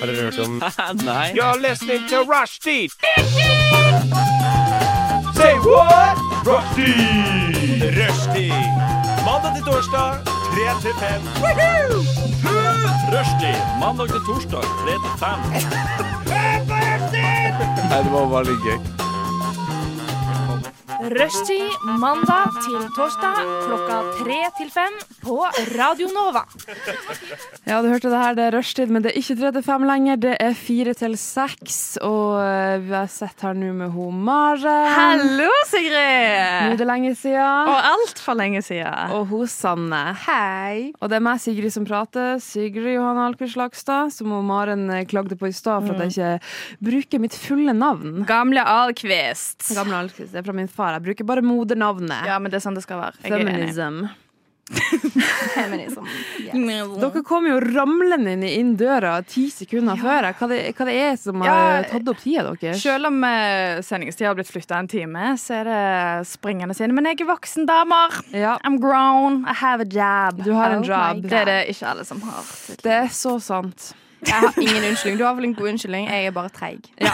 Har 0.00 0.06
dere 0.06 0.22
hørt 0.30 0.38
om 0.38 0.62
Nei. 1.06 1.32
You're 1.34 1.60
listening 1.60 2.06
to 2.08 2.16
Rushdie! 2.24 2.88
Say 5.36 5.54
what? 5.66 6.16
Rushdie! 6.46 7.90
Rushdie! 7.98 8.60
Mandag 9.24 9.52
til 9.56 9.64
torsdag, 9.64 10.10
3 10.24 10.80
til 10.82 10.94
5. 11.00 11.04
Rushdie 13.12 13.56
mandag 13.80 14.08
til 14.08 14.20
torsdag 14.28 14.62
3 14.62 14.96
til 15.04 15.14
5. 15.20 15.26
Nei, 17.90 18.02
det 18.04 18.12
var 18.12 18.26
bare 18.32 18.44
litt 18.48 18.62
gøy. 18.64 18.78
Rushtid 21.10 21.72
mandag 21.98 22.52
til 22.62 22.84
torsdag 22.94 23.38
klokka 23.64 23.96
tre 24.20 24.36
til 24.60 24.68
fem 24.70 24.94
på 25.24 25.40
Radio 25.74 26.06
Nova. 26.14 26.44
Ja, 27.66 27.80
du 27.82 27.88
hørte 27.90 28.12
det 28.12 28.20
her, 28.20 28.36
det 28.38 28.44
er 28.44 28.54
rushtid, 28.54 28.92
men 28.94 29.02
det 29.02 29.10
er 29.10 29.18
ikke 29.18 29.34
tre 29.40 29.50
til 29.56 29.64
fem 29.66 29.86
lenger. 29.88 30.20
Det 30.22 30.36
er 30.38 30.54
fire 30.54 30.94
til 30.94 31.16
seks. 31.18 31.78
Og 32.06 32.36
eh, 32.44 32.76
vi 32.84 32.94
har 32.94 33.10
sett 33.10 33.42
her 33.42 33.58
nå 33.58 33.72
med 33.80 33.90
hun 33.90 34.20
Maren. 34.22 34.86
Hallo, 34.94 35.48
Nå 35.50 35.90
er 35.96 36.78
det 36.78 36.86
lenge 36.86 37.10
siden. 37.18 37.72
Og 37.72 37.90
altfor 37.90 38.38
lenge 38.38 38.62
siden. 38.62 39.10
Og 39.16 39.26
hun 39.32 39.50
Sanne. 39.50 40.04
Hei. 40.28 40.92
Og 41.00 41.10
det 41.10 41.18
er 41.18 41.26
meg, 41.26 41.42
Sigrid, 41.42 41.74
som 41.74 41.88
prater. 41.90 42.38
Sigrid 42.44 42.94
Johanne 42.94 43.26
Alkvist 43.32 43.56
Slagstad, 43.56 44.14
som 44.14 44.30
hun 44.30 44.46
Maren 44.46 44.86
eh, 44.94 45.02
klagde 45.10 45.34
på 45.34 45.50
i 45.50 45.56
stad 45.58 45.90
for 45.90 45.98
at 45.98 46.14
jeg 46.14 46.38
ikke 46.38 46.86
bruker 46.90 47.26
mitt 47.26 47.34
fulle 47.34 47.74
navn. 47.74 48.22
Gamle 48.30 48.62
Alkvist. 48.62 49.72
Gamle 49.74 50.04
Alkvist, 50.04 50.30
det 50.36 50.44
er 50.44 50.46
fra 50.46 50.54
min 50.54 50.70
far. 50.70 50.99
Jeg 51.00 51.06
bruker 51.08 51.24
bare 51.32 51.44
modernavnet. 51.44 52.26
Ja, 52.28 52.36
men 52.38 52.52
det 52.52 52.60
er 52.60 52.68
sånn 52.68 52.76
det 52.76 52.84
skal 52.84 53.00
være. 53.00 53.16
Jeg 53.24 53.32
Feminism. 53.32 54.02
Feminism. 55.54 56.04
Feminism. 56.50 56.98
Dere 57.02 57.22
kom 57.26 57.46
jo 57.48 57.56
ramlende 57.60 58.34
inn, 58.36 58.44
inn 58.46 58.74
døra 58.78 59.16
ti 59.26 59.48
sekunder 59.50 59.98
før. 59.98 60.28
Hva 60.38 60.48
det, 60.52 60.58
hva 60.78 60.86
det 60.86 60.96
er 61.00 61.16
som 61.18 61.42
har 61.42 61.48
Ja, 61.50 61.88
tatt 61.90 62.10
opp 62.12 62.20
tida 62.22 62.44
deres? 62.52 62.82
Selv 62.82 63.10
om 63.10 63.18
eh, 63.26 63.80
sendingstida 63.86 64.30
har 64.30 64.38
blitt 64.38 64.52
flytta 64.52 64.78
en 64.78 64.90
time, 64.90 65.32
så 65.40 65.56
er 65.62 65.70
det 65.70 65.80
springende 66.30 66.76
sine. 66.78 66.94
Men 66.94 67.10
jeg 67.10 67.22
er 67.24 67.30
voksen, 67.32 67.66
damer. 67.70 68.20
Ja, 68.36 68.58
I'm 68.66 68.78
grown. 68.82 69.42
I 69.48 69.56
have 69.62 69.82
a 69.82 69.88
job. 69.88 70.44
du 70.44 70.52
har 70.54 70.76
Oh 70.76 70.78
en 70.78 70.86
job. 70.86 71.24
Det 71.26 71.40
er 71.42 71.50
det 71.50 71.58
ikke 71.74 71.90
alle 71.94 72.06
som 72.06 72.22
har. 72.28 72.54
Det 72.84 72.94
er 73.00 73.10
så 73.14 73.38
sant. 73.42 73.90
Jeg 74.26 74.36
har 74.36 74.58
ingen 74.60 74.84
unnskyldning. 74.90 75.18
Du 75.18 75.24
har 75.24 75.34
vel 75.38 75.48
en 75.48 75.56
god 75.56 75.72
unnskyldning. 75.72 76.06
Jeg 76.10 76.28
er 76.28 76.36
bare 76.36 76.52
treig. 76.54 76.88
Ja. 77.00 77.12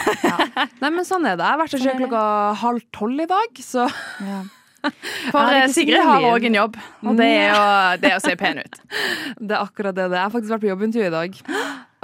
Nei, 0.83 0.91
men 0.91 1.05
sånn 1.07 1.27
er 1.29 1.39
det. 1.39 1.47
Jeg 1.47 1.53
har 1.55 1.61
vært 1.63 1.75
og 1.77 1.83
Sånn 1.83 1.91
det. 1.93 1.97
klokka 2.03 2.23
halv 2.63 2.87
tolv 2.97 3.25
i 3.25 3.29
dag, 3.31 3.61
så 3.63 3.89
For 5.33 5.41
Er 5.43 5.65
eh, 5.65 5.73
Sigrid 5.75 5.99
har 5.99 6.23
òg 6.29 6.45
en 6.47 6.55
jobb, 6.55 6.77
og 7.03 7.17
det 7.19 7.27
er, 7.27 7.55
å, 7.57 7.63
det 7.99 8.13
er 8.13 8.21
å 8.21 8.23
se 8.23 8.37
pen 8.39 8.61
ut. 8.63 8.77
det 9.49 9.57
er 9.57 9.63
akkurat 9.65 9.97
det 9.97 10.05
det 10.05 10.15
er. 10.15 10.21
Jeg 10.21 10.29
har 10.29 10.35
faktisk 10.37 10.55
vært 10.55 10.63
på 10.67 10.71
jobbintervju 10.71 11.09
i 11.09 11.15
dag. 11.17 11.41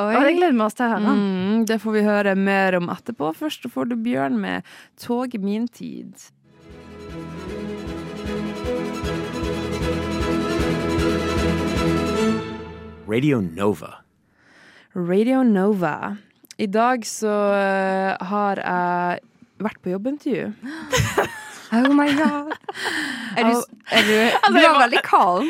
Og 0.03 0.09
det 0.25 0.33
gleder 0.35 0.57
vi 0.57 0.63
oss 0.65 0.75
til 0.75 0.87
å 0.89 0.95
høre. 0.97 1.13
Mm, 1.15 1.59
det 1.69 1.77
får 1.79 1.95
vi 1.95 2.03
høre 2.03 2.33
mer 2.35 2.75
om 2.81 2.89
etterpå. 2.91 3.29
Først 3.39 3.69
får 3.71 3.93
du 3.93 3.95
Bjørn 4.03 4.41
med 4.41 4.67
'Tog 4.99 5.37
min 5.39 5.69
tid'. 5.69 6.33
Radio 13.07 13.41
Nova. 13.41 14.02
Radio 14.95 15.43
Nova. 15.43 16.17
I 16.57 16.67
dag 16.67 17.07
så 17.07 17.33
eh, 17.57 18.13
har 18.29 18.59
jeg 18.61 19.23
vært 19.65 19.81
på 19.85 19.95
jobbintervju. 19.95 20.53
Oh 21.73 21.89
my 21.97 22.05
god. 22.13 22.51
Er 23.41 23.47
du, 23.49 23.57
er 23.89 24.03
du, 24.05 24.13
du 24.53 24.59
jeg 24.61 24.69
var 24.75 24.83
veldig 24.83 25.01
calm. 25.07 25.47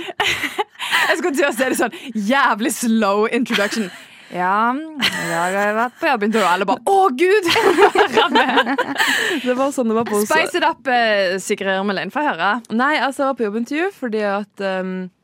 Jeg 1.08 1.16
skulle 1.18 1.32
til 1.34 1.48
å 1.48 1.50
si 1.50 1.66
det 1.66 1.78
sånn 1.80 1.96
jævlig 2.14 2.70
slow 2.76 3.24
introduction. 3.34 3.88
Ja, 4.30 4.70
jeg 5.10 5.56
har 5.56 5.74
vært 5.74 5.96
på 5.98 6.06
jobbintervju, 6.12 6.44
og 6.46 6.52
alle 6.52 6.68
bare 6.68 6.80
Å, 6.86 7.10
gud! 7.10 7.48
Det 9.42 9.56
var 9.58 9.74
sånn 9.74 9.90
det 9.90 9.98
var 9.98 10.06
på 10.08 10.22
Spice 10.22 10.62
it 10.62 10.64
up, 10.64 10.86
eh, 10.86 11.34
Sigrid 11.42 11.74
Irmelin. 11.74 12.14
Få 12.14 12.22
høre. 12.24 12.52
Nei, 12.70 12.94
altså, 13.02 13.24
jeg 13.24 13.32
var 13.32 13.40
på 13.40 13.48
jobbintervju 13.48 13.90
fordi 13.98 14.22
at 14.30 14.64
um, 14.78 14.94
eh, 15.02 15.21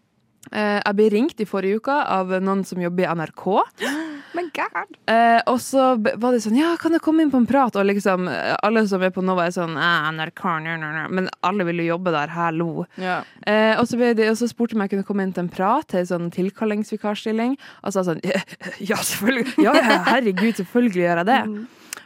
jeg 0.53 0.97
ble 0.97 1.09
ringt 1.12 1.41
i 1.42 1.48
forrige 1.48 1.82
uke 1.82 1.94
av 1.94 2.32
noen 2.41 2.64
som 2.66 2.81
jobber 2.82 3.04
i 3.04 3.10
NRK. 3.19 3.47
Men 4.38 4.50
god. 4.54 4.97
Eh, 5.06 5.41
og 5.50 5.59
så 5.62 5.84
var 6.20 6.34
det 6.34 6.42
sånn 6.44 6.59
Ja, 6.59 6.75
kan 6.81 6.94
jeg 6.94 7.03
komme 7.04 7.25
inn 7.25 7.32
på 7.32 7.41
en 7.41 7.48
prat? 7.48 7.76
Og 7.78 7.86
liksom 7.88 8.28
eh, 8.31 8.54
alle 8.64 8.84
som 8.91 9.03
er 9.03 9.12
på 9.14 9.25
Nova, 9.25 9.47
er 9.48 9.54
sånn 9.56 9.76
«Ah, 9.81 10.08
NRK, 10.14 10.42
nr, 10.62 10.76
nr 10.76 10.94
nja». 10.98 11.06
Men 11.14 11.31
alle 11.47 11.66
ville 11.69 11.88
jobbe 11.88 12.12
der. 12.14 12.32
Hallo. 12.34 12.87
Ja. 13.00 13.20
Eh, 13.48 13.75
og, 13.78 13.88
så 13.88 13.98
og 13.98 14.37
så 14.38 14.50
spurte 14.50 14.75
de 14.75 14.78
om 14.78 14.87
jeg 14.87 14.94
kunne 14.94 15.08
komme 15.08 15.26
inn 15.26 15.34
til 15.37 15.47
en 15.47 15.53
prat 15.53 15.88
til 15.91 16.03
en 16.03 16.10
sånn 16.12 16.31
tilkallingsvikarstilling. 16.34 17.56
Og 17.82 17.94
så 17.94 18.03
sa 18.03 18.12
sånn 18.12 18.22
Ja, 18.91 19.00
selvfølgelig. 19.00 19.56
Ja, 19.64 19.75
herregud, 20.12 20.60
selvfølgelig 20.60 21.04
gjør 21.04 21.22
jeg 21.25 21.31
det. 21.32 21.42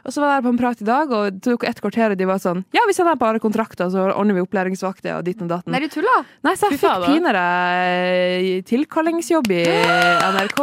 Og 0.04 0.10
så 0.14 0.20
var 0.22 0.32
jeg 0.36 0.42
på 0.46 0.50
en 0.50 0.58
prat 0.58 0.80
i 0.82 0.86
dag, 0.88 1.12
og 1.14 1.28
det 1.36 1.42
tok 1.46 1.64
et 1.68 1.80
kvarter, 1.80 2.10
og 2.14 2.18
de 2.18 2.26
var 2.26 2.40
sånn 2.42 2.64
Ja, 2.74 2.82
vi 2.88 2.94
sender 2.96 3.14
bare 3.20 3.38
kontrakter, 3.42 3.86
så 3.92 4.08
ordner 4.10 4.34
vi 4.34 4.42
opplæringsvakter 4.42 5.18
og 5.20 5.24
ditt 5.28 5.40
og 5.44 5.48
datten. 5.52 5.70
Nei, 5.74 5.80
du 5.84 5.88
tuller. 5.92 6.24
Nei, 6.42 6.54
så 6.58 6.70
jeg 6.70 6.80
Fy 6.80 6.86
fikk 6.88 7.06
pinadø 7.06 7.44
eh, 7.44 8.62
tilkallingsjobb 8.66 9.52
i 9.54 9.62
NRK. 10.34 10.60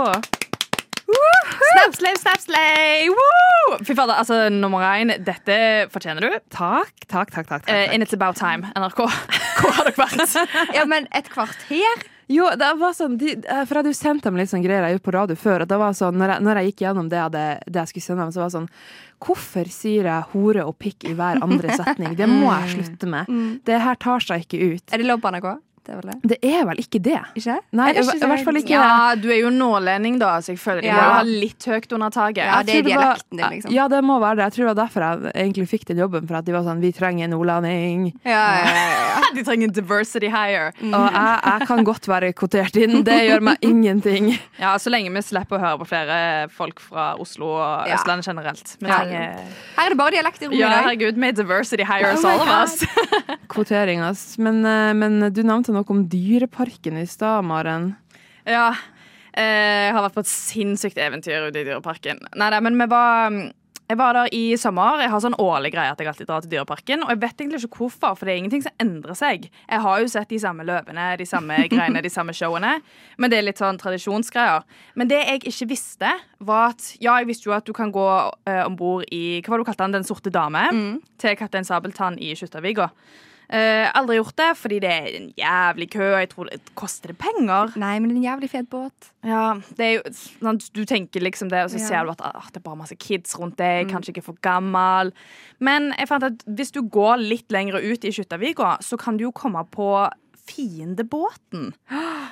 Snap, 1.10 1.96
slave, 1.96 2.18
snap, 2.22 2.40
slave! 2.44 3.10
Woo! 3.10 3.78
Fy 3.86 3.96
fader, 3.98 4.16
altså, 4.20 4.38
nummer 4.54 4.84
én, 4.86 5.12
dette 5.26 5.56
fortjener 5.94 6.26
du. 6.26 6.36
Takk, 6.54 6.92
takk, 7.08 7.32
takk. 7.34 7.48
takk, 7.50 7.66
takk, 7.66 7.70
Eh, 7.70 7.94
and 7.94 8.04
it's 8.04 8.14
about 8.14 8.36
time, 8.38 8.68
NRK. 8.76 9.02
Hvor 9.60 9.72
har 9.78 9.90
dere 9.90 9.98
vært? 9.98 10.38
Ja, 10.78 10.86
men 10.90 11.08
et 11.16 11.30
kvarter? 11.34 12.06
Jo, 12.30 12.46
det 12.54 12.68
var 12.78 12.94
sånn, 12.94 13.16
de, 13.18 13.32
eh, 13.42 13.64
for 13.66 13.74
jeg 13.74 13.82
hadde 13.82 13.94
jo 13.94 13.98
sendt 13.98 14.26
dem 14.28 14.38
litt 14.38 14.52
sånn 14.52 14.62
greier 14.62 14.86
jeg 14.86 14.98
gjorde 15.00 15.08
på 15.08 15.16
radio 15.18 15.38
før. 15.40 15.64
Og 15.66 15.70
det 15.72 15.80
var 15.82 15.96
sånn, 15.98 16.18
når 16.22 16.36
jeg, 16.36 16.46
når 16.46 16.60
jeg 16.62 16.70
gikk 16.72 16.84
gjennom 16.86 17.10
det, 17.10 17.18
jeg 17.18 17.26
hadde- 17.26 17.64
det 17.66 17.82
jeg 17.82 17.92
skulle 17.94 18.06
sende 18.06 18.22
dem, 18.28 18.34
så 18.36 18.44
var 18.44 18.52
det 18.52 18.58
sånn 18.60 18.70
Hvorfor 19.20 19.68
sier 19.68 20.08
jeg 20.08 20.28
hore 20.32 20.64
og 20.66 20.78
pikk 20.80 21.04
i 21.10 21.14
hver 21.18 21.42
andre 21.44 21.76
setning? 21.76 22.14
Det 22.16 22.28
må 22.32 22.48
jeg 22.54 22.70
slutte 22.78 23.10
med. 23.12 23.32
Det 23.68 23.80
her 23.84 23.98
tar 24.00 24.24
seg 24.24 24.46
ikke 24.46 24.60
ut. 24.78 24.86
Er 24.96 25.02
det 25.04 25.10
lov 25.10 25.20
på 25.24 25.32
NRK? 25.36 25.50
Det 25.90 25.96
er 25.96 26.02
vel 26.04 26.10
det. 26.12 26.18
Det 26.30 26.38
er 26.46 26.66
vel 26.70 26.80
ikke 26.84 27.00
det? 27.02 27.20
Ikke? 27.40 27.54
Nei, 27.74 27.88
i, 27.98 28.02
i 28.04 28.20
hvert 28.30 28.44
fall 28.46 28.58
ikke 28.60 28.70
Ja, 28.76 29.16
du 29.18 29.26
er 29.34 29.40
jo 29.42 29.50
nordlending, 29.50 30.20
da, 30.22 30.36
så 30.46 30.52
jeg 30.54 30.60
føler 30.62 30.86
Ja. 30.86 30.94
du 30.94 31.02
har 31.16 31.24
litt 31.26 31.66
høyt 31.66 31.92
under 31.98 32.12
taket. 32.14 32.44
Ja, 32.46 32.60
det 32.64 32.76
er 32.76 32.84
dialekten 32.86 33.40
din, 33.40 33.46
liksom. 33.56 33.74
Ja, 33.74 33.88
det 33.90 34.04
må 34.06 34.20
være 34.22 34.38
det. 34.38 34.44
Jeg 34.50 34.54
tror 34.54 34.68
det 34.68 34.70
var 34.76 34.78
derfor 34.84 35.06
jeg 35.08 35.34
egentlig 35.48 35.66
fikk 35.72 35.86
den 35.90 35.98
jobben. 36.04 36.28
For 36.30 36.38
at 36.38 36.46
de 36.46 36.54
var 36.54 36.62
sånn 36.68 36.80
Vi 36.84 36.92
trenger 36.94 37.26
en 37.26 37.34
nordlending. 37.34 38.06
Ja, 38.22 38.44
ja, 38.62 38.76
ja. 38.76 39.24
De 39.40 39.44
trenger 39.46 39.74
diversity 39.74 40.30
higher. 40.30 40.70
Og 40.78 40.94
jeg, 40.94 41.42
jeg 41.50 41.68
kan 41.72 41.84
godt 41.90 42.08
være 42.10 42.30
kvotert 42.38 42.78
inn. 42.82 43.02
Det 43.06 43.18
gjør 43.26 43.42
meg 43.50 43.58
ingenting. 43.66 44.30
Ja, 44.60 44.76
Så 44.78 44.92
lenge 44.94 45.10
vi 45.16 45.22
slipper 45.26 45.58
å 45.58 45.62
høre 45.64 45.80
på 45.82 45.88
flere 45.90 46.16
folk 46.54 46.80
fra 46.84 47.16
Oslo 47.18 47.50
og 47.58 47.88
Ja. 47.90 47.96
Østlandet 47.98 48.28
generelt. 48.30 48.76
Vi 48.80 48.88
Ja. 48.90 49.00
trenger 49.02 49.42
Her 49.80 49.86
er 49.86 49.90
det 49.90 49.98
bare 49.98 50.12
dialekt 50.12 50.42
i 50.44 50.46
rommet 50.52 50.60
Ja, 50.60 50.68
i 50.68 50.70
dag. 50.76 50.84
herregud, 50.86 51.18
med 51.18 51.36
diversity 51.42 51.84
higher 51.84 52.14
Oh 52.14 52.26
all 52.30 52.42
of 52.42 52.50
us. 52.62 52.84
Kvotering, 53.50 54.02
ass. 54.04 54.38
Men, 54.38 54.64
eh, 54.66 54.94
men 54.94 55.20
du 55.34 55.42
nevnte 55.44 55.72
noe 55.74 55.79
om 55.88 56.10
Dyreparken 56.12 56.98
i 57.00 57.06
stad, 57.08 57.46
Maren. 57.48 57.96
Ja. 58.46 58.74
eh, 59.34 59.88
Jeg 59.88 59.94
har 59.96 60.04
vært 60.04 60.16
på 60.20 60.26
et 60.26 60.28
sinnssykt 60.28 60.98
eventyr 60.98 61.48
ute 61.48 61.62
i 61.62 61.64
Dyreparken. 61.64 62.20
Nei, 62.36 62.50
nei, 62.50 62.60
men 62.60 62.78
vi 62.78 62.88
var 62.92 63.40
jeg 63.90 63.98
var 63.98 64.14
der 64.14 64.28
i 64.38 64.54
sommer. 64.54 65.00
Jeg 65.02 65.10
har 65.10 65.22
sånn 65.24 65.34
årlig 65.42 65.72
greie 65.74 65.90
at 65.90 65.98
jeg 65.98 66.06
alltid 66.12 66.28
drar 66.30 66.44
til 66.46 66.52
Dyreparken. 66.52 67.02
Og 67.02 67.10
jeg 67.10 67.22
vet 67.24 67.40
egentlig 67.42 67.64
ikke 67.66 67.80
hvorfor, 67.80 68.14
for 68.20 68.28
det 68.30 68.36
er 68.36 68.38
ingenting 68.38 68.62
som 68.62 68.76
endrer 68.78 69.18
seg. 69.18 69.48
Jeg 69.50 69.82
har 69.82 70.04
jo 70.04 70.12
sett 70.14 70.30
de 70.30 70.38
samme 70.38 70.62
løpene, 70.62 71.18
de 71.18 71.26
samme 71.26 71.58
greiene, 71.72 72.04
de 72.06 72.12
samme 72.14 72.36
showene. 72.38 72.76
Men 73.18 73.34
det 73.34 73.40
er 73.40 73.48
litt 73.48 73.58
sånn 73.58 73.80
tradisjonsgreier. 73.82 74.62
Men 74.94 75.10
det 75.10 75.24
jeg 75.24 75.42
ikke 75.50 75.70
visste, 75.72 76.12
var 76.38 76.76
at 76.76 76.92
Ja, 77.02 77.16
jeg 77.18 77.32
visste 77.32 77.50
jo 77.50 77.56
at 77.58 77.66
du 77.66 77.74
kan 77.74 77.90
gå 77.90 78.06
uh, 78.06 78.62
om 78.68 78.78
bord 78.78 79.10
i 79.10 79.42
Hva 79.42 79.56
var 79.56 79.58
det 79.58 79.66
du 79.66 79.70
kalte 79.72 79.88
den? 79.88 79.98
Den 79.98 80.06
sorte 80.06 80.30
dame? 80.38 80.68
Til 81.18 81.36
Kaptein 81.42 81.66
Sabeltann 81.66 82.22
i 82.22 82.36
Kjuttaviga. 82.38 82.92
Eh, 83.50 83.88
aldri 83.98 84.20
gjort 84.20 84.36
det, 84.38 84.50
fordi 84.60 84.78
det 84.84 84.90
er 84.94 85.06
en 85.18 85.30
jævlig 85.34 85.88
kø. 85.96 86.06
Jeg 86.20 86.30
tror 86.30 86.50
det 86.52 86.60
Koster 86.78 87.10
det 87.10 87.18
penger? 87.18 87.72
Nei, 87.82 87.96
men 88.00 88.10
det 88.12 88.16
er 88.16 88.20
en 88.20 88.28
jævlig 88.28 88.50
fet 88.52 88.70
båt. 88.70 89.08
Ja, 89.26 89.56
det 89.76 89.88
jo 89.96 90.04
sånn, 90.14 90.60
Du 90.72 90.84
tenker 90.86 91.20
liksom 91.26 91.50
det, 91.50 91.64
og 91.66 91.72
så 91.74 91.80
Ja. 91.80 91.88
ser 91.88 92.06
du 92.06 92.12
at 92.12 92.22
ah, 92.22 92.46
det 92.54 92.58
er 92.58 92.68
bare 92.70 92.78
masse 92.78 92.96
kids 92.96 93.34
rundt 93.40 93.58
deg, 93.58 93.90
kanskje 93.90 94.14
ikke 94.14 94.24
for 94.24 94.38
gammel. 94.46 95.12
Men 95.60 95.94
jeg 95.98 96.08
fant 96.08 96.24
at 96.24 96.46
hvis 96.46 96.72
du 96.72 96.84
går 96.84 97.18
litt 97.18 97.50
lenger 97.50 97.82
ut 97.82 98.06
i 98.06 98.12
Skyttervika, 98.12 98.78
så 98.82 98.98
kan 99.00 99.18
du 99.18 99.24
jo 99.24 99.32
komme 99.32 99.66
på 99.72 100.10
Fiendebåten. 100.50 101.72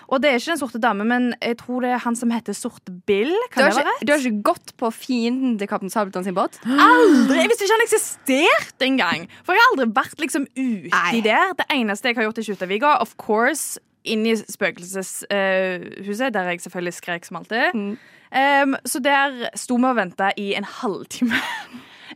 Og 0.08 0.22
det 0.24 0.32
er 0.32 0.40
ikke 0.40 0.54
Den 0.54 0.62
sorte 0.62 0.82
dame, 0.82 1.06
men 1.08 1.30
jeg 1.42 1.58
tror 1.62 1.86
det 1.86 1.94
er 1.96 2.04
han 2.04 2.18
som 2.18 2.32
heter 2.34 2.56
Sorte 2.58 2.94
Bill. 3.08 3.32
Du 3.54 3.62
har, 3.62 3.70
det 3.70 3.78
være 3.78 3.96
ikke, 3.96 4.08
du 4.08 4.12
har 4.14 4.26
ikke 4.26 4.44
gått 4.52 4.76
på 4.80 4.92
fienden 4.96 5.58
til 5.60 5.70
Kaptein 5.70 5.94
Sabeltann 5.94 6.26
sin 6.28 6.38
båt? 6.38 6.60
Aldri! 6.66 7.42
Jeg 7.42 7.52
visste 7.52 7.68
ikke 7.68 7.78
han 7.78 7.86
eksisterte 7.88 8.88
engang. 8.88 9.28
For 9.46 9.56
jeg 9.56 9.64
har 9.64 9.74
aldri 9.76 9.90
vært 9.98 10.24
liksom 10.24 10.48
uti 10.58 11.24
der. 11.26 11.54
Det 11.60 11.68
eneste 11.76 12.12
jeg 12.12 12.20
har 12.20 12.30
gjort 12.30 12.42
i 12.42 12.48
Kjuttaviga, 12.48 12.96
of 13.04 13.16
course, 13.22 13.82
inn 14.08 14.26
i 14.28 14.36
spøkelseshuset, 14.40 16.30
der 16.34 16.52
jeg 16.52 16.64
selvfølgelig 16.64 16.96
skrek 16.98 17.28
som 17.28 17.42
alltid. 17.42 17.76
Mm. 17.76 17.98
Um, 18.28 18.76
så 18.86 19.00
der 19.00 19.48
sto 19.56 19.78
vi 19.80 19.88
og 19.88 20.00
venta 20.00 20.32
i 20.38 20.54
en 20.58 20.68
halvtime. 20.68 21.40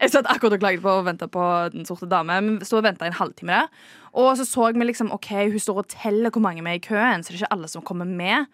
Jeg 0.01 0.15
satt 0.15 0.29
akkurat 0.31 0.55
og 0.57 0.63
klaget 0.63 0.81
på 0.81 0.89
å 0.97 1.05
vente 1.05 1.27
på 1.29 1.45
Den 1.75 1.85
sorte 1.85 2.09
dame. 2.09 2.39
Men 2.41 2.65
sto 2.65 2.79
og 2.79 2.85
ventet 2.87 3.05
en 3.05 3.19
halvtime 3.19 3.59
der 3.61 3.89
Og 4.17 4.33
så 4.39 4.47
så 4.47 4.71
vi 4.73 4.87
liksom 4.87 5.11
OK, 5.13 5.29
hun 5.53 5.61
står 5.61 5.83
og 5.83 5.89
teller 5.93 6.33
hvor 6.33 6.41
mange 6.41 6.63
vi 6.63 6.73
er 6.73 6.79
i 6.79 6.83
køen, 6.83 7.23
så 7.23 7.31
det 7.31 7.37
er 7.37 7.43
ikke 7.43 7.55
alle 7.55 7.69
som 7.71 7.85
kommer 7.85 8.05
med. 8.05 8.49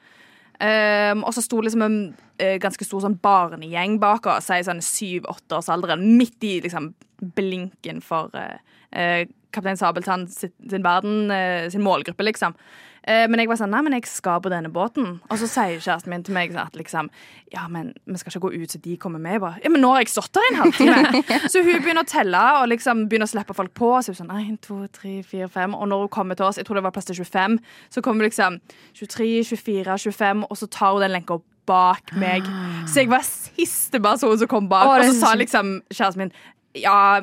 Um, 0.58 1.24
og 1.24 1.34
så 1.34 1.42
sto 1.46 1.62
liksom 1.62 1.84
en 1.86 1.98
uh, 2.42 2.58
ganske 2.62 2.86
stor 2.86 3.04
sånn 3.04 3.18
barnegjeng 3.22 4.00
bak 4.02 4.26
oss, 4.26 4.50
i 4.50 4.64
sånn 4.66 4.82
syv-åtteårsalderen, 4.82 6.02
midt 6.18 6.46
i 6.46 6.56
liksom 6.66 6.92
blinken 7.38 8.02
for 8.06 8.34
uh, 8.34 8.58
uh, 8.94 9.24
Kaptein 9.54 9.78
Sabeltann 9.78 10.26
sin, 10.30 10.54
sin 10.70 10.86
verden, 10.86 11.32
sin 11.72 11.86
målgruppe, 11.86 12.26
liksom. 12.26 12.58
Eh, 13.08 13.24
men 13.32 13.40
jeg 13.40 13.48
var 13.48 13.60
sånn, 13.62 13.72
nei, 13.72 13.82
men 13.86 13.96
jeg 13.96 14.08
skal 14.12 14.42
på 14.44 14.52
denne 14.52 14.72
båten. 14.74 15.18
Og 15.32 15.40
så 15.40 15.48
sier 15.50 15.80
kjæresten 15.80 16.12
min 16.12 16.26
til 16.28 16.36
meg 16.36 16.56
at 16.60 16.76
liksom, 16.76 17.10
ja, 17.54 17.64
men 17.72 17.94
vi 18.04 18.20
skal 18.20 18.34
ikke 18.34 18.44
gå 18.48 18.64
ut 18.64 18.76
så 18.76 18.82
de 18.84 18.98
kommer 19.00 19.22
med. 19.24 19.38
Jeg 19.38 19.44
bare, 19.46 19.62
ja, 19.64 19.72
men 19.72 19.84
nå 19.84 19.94
har 19.96 20.04
jeg 20.04 20.12
stått 20.12 20.34
der 20.36 20.48
i 20.48 20.54
en 20.54 20.62
halvtime. 20.62 21.24
så 21.54 21.64
hun 21.64 21.82
begynner 21.86 22.04
å 22.04 22.12
telle 22.12 22.44
og 22.60 22.68
liksom 22.74 23.06
begynner 23.08 23.30
å 23.30 23.34
slippe 23.34 23.56
folk 23.58 23.72
på. 23.78 23.94
Så 24.04 24.12
hun 24.12 24.22
sånn, 24.22 24.34
1, 24.36 24.62
2, 24.68 24.80
3, 25.00 25.18
4, 25.32 25.52
5. 25.56 25.78
Og 25.78 25.92
når 25.92 26.06
hun 26.06 26.16
kommer 26.20 26.40
til 26.40 26.50
oss, 26.50 26.60
jeg 26.60 26.68
tror 26.68 26.82
det 26.82 26.88
var 26.90 26.96
plass 26.96 27.08
til 27.08 27.22
25, 27.24 27.60
så 27.96 28.04
kommer 28.04 28.28
liksom 28.28 28.60
23, 29.00 29.30
24, 29.56 30.02
25, 30.10 30.44
og 30.50 30.60
så 30.60 30.72
tar 30.78 30.98
hun 30.98 31.08
den 31.08 31.16
lenka 31.16 31.40
bak 31.68 32.14
meg. 32.16 32.48
Så 32.88 33.04
jeg 33.04 33.12
var 33.12 33.26
siste 33.28 34.00
person 34.04 34.38
som 34.40 34.52
kom 34.52 34.70
bak. 34.72 34.88
Å, 34.88 35.00
og 35.00 35.08
så 35.10 35.16
så 35.16 35.26
sa 35.26 35.34
liksom 35.40 35.74
kjæresten 35.92 36.26
min 36.26 36.36
ja, 36.82 37.22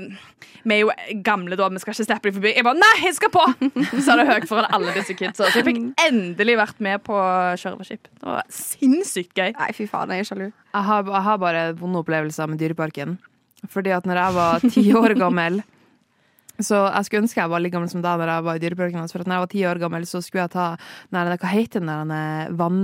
vi 0.64 0.76
er 0.76 0.80
jo 0.80 1.20
gamle 1.24 1.58
da, 1.60 1.68
vi 1.72 1.82
skal 1.82 1.92
ikke 1.92 2.06
slippe 2.06 2.30
dem 2.30 2.36
forbi. 2.38 2.52
Jeg 2.56 2.64
bare, 2.66 2.80
nei, 2.80 2.94
jeg 3.04 3.16
skal 3.18 3.32
på! 3.34 3.44
Så 3.90 4.04
sa 4.06 4.16
det 4.20 4.26
høyt 4.30 4.48
foran 4.50 4.70
alle 4.74 4.94
disse 4.96 5.16
kidsa. 5.18 5.50
Så 5.50 5.60
jeg 5.60 5.66
fikk 5.68 5.80
endelig 6.06 6.56
vært 6.60 6.80
med 6.84 7.04
på 7.04 7.18
Sjørøverskip. 7.60 8.08
Det 8.08 8.30
var 8.30 8.48
sinnssykt 8.52 9.36
gøy. 9.36 9.52
Nei, 9.58 9.70
fy 9.76 9.86
faen, 9.90 10.14
jeg 10.14 10.24
er 10.24 10.30
sjalu. 10.30 10.46
Jeg 10.48 10.88
har, 10.88 11.06
jeg 11.12 11.24
har 11.28 11.40
bare 11.42 11.64
vonde 11.78 12.00
opplevelser 12.00 12.50
med 12.50 12.62
Dyreparken. 12.62 13.18
Fordi 13.72 13.92
at 13.96 14.08
når 14.08 14.20
jeg 14.20 14.36
var 14.36 14.64
ti 14.74 14.82
år 14.92 15.14
gammel 15.16 15.62
Så 16.60 16.76
jeg 16.84 17.06
skulle 17.06 17.22
ønske 17.24 17.40
jeg 17.40 17.48
var 17.48 17.62
like 17.62 17.72
gammel 17.72 17.88
som 17.88 18.02
deg 18.04 18.18
når 18.20 18.30
jeg 18.30 18.46
var 18.46 18.56
i 18.56 18.62
Dyreparken. 18.64 19.10
For 19.12 19.24
at 19.24 19.28
når 19.28 19.36
jeg 19.36 19.44
var 19.44 19.52
ti 19.52 19.66
år 19.68 19.82
gammel, 19.82 20.08
så 20.08 20.22
skulle 20.24 20.46
jeg 20.46 20.54
ta 20.54 20.70
nei, 21.12 21.26
Hva 21.34 21.52
heter 21.52 21.84
den 21.84 22.14
der 22.14 22.56
vann... 22.56 22.80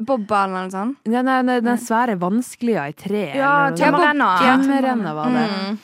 Bobba 0.00 0.44
eller 0.46 0.66
noe 0.66 0.72
sånt. 0.72 1.00
Ja, 1.12 1.20
nei, 1.26 1.40
nei, 1.44 1.58
den 1.64 1.80
svære 1.80 2.16
vanskelige 2.20 2.86
i 2.88 2.96
tre. 2.96 3.24
Ja, 3.36 3.54
tømmerrenna. 3.76 4.30
Tømmerrenna 4.40 5.14
var 5.16 5.34
det. 5.36 5.46
Mm. 5.50 5.80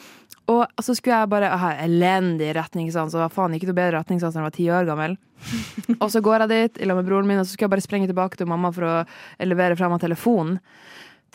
Og 0.47 0.83
så 0.83 0.95
skulle 0.95 1.19
jeg 1.19 1.31
bare 1.33 1.51
ha 1.59 1.73
elendig 1.83 2.53
retningssans, 2.55 3.17
og 3.19 3.33
faen 3.35 3.57
ikke 3.57 3.69
noe 3.69 3.79
bedre 3.81 3.99
retningssans 3.99 4.37
når 4.37 4.45
jeg 4.45 4.47
var 4.47 4.57
ti 4.57 4.67
år 4.71 4.89
gammel. 4.89 5.17
og 6.03 6.07
så 6.13 6.23
går 6.25 6.45
jeg 6.45 6.53
dit 6.53 6.79
i 6.81 6.89
lag 6.89 7.01
med 7.01 7.09
broren 7.09 7.27
min, 7.29 7.41
og 7.43 7.47
så 7.47 7.55
skulle 7.55 7.67
jeg 7.67 7.75
bare 7.75 7.85
sprenge 7.85 8.11
tilbake 8.11 8.39
til 8.39 8.49
mamma 8.51 8.71
for 8.75 8.87
å 8.87 8.95
levere 9.45 9.79
frem 9.79 9.97
av 9.97 10.03
telefonen. 10.05 10.61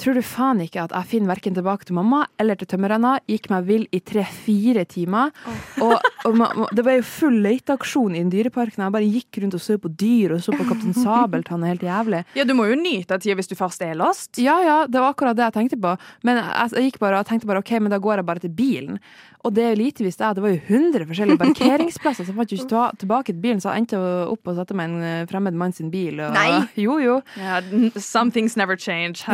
Tror 0.02 0.16
du 0.18 0.22
faen 0.26 0.58
ikke 0.64 0.82
at 0.82 0.94
jeg 0.96 1.06
finner 1.12 1.30
verken 1.30 1.54
tilbake 1.54 1.86
til 1.86 1.94
mamma 1.94 2.24
eller 2.42 2.58
til 2.58 2.66
tømmerrenna? 2.72 3.20
Gikk 3.30 3.52
meg 3.52 3.68
vill 3.68 3.84
i 3.94 4.00
tre-fire 4.02 4.82
timer. 4.90 5.30
Og, 5.78 5.94
og 6.26 6.38
ma- 6.40 6.50
det 6.74 6.82
var 6.88 6.96
jo 6.98 7.04
full 7.06 7.38
leteaksjon 7.44 8.16
i 8.16 8.24
den 8.24 8.32
dyreparken. 8.34 8.82
Jeg 8.82 8.96
bare 8.96 9.12
gikk 9.14 9.42
rundt 9.44 9.58
og 9.60 9.62
så 9.62 9.78
på 9.84 9.92
dyr 10.02 10.34
og 10.38 10.42
så 10.42 10.56
på 10.58 10.66
Kaptein 10.72 10.96
Sabeltann. 10.98 11.68
Helt 11.70 11.86
jævlig. 11.86 12.24
Ja, 12.34 12.48
Du 12.50 12.56
må 12.58 12.66
jo 12.72 12.80
nyte 12.82 13.20
tida 13.22 13.38
hvis 13.38 13.52
du 13.52 13.56
først 13.60 13.86
er 13.86 13.94
lost. 14.00 14.42
Ja, 14.42 14.58
ja, 14.66 14.80
det 14.90 14.98
var 15.04 15.14
akkurat 15.14 15.38
det 15.38 15.46
jeg 15.52 15.58
tenkte 15.60 15.78
på. 15.86 15.94
Men 16.26 16.42
jeg, 16.42 16.72
jeg 16.80 16.90
gikk 16.90 17.00
bare 17.06 17.22
og 17.22 17.30
tenkte 17.30 17.50
bare, 17.52 17.62
ok, 17.62 17.76
men 17.86 17.94
da 17.94 18.02
går 18.02 18.24
jeg 18.24 18.30
bare 18.32 18.44
til 18.48 18.56
bilen. 18.58 18.98
Og 19.44 19.54
det 19.58 19.72
lite 19.80 20.04
visste 20.06 20.22
jeg, 20.24 20.36
det 20.38 20.44
var 20.44 20.52
jo 20.54 20.60
100 20.70 21.06
forskjellige 21.10 21.40
parkeringsplasser, 21.46 22.26
så 22.28 22.30
jeg 22.30 22.38
fant 22.38 22.52
jo 22.54 22.58
ikke 22.60 22.70
ta- 22.70 22.92
tilbake 23.02 23.32
til 23.34 23.40
bilen, 23.42 23.62
så 23.64 23.72
jeg 23.74 23.82
endte 23.84 24.02
opp 24.30 24.48
og 24.52 24.56
satte 24.60 24.76
meg 24.78 24.86
i 24.86 24.92
en 24.94 25.04
eh, 25.08 25.26
fremmed 25.32 25.58
mann 25.58 25.74
sin 25.74 25.90
bil. 25.94 26.20
Og, 26.22 26.36
Nei. 26.38 26.62
Jo, 26.86 27.00
jo. 27.02 27.16
Yeah, 27.38 27.62
some 27.98 28.30
things 28.32 28.56
never 28.56 28.78
change. 28.78 29.26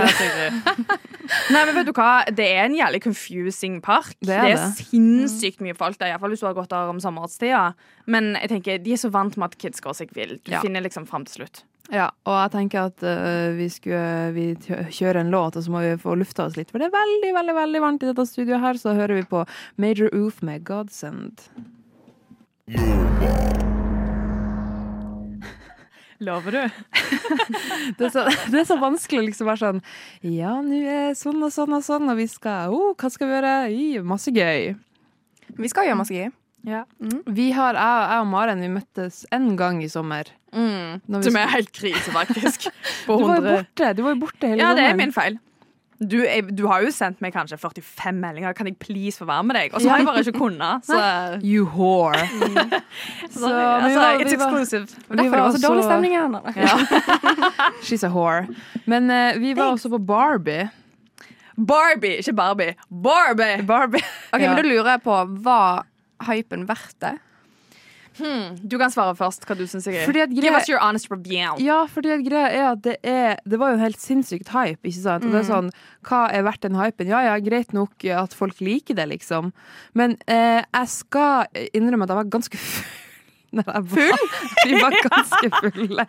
Nei, 1.52 1.62
men 1.68 1.74
vet 1.76 1.90
du 1.90 1.94
hva? 1.98 2.24
Det 2.32 2.46
er 2.56 2.66
en 2.70 2.76
jævlig 2.78 3.02
confusing 3.04 3.82
park. 3.84 4.14
Det 4.24 4.32
er, 4.36 4.48
Det 4.48 4.56
er, 4.56 4.64
det. 4.64 4.88
sinnssykt 4.88 5.60
mye 5.66 5.76
folk 5.78 6.00
der, 6.00 6.14
iallfall 6.14 6.32
hvis 6.32 6.44
du 6.44 6.48
har 6.48 6.56
gått 6.58 6.72
der 6.72 6.92
om 6.92 7.02
sommerstida. 7.04 7.66
Men 8.08 8.34
jeg 8.40 8.54
tenker, 8.56 8.80
de 8.84 8.96
er 8.96 9.02
så 9.02 9.12
vant 9.14 9.36
med 9.36 9.52
at 9.52 9.58
kids 9.60 9.84
går 9.84 9.98
seg 10.00 10.16
vill. 10.16 10.38
Du 10.48 10.52
Ja. 10.56 10.62
finner 10.64 10.82
liksom 10.88 11.06
fram 11.10 11.26
til 11.28 11.42
slutt. 11.44 11.64
Ja, 11.94 12.10
og 12.28 12.36
jeg 12.36 12.52
tenker 12.56 12.90
at 12.90 13.04
uh, 13.06 13.56
vi 13.56 13.70
skulle 13.72 14.32
vi 14.36 14.48
kjøre 14.60 15.24
en 15.24 15.32
låt, 15.32 15.56
og 15.56 15.64
så 15.64 15.72
må 15.72 15.84
vi 15.86 15.94
få 16.02 16.18
lufta 16.20 16.48
oss 16.50 16.58
litt. 16.60 16.72
For 16.74 16.84
det 16.84 16.90
er 16.90 16.98
veldig, 16.98 17.32
veldig 17.38 17.56
veldig 17.56 17.84
varmt 17.84 18.04
i 18.04 18.10
dette 18.12 18.28
studioet 18.28 18.64
her, 18.64 18.76
så 18.82 18.96
hører 18.98 19.22
vi 19.22 19.30
på 19.30 19.46
Major 19.80 20.12
Oof 20.16 20.44
med 20.44 20.68
Godsend. 20.68 21.48
Lover 26.20 26.52
du? 26.52 26.70
Det 27.98 28.06
er, 28.06 28.10
så, 28.10 28.24
det 28.52 28.60
er 28.60 28.66
så 28.66 28.76
vanskelig 28.82 29.20
å 29.22 29.26
liksom 29.28 29.48
være 29.48 29.60
sånn 29.62 29.82
Ja, 30.26 30.56
nå 30.66 30.80
er 30.90 31.14
sånn 31.18 31.44
og 31.46 31.52
sånn 31.54 31.76
og 31.78 31.84
sånn, 31.86 32.10
og 32.10 32.18
vi 32.18 32.26
skal 32.32 32.74
oh, 32.74 32.96
Hva 32.98 33.12
skal 33.14 33.30
vi 33.30 33.36
gjøre? 33.38 33.54
I, 33.70 33.86
masse 34.02 34.34
gøy. 34.34 34.74
Vi 35.62 35.70
skal 35.72 35.88
gjøre 35.88 36.00
masse 36.02 36.18
gøy. 36.18 36.32
Vi 36.64 37.52
har, 37.52 37.74
jeg, 37.78 38.10
jeg 38.12 38.20
og 38.24 38.28
Maren 38.28 38.62
vi 38.62 38.68
møttes 38.68 39.26
en 39.32 39.56
gang 39.58 39.82
i 39.84 39.88
sommer. 39.92 40.24
Mm. 40.54 41.02
Som 41.24 41.36
er 41.40 41.48
helt 41.54 41.72
krise, 41.76 42.12
faktisk. 42.12 42.68
Du 43.08 43.24
var 43.24 43.40
borte 43.44 43.94
du 43.96 44.02
var 44.04 44.16
jo 44.16 44.20
borte 44.26 44.48
hele 44.50 44.60
Ja, 44.64 44.74
det 44.76 44.84
er 44.90 44.96
min 45.00 45.14
feil. 45.16 45.38
Du, 45.98 46.20
jeg, 46.22 46.44
du 46.54 46.68
har 46.70 46.84
jo 46.86 46.92
sendt 46.94 47.22
meg 47.26 47.32
kanskje 47.34 47.58
45 47.58 48.12
meldinger. 48.22 48.54
Kan 48.54 48.68
jeg 48.70 48.76
please 48.78 49.18
få 49.18 49.26
være 49.26 49.44
med 49.50 49.56
deg? 49.58 49.72
Og 49.74 49.82
så 49.82 49.90
har 49.90 49.98
jeg 50.04 50.06
bare 50.06 50.22
ikke 50.22 50.38
kunnet. 50.38 50.86
Så, 50.90 51.00
You 51.42 51.64
whore. 51.66 52.20
så 53.34 53.40
så, 53.40 53.50
altså, 53.50 54.00
var- 54.04 54.22
it's 54.22 54.36
exclusive. 54.36 54.86
var- 55.08 55.18
derfor 55.18 55.24
Vi 55.24 55.30
det 55.32 55.40
var 55.42 55.52
så 55.58 55.64
dårlig 55.68 55.84
stemning 55.88 56.14
her. 56.14 56.28
nå. 56.28 56.42
She's 57.82 58.04
a 58.06 58.12
whore. 58.14 58.46
Men 58.86 59.10
uh, 59.10 59.40
vi 59.42 59.56
var 59.58 59.72
også 59.74 59.90
på 59.90 59.98
Barbie. 60.06 60.68
Barbie, 61.58 62.18
ikke 62.22 62.34
Barbie. 62.38 62.76
Barbie! 62.92 63.64
Barbie. 63.66 64.04
Ok, 64.34 64.42
Ja. 64.42 64.54
men 64.54 64.62
Da 64.62 64.68
lurer 64.70 64.92
jeg 64.92 65.02
på, 65.08 65.18
var 65.44 65.86
hypen 66.26 66.68
verdt 66.70 66.98
det? 67.04 67.18
Du 68.18 68.78
kan 68.82 68.90
svare 68.90 69.14
først 69.18 69.44
hva 69.46 69.54
du 69.58 69.66
syns. 69.70 69.86
Fordi 70.08 70.24
Give 70.34 70.54
us 70.58 70.70
your 70.70 70.80
honest 70.82 71.12
review. 71.12 71.54
Ja, 71.62 71.84
fordi 71.92 72.16
at 72.16 72.24
greia 72.26 72.48
er 72.50 72.66
at 72.72 72.82
det 72.82 72.96
er 73.06 73.36
Det 73.46 73.60
var 73.62 73.76
jo 73.76 73.82
helt 73.84 74.00
sinnssykt 74.02 74.50
hype, 74.56 74.82
ikke 74.82 75.04
sant? 75.04 75.28
Og 75.28 75.36
det 75.36 75.44
er 75.44 75.50
sånn, 75.52 75.70
hva 76.08 76.24
er 76.34 76.46
verdt 76.48 76.66
den 76.66 76.80
hypen? 76.80 77.12
Ja 77.12 77.22
ja, 77.28 77.36
greit 77.44 77.76
nok 77.78 78.08
at 78.10 78.34
folk 78.34 78.62
liker 78.64 78.98
det, 78.98 79.06
liksom. 79.14 79.52
Men 79.94 80.18
eh, 80.26 80.64
jeg 80.66 80.90
skal 80.90 81.46
innrømme 81.78 82.08
at 82.08 82.16
jeg 82.16 82.22
var 82.24 82.32
ganske 82.40 82.62
full. 82.66 82.96
Full? 83.54 84.26
Vi 84.68 84.82
var 84.82 84.98
ganske 85.06 85.50
fulle. 85.62 86.06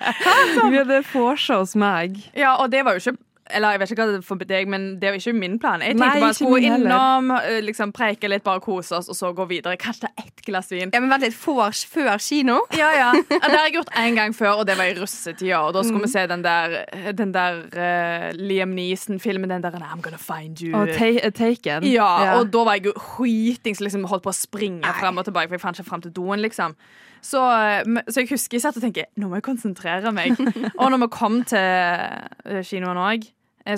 Vi 0.71 0.77
hadde 0.81 1.03
vorsa 1.13 1.61
hos 1.61 1.77
meg. 1.79 2.19
Ja, 2.37 2.57
og 2.59 2.73
det 2.73 2.83
var 2.85 2.97
jo 2.97 3.05
ikke 3.05 3.21
eller 3.51 3.75
jeg 3.75 3.81
vet 3.83 3.93
ikke 3.93 4.05
hva 4.05 4.13
det 4.13 4.19
er 4.21 4.27
for 4.27 4.49
deg, 4.51 4.69
men 4.71 4.87
det 5.01 5.09
er 5.09 5.17
jo 5.17 5.23
ikke 5.23 5.37
min 5.39 5.57
plan. 5.63 5.83
Jeg 5.85 5.97
tenkte 5.97 6.09
Nei, 6.09 6.23
bare 6.25 6.37
skulle 6.37 6.71
innom, 6.73 7.33
eh, 7.39 7.61
liksom 7.65 7.93
preike 7.97 8.31
litt, 8.31 8.45
bare 8.47 8.63
kose 8.65 8.99
oss, 8.99 9.09
og 9.09 9.19
så 9.19 9.33
gå 9.37 9.47
videre. 9.51 9.79
Kanskje 9.81 10.07
ta 10.07 10.25
ett 10.25 10.45
glass 10.47 10.71
vin. 10.73 10.93
Ja, 10.93 11.01
men 11.01 11.13
Vent 11.13 11.25
litt, 11.27 11.37
før, 11.37 11.73
før 11.89 12.21
kino? 12.23 12.61
Ja, 12.77 12.91
ja. 12.97 13.11
ja, 13.17 13.39
Det 13.39 13.55
har 13.55 13.67
jeg 13.67 13.79
gjort 13.79 13.93
en 14.05 14.21
gang 14.21 14.37
før, 14.37 14.63
og 14.63 14.69
det 14.69 14.79
var 14.79 14.91
i 14.91 14.95
russetida. 14.99 15.63
Og 15.65 15.75
da 15.77 15.85
skulle 15.87 16.05
vi 16.05 16.13
se 16.13 16.27
den 16.31 16.45
der, 16.45 16.79
den 17.17 17.35
der 17.35 17.63
uh, 17.73 18.29
Liam 18.37 18.77
Neeson-filmen, 18.77 19.51
den 19.51 19.65
der 19.65 19.79
I'm 19.79 20.03
Gonna 20.05 20.21
Find 20.21 20.61
You. 20.63 20.77
Og 20.77 20.95
ta 20.99 21.13
Taken. 21.39 21.85
Ja, 21.89 22.39
og 22.39 22.53
da 22.53 22.65
var 22.67 22.79
jeg 22.79 22.91
jo 22.91 22.95
skitings, 22.99 23.83
liksom 23.85 24.07
holdt 24.11 24.27
på 24.27 24.33
å 24.33 24.37
springe 24.37 24.97
frem 24.99 25.21
og 25.21 25.29
tilbake, 25.29 25.51
for 25.51 25.59
jeg 25.59 25.65
fant 25.65 25.79
ikke 25.79 25.91
frem 25.91 26.05
til 26.05 26.17
doen, 26.17 26.43
liksom. 26.43 26.77
Så, 27.25 27.41
eh, 27.43 27.83
så 28.09 28.23
jeg 28.23 28.31
husker 28.31 28.59
jeg 28.59 28.63
satt 28.63 28.79
og 28.79 28.85
tenkte 28.85 29.09
nå 29.19 29.31
må 29.31 29.41
jeg 29.41 29.47
konsentrere 29.49 30.13
meg. 30.15 30.39
og 30.81 30.93
når 30.93 31.03
vi 31.05 31.11
kom 31.15 31.41
til 31.49 31.59
eh, 31.59 32.63
kinoen 32.67 33.01
òg, 33.03 33.27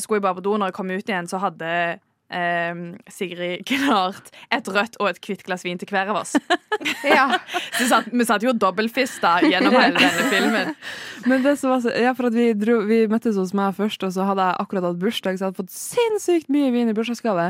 skulle 0.01 0.21
jeg 0.21 0.27
bare 0.29 0.39
på 0.41 0.47
do. 0.47 0.57
Når 0.59 0.71
jeg 0.73 0.79
kom 0.81 0.91
ut 0.91 1.09
igjen, 1.09 1.29
så 1.31 1.41
hadde 1.43 1.99
eh, 2.31 2.75
Sigrid 3.11 3.65
klart 3.67 4.31
et 4.55 4.69
rødt 4.71 4.99
og 5.01 5.09
et 5.11 5.19
hvitt 5.25 5.43
glass 5.47 5.65
vin 5.67 5.79
til 5.81 5.89
hver 5.91 6.13
av 6.13 6.23
oss. 6.25 6.37
Ja. 7.05 7.27
Så 7.77 7.83
vi 7.83 7.87
satt, 7.91 8.07
vi 8.13 8.25
satt 8.25 8.45
jo 8.45 8.53
dobbeltfista 8.57 9.35
gjennom 9.45 9.75
hele 9.75 9.99
denne 10.01 10.25
filmen. 10.33 10.71
Men 11.29 11.43
det 11.45 11.55
som 11.61 11.73
var 11.75 11.83
så, 11.85 11.93
ja, 11.93 12.13
for 12.17 12.29
at 12.31 12.37
vi, 12.37 12.47
dro, 12.57 12.79
vi 12.89 13.03
møttes 13.11 13.37
hos 13.37 13.53
meg 13.57 13.75
først, 13.77 14.05
og 14.07 14.13
så 14.15 14.25
hadde 14.29 14.47
jeg 14.47 14.57
akkurat 14.63 14.87
hatt 14.89 15.01
bursdag, 15.01 15.37
så 15.37 15.45
jeg 15.45 15.51
hadde 15.51 15.61
fått 15.61 15.75
sinnssykt 15.75 16.49
mye 16.53 16.71
vin 16.73 16.89
i 16.93 16.95
bursdagsgave. 16.97 17.47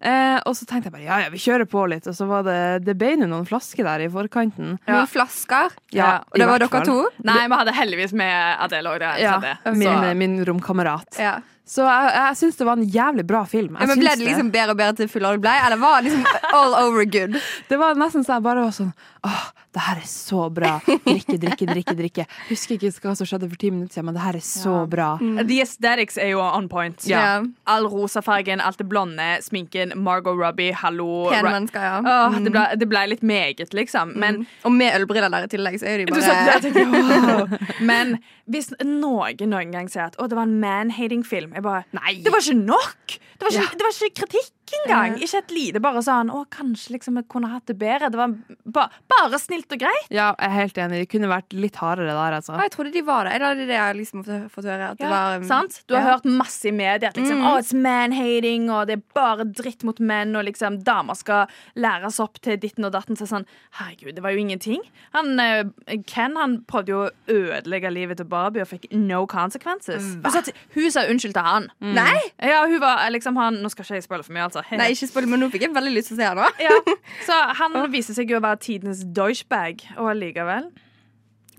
Eh, 0.00 0.38
og 0.48 0.56
så 0.56 0.68
tenkte 0.68 0.88
jeg 0.88 0.94
bare 0.96 1.04
ja, 1.04 1.18
ja, 1.26 1.30
vi 1.32 1.40
kjører 1.42 1.68
på 1.68 1.84
litt, 1.92 2.08
og 2.08 2.16
så 2.16 2.26
var 2.30 2.46
det 2.48 2.56
Det 2.86 2.96
ble 3.00 3.12
nå 3.20 3.28
noen 3.28 3.48
flasker 3.48 3.84
der 3.88 4.06
i 4.06 4.10
forkanten. 4.12 4.78
Noen 4.88 5.10
flasker. 5.10 5.76
Ja, 5.92 6.10
Og 6.32 6.40
det 6.40 6.48
var 6.48 6.64
dere 6.64 6.84
to? 6.88 6.98
Nei, 7.28 7.42
vi 7.44 7.60
hadde 7.60 7.76
heldigvis 7.76 8.16
med 8.16 8.36
Adele 8.68 8.96
òg. 8.96 9.08
Ja, 9.20 9.36
Ja, 9.44 9.76
min, 9.76 10.12
min 10.20 10.40
romkamerat. 10.48 11.20
Ja. 11.20 11.40
Så 11.64 11.84
jeg, 11.86 12.10
jeg 12.16 12.38
syns 12.40 12.58
det 12.58 12.66
var 12.66 12.80
en 12.80 12.88
jævlig 12.90 13.24
bra 13.26 13.44
film. 13.46 13.76
Jeg 13.78 13.86
Ja, 13.86 13.86
men 13.92 14.00
Ble 14.02 14.14
det 14.18 14.26
liksom 14.26 14.50
bedre 14.52 14.74
og 14.74 14.80
bedre 14.80 14.96
til 14.98 15.10
full 15.12 15.26
blei, 15.38 15.54
eller 15.62 15.78
var 15.78 16.00
det 16.02 16.10
liksom 16.10 16.26
all 16.58 16.74
over 16.74 17.06
good? 17.06 17.38
Det 17.70 17.78
var 17.78 17.94
nesten 17.94 18.26
så 18.26 18.36
jeg 18.38 18.44
bare 18.44 18.64
var 18.66 18.74
sånn 18.74 18.92
Åh, 19.22 19.42
det 19.72 19.80
her 19.86 20.00
er 20.02 20.08
så 20.10 20.48
bra. 20.50 20.72
Drikke, 20.84 21.36
drikke, 21.38 21.66
drikke. 21.68 21.94
drikke 21.94 22.24
Husker 22.48 22.74
ikke 22.74 22.90
hva 23.06 23.12
som 23.16 23.28
skjedde 23.28 23.46
for 23.48 23.60
ti 23.60 23.70
minutter 23.70 23.94
siden, 23.94 24.08
men 24.08 24.16
det 24.16 24.24
her 24.24 24.36
er 24.36 24.42
så 24.44 24.72
bra. 24.90 25.12
The 25.22 25.60
aesthetics 25.62 26.18
er 26.18 26.32
jo 26.32 26.42
on 26.42 26.66
point. 26.68 27.06
Ja. 27.08 27.38
All 27.70 27.86
rosafargen, 27.88 28.60
alt 28.60 28.82
det 28.82 28.88
blonde, 28.90 29.28
sminken, 29.46 29.94
Margot 30.02 30.34
Robbie, 30.36 30.74
hallo 30.74 31.28
Pene 31.30 31.54
mennesker, 31.54 31.86
ja. 31.86 31.94
Åh, 32.02 32.36
det, 32.42 32.50
ble, 32.52 32.66
det 32.82 32.90
ble 32.90 33.06
litt 33.14 33.22
meget, 33.22 33.62
liksom. 33.72 34.12
Men, 34.18 34.42
Og 34.66 34.74
med 34.74 34.98
ølbriller 34.98 35.30
der 35.32 35.46
i 35.46 35.52
tillegg, 35.54 35.78
så 35.80 35.88
er 35.94 36.02
de 36.02 36.10
du 36.10 36.18
sa, 36.18 36.34
jeg 36.34 36.50
bare 36.50 36.66
tenkte, 36.66 36.84
wow. 36.90 37.78
Men 37.86 38.16
hvis 38.52 38.72
noen 38.84 39.42
noen 39.50 39.74
gang 39.74 39.90
sier 39.90 40.08
at 40.10 40.18
å, 40.20 40.28
det 40.30 40.38
var 40.38 40.48
en 40.48 40.58
man-hating-film 40.62 41.54
Jeg 41.56 41.64
bare 41.64 41.84
Nei! 41.96 42.18
Det 42.24 42.32
var 42.34 42.44
ikke 42.44 42.58
nok! 42.60 43.16
Det 43.38 43.46
var 43.46 43.56
ikke, 43.56 43.78
det 43.78 43.86
var 43.86 43.96
ikke 43.96 44.18
kritikk! 44.22 44.52
Engang. 44.80 45.16
Ikke 45.22 45.40
et 45.42 45.52
lite 45.54 45.82
bare 45.82 46.02
sånn 46.04 46.30
Å, 46.32 46.42
kanskje 46.52 46.96
liksom 46.96 47.18
jeg 47.20 47.28
kunne 47.32 47.50
hatt 47.52 47.66
det 47.70 47.76
bedre. 47.80 48.10
Det 48.12 48.20
var 48.20 48.34
ba, 48.64 48.86
bare 49.10 49.40
snilt 49.40 49.72
og 49.74 49.82
greit. 49.82 50.08
Ja, 50.12 50.32
jeg 50.38 50.48
er 50.48 50.56
helt 50.56 50.80
enig. 50.84 51.02
Det 51.04 51.10
kunne 51.12 51.30
vært 51.30 51.56
litt 51.56 51.78
hardere 51.80 52.12
der, 52.14 52.38
altså. 52.38 52.56
Ja, 52.56 52.66
jeg 52.68 52.74
trodde 52.76 52.94
de 52.94 53.04
var 53.06 53.28
det. 53.28 53.36
Eller 53.36 53.58
det 53.58 53.66
er 53.66 53.72
det 53.72 53.78
jeg 53.78 53.98
liksom 54.00 54.24
har 54.28 54.46
fått 54.52 54.68
høre. 54.70 54.90
At 54.92 55.00
det 55.02 55.10
var, 55.12 55.36
um, 55.40 55.46
sant? 55.48 55.80
Du 55.86 55.96
har 55.96 56.04
ja. 56.06 56.14
hørt 56.16 56.28
masse 56.28 56.68
i 56.68 56.74
media 56.76 57.12
at 57.12 57.18
liksom, 57.20 57.40
Mm. 57.42 57.46
oh, 57.48 57.58
it's 57.58 57.72
man-hating, 57.74 58.68
og 58.70 58.86
det 58.86 58.98
er 58.98 59.02
bare 59.16 59.46
dritt 59.48 59.82
mot 59.88 59.98
menn, 59.98 60.36
og 60.36 60.44
liksom 60.46 60.82
damer 60.84 61.16
skal 61.18 61.50
læres 61.74 62.20
opp 62.22 62.38
til 62.44 62.58
ditten 62.60 62.84
og 62.86 62.92
datten. 62.94 63.16
Så 63.18 63.26
sånn, 63.30 63.46
herregud, 63.80 64.14
det 64.16 64.22
var 64.24 64.34
jo 64.34 64.42
ingenting. 64.42 64.82
Han, 65.16 65.40
eh, 65.40 65.64
Ken 66.06 66.36
han 66.36 66.58
prøvde 66.68 66.92
jo 66.92 67.00
å 67.06 67.10
ødelegge 67.32 67.92
livet 67.92 68.20
til 68.20 68.26
Barbie 68.26 68.62
og 68.62 68.68
fikk 68.68 68.90
no 68.92 69.24
consequences. 69.26 70.16
Hva? 70.22 70.42
hun 70.74 70.90
sa 70.90 71.06
unnskyld 71.08 71.34
til 71.36 71.46
han. 71.46 71.70
Nei! 71.80 72.18
Ja, 72.42 72.64
hun 72.66 72.80
var 72.82 73.02
liksom 73.12 73.36
han 73.36 73.60
Nå 73.62 73.70
skal 73.70 73.84
ikke 73.84 73.98
jeg 74.00 74.06
spoile 74.06 74.24
for 74.26 74.34
mye, 74.34 74.46
altså. 74.48 74.61
Nei, 74.70 74.92
ikke 74.94 75.08
spoil, 75.10 75.26
men 75.30 75.42
nå 75.42 75.48
fikk 75.52 75.66
jeg 75.66 75.74
veldig 75.74 75.92
lyst 75.96 76.12
til 76.12 76.16
å 76.16 76.20
se 76.20 76.28
han 76.30 76.40
òg. 76.44 76.62
Ja, 76.68 76.78
så 77.26 77.38
han 77.58 77.76
viser 77.96 78.16
seg 78.18 78.30
jo 78.32 78.38
å 78.40 78.44
være 78.44 78.60
tidenes 78.62 79.02
douchebag, 79.16 79.84
og 79.96 80.12
allikevel 80.14 80.70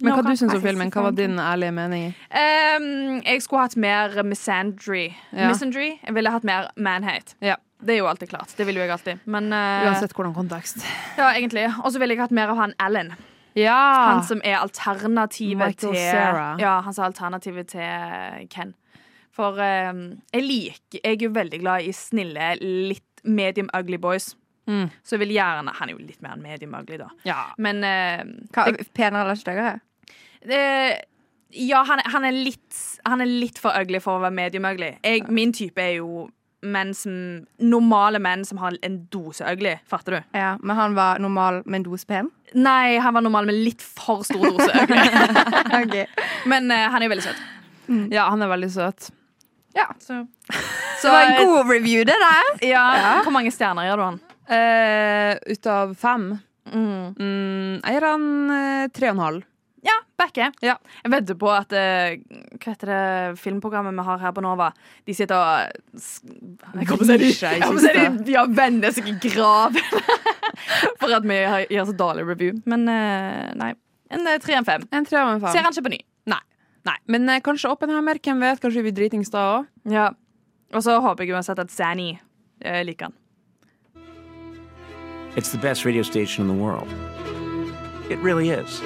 Men 0.03 0.15
hva 0.15 0.23
du 0.25 0.31
syns 0.39 0.55
om 0.55 0.63
filmen? 0.63 0.89
Hva 0.93 1.03
var 1.09 1.17
din 1.17 1.37
ærlige 1.39 1.75
mening? 1.75 2.07
Um, 2.31 3.21
Jeg 3.23 3.43
skulle 3.45 3.67
hatt 3.67 3.77
mer 3.79 4.15
misandry. 4.27 5.05
Ja. 5.31 5.51
Misandry. 5.51 5.93
Jeg 6.01 6.15
ville 6.17 6.33
hatt 6.33 6.47
mer 6.47 6.71
manhate. 6.75 7.37
Ja. 7.43 7.59
Det 7.83 7.97
er 7.97 7.99
jo 7.99 8.07
alltid 8.07 8.29
klart. 8.31 8.51
Det 8.57 8.65
vil 8.67 8.79
jo 8.79 8.83
jeg 8.85 8.91
alltid. 8.95 9.23
Men 9.27 9.51
uh, 9.51 9.83
Uansett 9.89 10.13
hvordan 10.15 10.33
kontekst. 10.35 10.83
Ja, 11.17 11.33
egentlig. 11.35 11.67
Og 11.83 11.91
så 11.91 11.99
ville 11.99 12.15
jeg 12.15 12.23
hatt 12.23 12.31
mer 12.35 12.51
av 12.53 12.59
han 12.61 12.73
Alan. 12.79 13.11
Ja! 13.59 13.75
Han 14.09 14.23
som 14.25 14.41
er 14.43 14.57
alternativet 14.63 15.59
Michael 15.59 15.93
til 15.93 15.97
Sarah. 15.99 16.55
Ja, 16.61 16.79
han 16.81 16.95
som 16.95 17.03
er 17.03 17.11
alternativet 17.11 17.67
til 17.75 18.47
Ken. 18.49 18.73
For 19.33 19.57
eh, 19.61 19.91
jeg 20.35 20.45
liker 20.45 21.01
Jeg 21.01 21.17
er 21.17 21.27
jo 21.27 21.33
veldig 21.33 21.59
glad 21.63 21.87
i 21.87 21.93
snille, 21.95 22.53
litt 22.61 23.23
medium 23.23 23.69
ugly 23.73 23.97
boys. 23.97 24.33
Mm. 24.67 24.87
Så 25.03 25.17
jeg 25.17 25.25
vil 25.25 25.33
gjerne 25.35 25.73
Han 25.75 25.89
er 25.89 25.97
jo 25.97 26.03
litt 26.05 26.21
mer 26.23 26.37
enn 26.37 26.43
medium 26.43 26.75
ugly, 26.77 26.99
da. 27.01 27.09
ja. 27.27 27.39
Men 27.59 27.83
eh, 27.83 28.21
Hva, 28.55 28.69
penere 28.95 29.25
eller 29.25 29.39
styggere? 29.39 29.73
Eh, 30.43 30.93
ja, 31.53 31.83
han, 31.87 32.01
han, 32.09 32.25
er 32.25 32.35
litt, 32.35 32.77
han 33.05 33.21
er 33.21 33.29
litt 33.29 33.59
for 33.61 33.75
ugly 33.77 33.99
for 34.03 34.17
å 34.17 34.23
være 34.23 34.35
medium 34.35 34.65
ugly. 34.65 34.95
Jeg, 35.05 35.27
min 35.29 35.53
type 35.55 35.81
er 35.81 35.97
jo 35.99 36.27
menn 36.63 36.93
som 36.95 37.15
Normale 37.59 38.21
menn 38.23 38.45
som 38.47 38.61
har 38.61 38.77
en 38.87 39.01
dose 39.11 39.43
ugly. 39.45 39.75
Fatter 39.89 40.17
du? 40.17 40.37
Ja, 40.39 40.53
Men 40.63 40.79
han 40.79 40.95
var 40.95 41.19
normal 41.19 41.61
med 41.65 41.81
en 41.81 41.89
dose 41.89 42.07
pen? 42.07 42.31
Nei, 42.55 42.97
han 43.03 43.13
var 43.13 43.25
normal 43.25 43.49
med 43.49 43.59
litt 43.59 43.83
for 43.83 44.23
stor 44.27 44.47
dose 44.47 44.69
ugly. 44.71 45.03
okay. 45.81 46.07
Men 46.51 46.71
uh, 46.71 46.87
han 46.93 47.01
er 47.01 47.09
jo 47.09 47.13
veldig 47.15 47.27
søt. 47.27 47.43
ja, 48.15 48.29
han 48.31 48.41
er 48.41 48.51
veldig 48.55 48.71
søt. 48.71 49.11
Ja. 49.73 49.87
Så, 49.99 50.25
Det 51.01 51.11
var 51.11 51.23
en 51.23 51.47
god 51.47 51.71
review, 51.71 52.03
det 52.05 52.17
der. 52.21 52.51
ja, 52.69 52.85
Hvor 53.25 53.33
mange 53.33 53.51
stjerner 53.51 53.89
gir 53.89 53.97
du 53.99 54.05
han? 54.05 54.19
Uh, 54.49 55.53
ut 55.53 55.71
av 55.71 55.95
fem 55.99 56.33
Mm. 56.63 57.13
mm, 57.19 57.81
Jeg 57.83 57.93
gir 57.97 58.05
han 58.07 58.21
uh, 58.49 58.85
tre 58.95 59.09
og 59.09 59.17
en 59.17 59.23
halv. 59.23 59.41
Ja, 59.83 59.97
backer. 60.17 60.53
Ja. 60.63 60.77
Jeg 61.03 61.11
vedder 61.11 61.35
på 61.35 61.49
at 61.51 61.73
uh, 61.75 62.13
Hva 62.55 62.71
heter 62.71 62.91
det 62.91 63.39
filmprogrammet 63.41 63.97
vi 63.97 64.05
har 64.07 64.21
her 64.21 64.31
på 64.31 64.43
Nova? 64.45 64.69
De 65.03 65.15
sitter 65.15 65.35
og 65.35 65.99
Jeg 66.79 66.87
kommer 66.87 67.03
til 67.03 67.17
å 67.19 67.81
si 67.83 67.91
de, 67.97 68.05
de, 68.23 68.37
har 68.37 68.47
venner 68.55 68.95
seg 68.95 69.11
i 69.11 69.17
graven 69.27 69.83
for 71.01 71.11
at 71.11 71.27
vi 71.27 71.41
gjør 71.75 71.89
så 71.91 71.97
dårlig 71.99 72.25
review. 72.29 72.61
Men 72.69 72.87
eh, 72.87 73.51
nei. 73.59 73.73
En 74.13 74.27
eh, 74.29 74.39
tre 74.39 74.55
en. 74.61 74.67
En 74.71 75.05
tre 75.09 75.19
og 75.19 75.35
en 75.35 75.43
fem. 75.43 75.51
Ser 75.51 75.67
han 75.67 75.75
ikke 75.75 75.87
på 75.89 75.95
ny. 75.97 76.01
Nei, 76.83 76.97
Men 77.07 77.29
eh, 77.29 77.39
kanskje 77.41 77.69
Oppenheimer, 77.71 78.19
hvem 78.19 78.39
vet? 78.43 78.59
Kanskje 78.59 78.81
vi 78.81 78.89
blir 78.91 78.97
dritings 78.97 79.31
da 79.31 79.43
òg? 79.57 79.67
Ja. 79.89 80.09
Og 80.73 80.83
så 80.83 80.97
håper 80.99 81.23
jeg 81.23 81.35
uansett 81.35 81.59
at 81.59 81.71
Zanny 81.71 82.17
eh, 82.61 82.83
liker 82.83 83.09
han. 83.09 83.13
It's 85.35 85.51
the 85.51 85.57
best 85.57 85.85
radio 85.85 86.03
station 86.03 86.45
in 86.45 86.55
the 86.55 86.63
world. 86.63 86.87
It 88.09 88.19
really 88.19 88.49
is. 88.51 88.81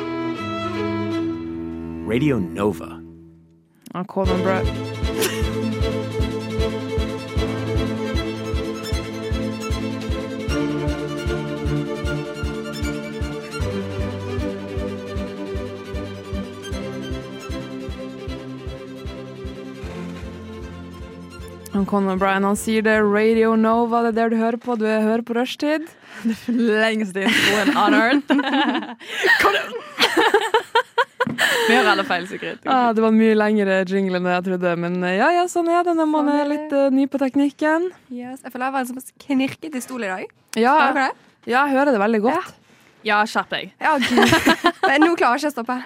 Radio 2.08 2.40
Nova. 2.40 3.02
Ja, 3.94 4.04
Coleman 4.04 4.42
Bro. 4.44 5.07
Conor 21.72 22.18
Bryan 22.18 22.44
han 22.48 22.56
sier 22.58 22.82
det. 22.86 22.98
Radio 23.04 23.56
Nova, 23.60 24.02
det 24.06 24.14
er 24.14 24.18
der 24.22 24.30
du 24.30 24.38
hører 24.40 24.58
på. 24.58 24.78
Du 24.80 24.86
er- 24.86 25.02
hører 25.04 25.22
på 25.24 25.36
rushtid. 25.38 25.88
Lengste 26.48 27.24
introen 27.28 27.78
on 27.78 27.94
earth. 27.94 28.28
Vi 31.68 31.76
har 31.76 31.86
alle 31.92 32.04
feil, 32.08 32.26
Sigrid. 32.28 32.60
Ah, 32.66 32.94
det 32.96 33.02
var 33.04 33.12
mye 33.12 33.36
lengre 33.36 33.82
jingle 33.86 34.18
enn 34.18 34.24
det 34.28 34.32
jeg 34.38 34.46
trodde, 34.48 34.72
men 34.80 34.96
eh, 35.04 35.18
ja, 35.20 35.28
ja, 35.36 35.44
sånn 35.52 35.68
er 35.70 35.84
det 35.84 35.96
når 35.98 36.08
man 36.10 36.26
Sånn 36.30 36.36
er 36.38 36.44
er 36.46 36.52
litt 36.54 36.72
uh, 36.74 36.88
ny 36.94 37.06
på 37.12 37.20
teknikken. 37.22 37.90
Yes. 38.10 38.40
Jeg 38.46 38.54
føler 38.54 38.66
jeg 38.70 38.76
var 38.78 38.86
en 38.86 38.88
sånn 38.94 39.04
knirket 39.26 39.76
i 39.76 39.82
stol 39.84 40.06
i 40.08 40.12
dag. 40.14 40.32
Ja, 40.58 40.78
det? 40.96 41.10
ja 41.52 41.66
jeg 41.68 41.76
hører 41.76 41.92
det 41.98 42.02
veldig 42.02 42.22
godt. 42.24 42.48
Ja, 42.48 42.56
skjerp 43.30 43.54
deg. 43.54 43.72
Ja, 43.84 43.96
gud. 44.02 44.36
Men 44.88 45.04
nå 45.04 45.14
klarer 45.20 45.40
jeg 45.40 45.48
ikke 45.48 45.52
å 45.52 45.56
stoppe. 45.56 45.78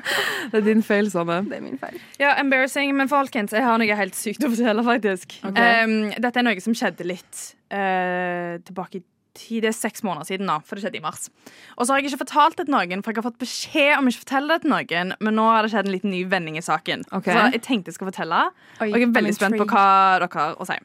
Det 0.52 0.60
er 0.62 0.66
din 0.66 0.84
feil, 0.86 1.10
Sanne. 1.14 1.42
Det 1.50 1.60
er 1.60 1.64
min 1.64 1.80
feil. 1.82 2.02
Ja, 2.22 2.34
embarrassing, 2.42 2.94
men 2.98 3.12
folkens, 3.12 3.54
jeg 3.56 3.66
har 3.66 3.82
noe 3.82 3.98
helt 4.02 4.18
sykt 4.18 4.44
å 4.46 4.52
fortelle, 4.52 4.86
faktisk. 4.86 5.38
Okay. 5.52 5.86
Um, 5.86 6.12
dette 6.18 6.42
er 6.42 6.48
noe 6.48 6.64
som 6.64 6.76
skjedde 6.78 7.08
litt 7.08 7.42
uh, 7.74 8.58
tilbake 8.68 9.02
i 9.02 9.04
tid. 9.38 9.64
Det 9.64 9.72
er 9.72 9.78
seks 9.78 10.04
måneder 10.08 10.28
siden 10.28 10.50
da, 10.50 10.60
for 10.66 10.78
det 10.78 10.86
skjedde 10.86 11.00
i 11.00 11.04
mars. 11.04 11.30
Og 11.78 11.86
så 11.86 11.94
har 11.94 12.02
jeg 12.02 12.12
ikke 12.12 12.24
fortalt 12.26 12.58
det 12.60 12.68
til 12.68 12.76
noen, 12.76 13.04
for 13.04 13.14
jeg 13.14 13.22
har 13.22 13.28
fått 13.30 13.42
beskjed 13.42 13.92
om 13.98 14.10
ikke 14.12 14.22
å 14.22 14.26
fortelle 14.26 14.56
det 14.56 14.66
til 14.66 14.74
noen, 14.76 15.14
men 15.20 15.38
nå 15.40 15.50
har 15.50 15.66
det 15.66 15.74
skjedd 15.74 15.90
en 15.90 15.96
liten 15.96 16.14
ny 16.14 16.24
vending 16.32 16.60
i 16.60 16.66
saken. 16.66 17.06
Okay. 17.10 17.36
Så 17.36 17.50
jeg 17.56 17.66
tenkte 17.68 17.94
jeg 17.94 18.00
skal 18.00 18.12
fortelle, 18.12 18.46
Oi, 18.80 18.90
og 18.90 18.98
jeg 18.98 19.08
er 19.08 19.14
veldig 19.20 19.36
spent 19.38 19.60
på 19.62 19.70
hva 19.72 19.86
dere 20.22 20.32
har 20.36 20.58
å 20.60 20.68
si. 20.68 20.80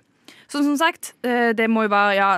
Så 0.47 0.63
som 0.63 0.77
sagt, 0.79 1.15
eh, 1.27 1.51
det 1.59 1.67
må 1.71 1.87
jo 1.87 1.91
være 1.91 2.15
ja, 2.19 2.31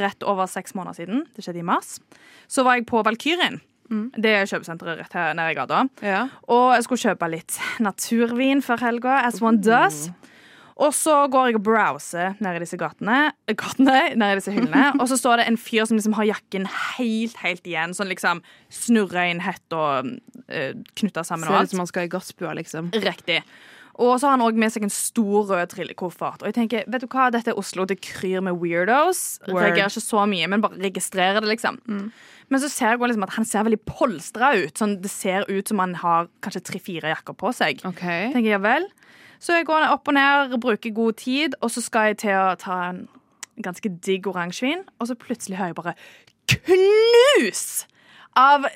rett 0.00 0.26
over 0.26 0.50
seks 0.50 0.76
måneder 0.76 1.02
siden. 1.02 1.24
Det 1.36 1.44
skjedde 1.44 1.62
i 1.62 1.66
mars. 1.66 1.96
Så 2.50 2.64
var 2.66 2.78
jeg 2.78 2.88
på 2.90 3.02
Valkyrien. 3.06 3.60
Det 3.92 4.30
er 4.32 4.48
kjøpesenteret 4.48 5.02
rett 5.02 5.16
her 5.16 5.34
nede 5.36 5.52
i 5.52 5.56
gata. 5.58 5.84
Ja. 6.04 6.26
Og 6.50 6.72
jeg 6.74 6.86
skulle 6.86 7.04
kjøpe 7.04 7.30
litt 7.32 7.58
naturvin 7.84 8.62
før 8.64 8.80
helga, 8.80 9.18
as 9.28 9.42
one 9.44 9.60
does. 9.62 10.08
Og 10.74 10.90
så 10.96 11.14
går 11.30 11.52
jeg 11.52 11.58
og 11.60 11.66
browser 11.68 12.32
nede 12.42 12.58
i 12.58 12.62
disse 12.64 12.78
gatene, 12.80 13.28
eh, 13.46 13.54
gatene 13.54 14.16
nede 14.18 14.32
i 14.34 14.38
disse 14.40 14.54
hyllene, 14.54 14.88
og 15.00 15.06
så 15.10 15.18
står 15.20 15.38
det 15.38 15.44
en 15.46 15.58
fyr 15.60 15.86
som 15.86 16.00
liksom 16.00 16.16
har 16.18 16.26
jakken 16.32 16.66
helt, 16.96 17.36
helt 17.44 17.68
igjen. 17.70 17.94
Sånn 17.94 18.10
liksom 18.10 18.42
snurra 18.74 19.28
inn 19.30 19.44
hett 19.44 19.76
og 19.76 20.10
uh, 20.10 20.72
knytta 20.98 21.22
sammen 21.26 21.46
og 21.46 21.60
alt. 21.60 21.70
Ser 21.70 21.76
ut 21.76 21.76
som 21.76 21.84
han 21.84 21.92
skal 21.92 22.08
i 22.08 22.12
gassbua, 22.16 22.56
liksom. 22.58 22.90
Riktig. 23.04 23.38
Og 23.94 24.16
så 24.18 24.26
har 24.26 24.34
han 24.36 24.42
òg 24.42 24.58
med 24.58 24.72
seg 24.74 24.86
en 24.86 24.92
stor 24.92 25.46
rød 25.50 25.70
trillekoffert. 25.70 26.42
Og 26.42 26.50
jeg 26.50 26.56
tenker, 26.56 26.86
vet 26.90 27.04
du 27.04 27.08
hva, 27.12 27.28
dette 27.34 27.52
er 27.52 27.58
Oslo, 27.60 27.86
det 27.86 28.00
kryr 28.02 28.42
med 28.42 28.58
weirdos. 28.58 29.38
Word. 29.46 29.60
Reagerer 29.60 29.92
ikke 29.92 30.02
så 30.02 30.24
mye, 30.30 30.48
men 30.50 30.64
bare 30.64 30.80
registrerer 30.82 31.44
det, 31.44 31.52
liksom. 31.52 31.78
Men 32.50 32.60
så 32.60 32.68
ser 32.72 32.94
jeg 32.94 33.02
liksom 33.04 33.26
at 33.26 33.36
han 33.36 33.46
ser 33.48 33.66
veldig 33.68 33.80
polstra 33.86 34.52
ut. 34.58 34.74
Sånn, 34.78 34.98
det 35.02 35.12
ser 35.12 35.46
ut 35.48 35.70
som 35.70 35.82
han 35.82 35.94
har 36.02 36.28
kanskje 36.44 36.64
tre-fire 36.72 37.14
jakker 37.14 37.38
på 37.38 37.54
seg. 37.56 37.84
Okay. 37.94 38.32
Tenker 38.34 38.50
jeg, 38.50 38.56
ja 38.56 38.62
vel. 38.62 38.88
Så 39.42 39.56
jeg 39.58 39.66
går 39.68 39.86
opp 39.90 40.08
og 40.08 40.16
ned, 40.16 40.56
bruker 40.62 40.94
god 40.94 41.20
tid, 41.20 41.56
og 41.60 41.70
så 41.70 41.82
skal 41.84 42.12
jeg 42.12 42.22
til 42.24 42.36
å 42.38 42.54
ta 42.60 42.80
en 42.90 43.04
ganske 43.62 43.90
digg 44.02 44.26
oransjevin, 44.26 44.82
og 44.98 45.10
så 45.10 45.16
plutselig 45.18 45.58
hører 45.60 45.74
jeg 45.74 45.78
bare 45.78 45.94
knus 46.50 47.64
av 48.38 48.66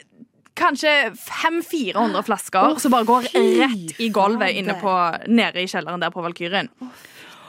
kanskje 0.58 0.92
500-400 1.16 2.24
flasker 2.26 2.78
som 2.82 2.94
bare 2.94 3.06
går 3.08 3.28
rett 3.34 4.00
i 4.02 4.10
gulvet 4.14 4.58
inne 4.58 4.76
på, 4.80 4.94
nede 5.30 5.62
i 5.62 5.70
kjelleren 5.70 6.02
der 6.02 6.12
på 6.14 6.24
Valkyrien. 6.24 6.68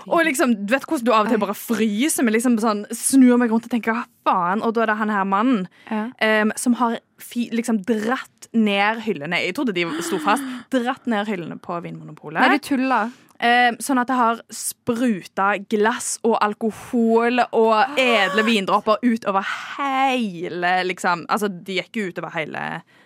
Og 0.10 0.24
liksom, 0.26 0.56
du 0.66 0.72
vet 0.74 0.86
hvordan 0.88 1.06
du 1.06 1.12
av 1.14 1.28
og 1.28 1.30
til 1.34 1.42
bare 1.42 1.54
fryser, 1.58 2.26
men 2.26 2.34
liksom 2.34 2.56
sånn, 2.64 2.86
snur 2.96 3.38
meg 3.38 3.52
rundt 3.52 3.68
og 3.68 3.74
tenker 3.74 3.94
hva 3.94 4.06
faen? 4.26 4.64
Og 4.66 4.74
da 4.74 4.86
er 4.86 4.92
det 4.94 4.98
han 5.02 5.12
her 5.14 5.28
mannen 5.28 5.68
Ja. 5.92 6.08
um, 6.46 6.54
som 6.58 6.74
har 6.80 6.96
fi, 7.22 7.50
liksom 7.54 7.84
dratt 7.86 8.48
ned 8.56 9.04
hyllene. 9.06 9.38
Jeg 9.44 9.54
trodde 9.60 9.76
de 9.76 9.84
sto 10.02 10.18
fast. 10.24 10.42
Dratt 10.74 11.06
ned 11.12 11.28
hyllene 11.30 11.60
på 11.62 11.78
Vinmonopolet. 11.84 12.42
Nei, 12.42 12.58
du 12.58 12.66
tuller. 12.72 13.12
Eh, 13.40 13.72
sånn 13.80 14.02
at 14.02 14.10
det 14.10 14.16
har 14.20 14.40
spruta 14.52 15.54
glass 15.72 16.18
og 16.28 16.34
alkohol 16.44 17.40
og 17.56 18.00
edle 18.00 18.44
vindråper 18.44 19.00
utover 19.06 19.46
hele 19.78 20.74
liksom 20.90 21.22
Altså, 21.32 21.48
de 21.48 21.78
gikk 21.78 21.96
jo 22.02 22.08
utover 22.10 22.34
hele, 22.36 22.64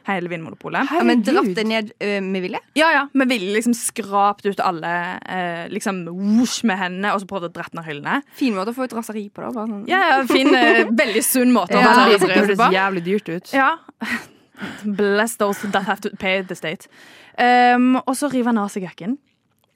hele 0.07 0.31
Vinmonopolet. 0.31 0.89
Ja, 0.89 1.03
men 1.05 1.21
dratt 1.21 1.51
det 1.53 1.65
ned 1.69 1.91
ø, 2.01 2.15
med 2.25 2.45
vilje? 2.47 2.61
Ja, 2.79 2.89
ja, 2.95 3.03
Med 3.13 3.29
ville 3.29 3.51
liksom 3.59 3.75
skrapt 3.77 4.47
ut 4.47 4.63
alle 4.63 4.93
eh, 5.21 5.67
liksom 5.69 6.01
whoosh 6.09 6.63
med 6.65 6.81
hendene 6.81 7.11
og 7.13 7.21
så 7.21 7.29
prøvd 7.29 7.51
å 7.51 7.53
dratt 7.53 7.77
ned 7.77 7.85
hyllene. 7.85 8.21
Fin 8.39 8.55
måte 8.57 8.73
å 8.73 8.77
få 8.77 8.87
ut 8.89 8.95
raseri 8.97 9.27
på. 9.29 9.43
da 9.45 9.51
bare 9.53 9.69
sånn. 9.69 9.83
Ja, 9.91 9.99
ja, 10.15 10.21
fin, 10.29 10.49
eh, 10.55 10.87
Veldig 11.03 11.23
sunn 11.27 11.53
måte 11.53 11.77
å 11.77 11.83
Ja, 11.83 11.93
ta 11.93 12.07
Det 12.09 12.23
det 12.25 12.39
høres 12.39 12.63
jævlig 12.73 13.05
dyrt 13.05 13.29
ut. 13.29 13.53
Ja. 13.53 13.75
Bless 14.97 15.37
those 15.37 15.61
that 15.69 15.85
have 15.85 16.01
to 16.01 16.09
pay 16.17 16.41
the 16.41 16.57
state. 16.57 16.89
Um, 17.37 17.99
og 18.01 18.15
så 18.17 18.29
river 18.33 18.49
han 18.53 18.63
av 18.65 18.73
seg 18.73 18.85
jakken. 18.89 19.17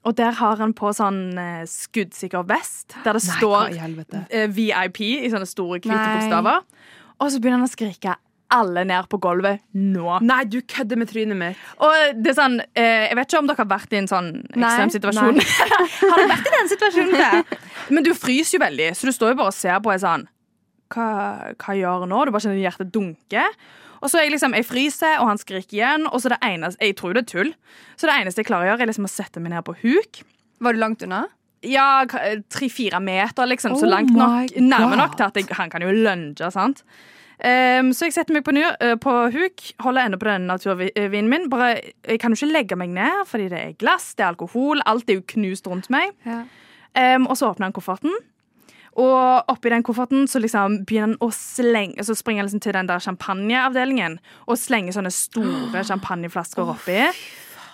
Og 0.06 0.14
der 0.16 0.36
har 0.38 0.60
han 0.62 0.72
på 0.76 0.92
sånn 0.96 1.36
eh, 1.40 1.64
skuddsikker 1.68 2.46
vest, 2.48 2.94
der 3.04 3.18
det 3.18 3.24
Nei, 3.24 3.34
står 3.40 3.74
i 3.74 4.22
eh, 4.30 4.46
VIP 4.54 5.02
i 5.08 5.30
sånne 5.32 5.48
store, 5.48 5.80
hvite 5.82 5.98
bokstaver. 5.98 6.64
Og 7.18 7.32
så 7.32 7.40
begynner 7.40 7.58
han 7.60 7.68
å 7.68 7.72
skrike 7.72 8.14
alle 8.54 8.84
ned 8.88 9.08
på 9.12 9.18
gulvet 9.20 9.60
nå. 9.76 10.20
Nei, 10.24 10.40
du 10.48 10.60
kødder 10.64 10.96
med 11.00 11.10
trynet 11.10 11.36
mitt. 11.36 11.66
Og 11.84 12.16
det 12.16 12.32
er 12.32 12.38
sånn, 12.38 12.56
eh, 12.72 13.08
Jeg 13.10 13.18
vet 13.18 13.28
ikke 13.28 13.42
om 13.42 13.50
dere 13.50 13.60
har 13.60 13.70
vært 13.74 13.92
i 13.92 14.00
en 14.00 14.08
sånn 14.08 14.30
ekstrem 14.54 14.94
situasjon. 14.94 15.42
har 16.00 16.14
dere 16.14 16.30
vært 16.32 16.48
i 16.48 16.54
den 16.54 16.72
situasjonen 16.72 17.18
der? 17.18 17.58
Men 17.94 18.06
du 18.06 18.14
fryser 18.16 18.56
jo 18.56 18.64
veldig, 18.64 18.88
så 18.96 19.10
du 19.10 19.12
står 19.12 19.34
jo 19.34 19.40
bare 19.42 19.52
og 19.52 19.58
ser 19.58 19.82
på 19.84 19.92
er 19.92 20.02
sånn 20.04 20.28
hva, 20.88 21.08
hva 21.60 21.74
gjør 21.76 22.06
jeg 22.06 22.08
nå? 22.08 22.22
Du 22.24 22.32
bare 22.32 22.44
kjenner 22.46 22.62
hjertet 22.62 22.92
dunke. 22.94 23.42
Og 24.02 24.10
så 24.10 24.20
er 24.20 24.28
jeg 24.28 24.36
liksom, 24.36 24.54
jeg 24.56 24.66
fryser, 24.68 25.18
og 25.22 25.32
han 25.32 25.40
skriker 25.40 25.78
igjen. 25.78 26.06
Og 26.10 26.22
så 26.22 26.32
det 26.34 26.38
eneste, 26.46 26.84
Jeg 26.84 26.96
tror 26.96 27.14
det 27.16 27.24
er 27.24 27.30
tull. 27.32 27.54
Så 27.96 28.06
det 28.06 28.14
eneste 28.20 28.42
jeg 28.42 28.50
klarer 28.50 28.68
å 28.68 28.72
gjøre, 28.72 28.86
er 28.86 28.92
liksom 28.92 29.08
å 29.08 29.12
sette 29.12 29.42
meg 29.42 29.52
ned 29.54 29.66
på 29.66 29.76
huk. 29.82 30.22
Var 30.60 30.74
du 30.74 30.78
langt 30.78 31.02
unna? 31.02 31.26
Ja, 31.66 32.04
tre-fire 32.06 33.00
meter, 33.02 33.46
liksom. 33.50 33.74
Så 33.76 33.86
Oh 33.86 33.90
langt 33.90 34.14
nok. 34.14 34.54
Nærme 34.62 34.98
nok 34.98 35.16
til 35.18 35.26
at 35.26 35.36
jeg, 35.36 35.48
han 35.58 35.70
kan 35.70 35.82
jo 35.82 35.90
lunge, 35.90 36.50
sant. 36.54 36.84
Um, 37.38 37.92
så 37.94 38.08
jeg 38.08 38.16
setter 38.16 38.34
meg 38.34 38.42
på, 38.46 38.50
ny, 38.54 38.64
uh, 38.66 38.96
på 38.98 39.12
huk, 39.30 39.62
holder 39.84 40.08
ennå 40.08 40.18
på 40.18 40.26
den 40.26 40.48
naturvinen 40.50 41.28
min. 41.30 41.46
Bare, 41.50 41.76
jeg 42.06 42.18
kan 42.18 42.34
jo 42.34 42.38
ikke 42.40 42.50
legge 42.50 42.78
meg 42.78 42.90
ned, 42.90 43.26
fordi 43.30 43.46
det 43.52 43.60
er 43.60 43.76
glass, 43.78 44.10
det 44.18 44.26
er 44.26 44.32
alkohol, 44.32 44.82
alt 44.90 45.10
er 45.10 45.20
jo 45.20 45.26
knust 45.34 45.70
rundt 45.70 45.86
meg. 45.94 46.16
Ja. 46.26 46.42
Um, 46.98 47.28
og 47.30 47.38
så 47.38 47.52
åpner 47.52 47.68
han 47.68 47.76
kofferten. 47.76 48.14
Og 48.98 49.50
oppi 49.52 49.70
den 49.70 49.84
kofferten 49.86 50.26
så 50.30 50.40
liksom 50.42 50.80
begynner 50.88 51.12
han 51.12 51.20
å 51.22 51.30
slenge 51.34 52.02
Så 52.06 52.16
springer 52.18 52.42
han 52.42 52.48
liksom 52.48 52.62
til 52.64 52.74
den 52.74 52.88
der 52.90 53.02
champagneavdelingen 53.02 54.18
og 54.46 54.58
slenger 54.58 54.96
sånne 54.96 55.12
store 55.14 55.84
champagneflasker 55.90 56.72
oppi. 56.74 57.04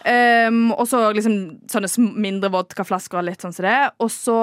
Um, 0.05 0.69
og 0.75 0.85
så 0.91 1.07
liksom 1.17 1.37
sånne 1.71 1.89
mindre 2.21 2.51
vodkaflasker 2.53 3.23
og 3.23 3.29
litt 3.31 3.45
sånn 3.45 3.57
som 3.57 3.65
det. 3.65 3.79
Og 4.05 4.13
så, 4.13 4.39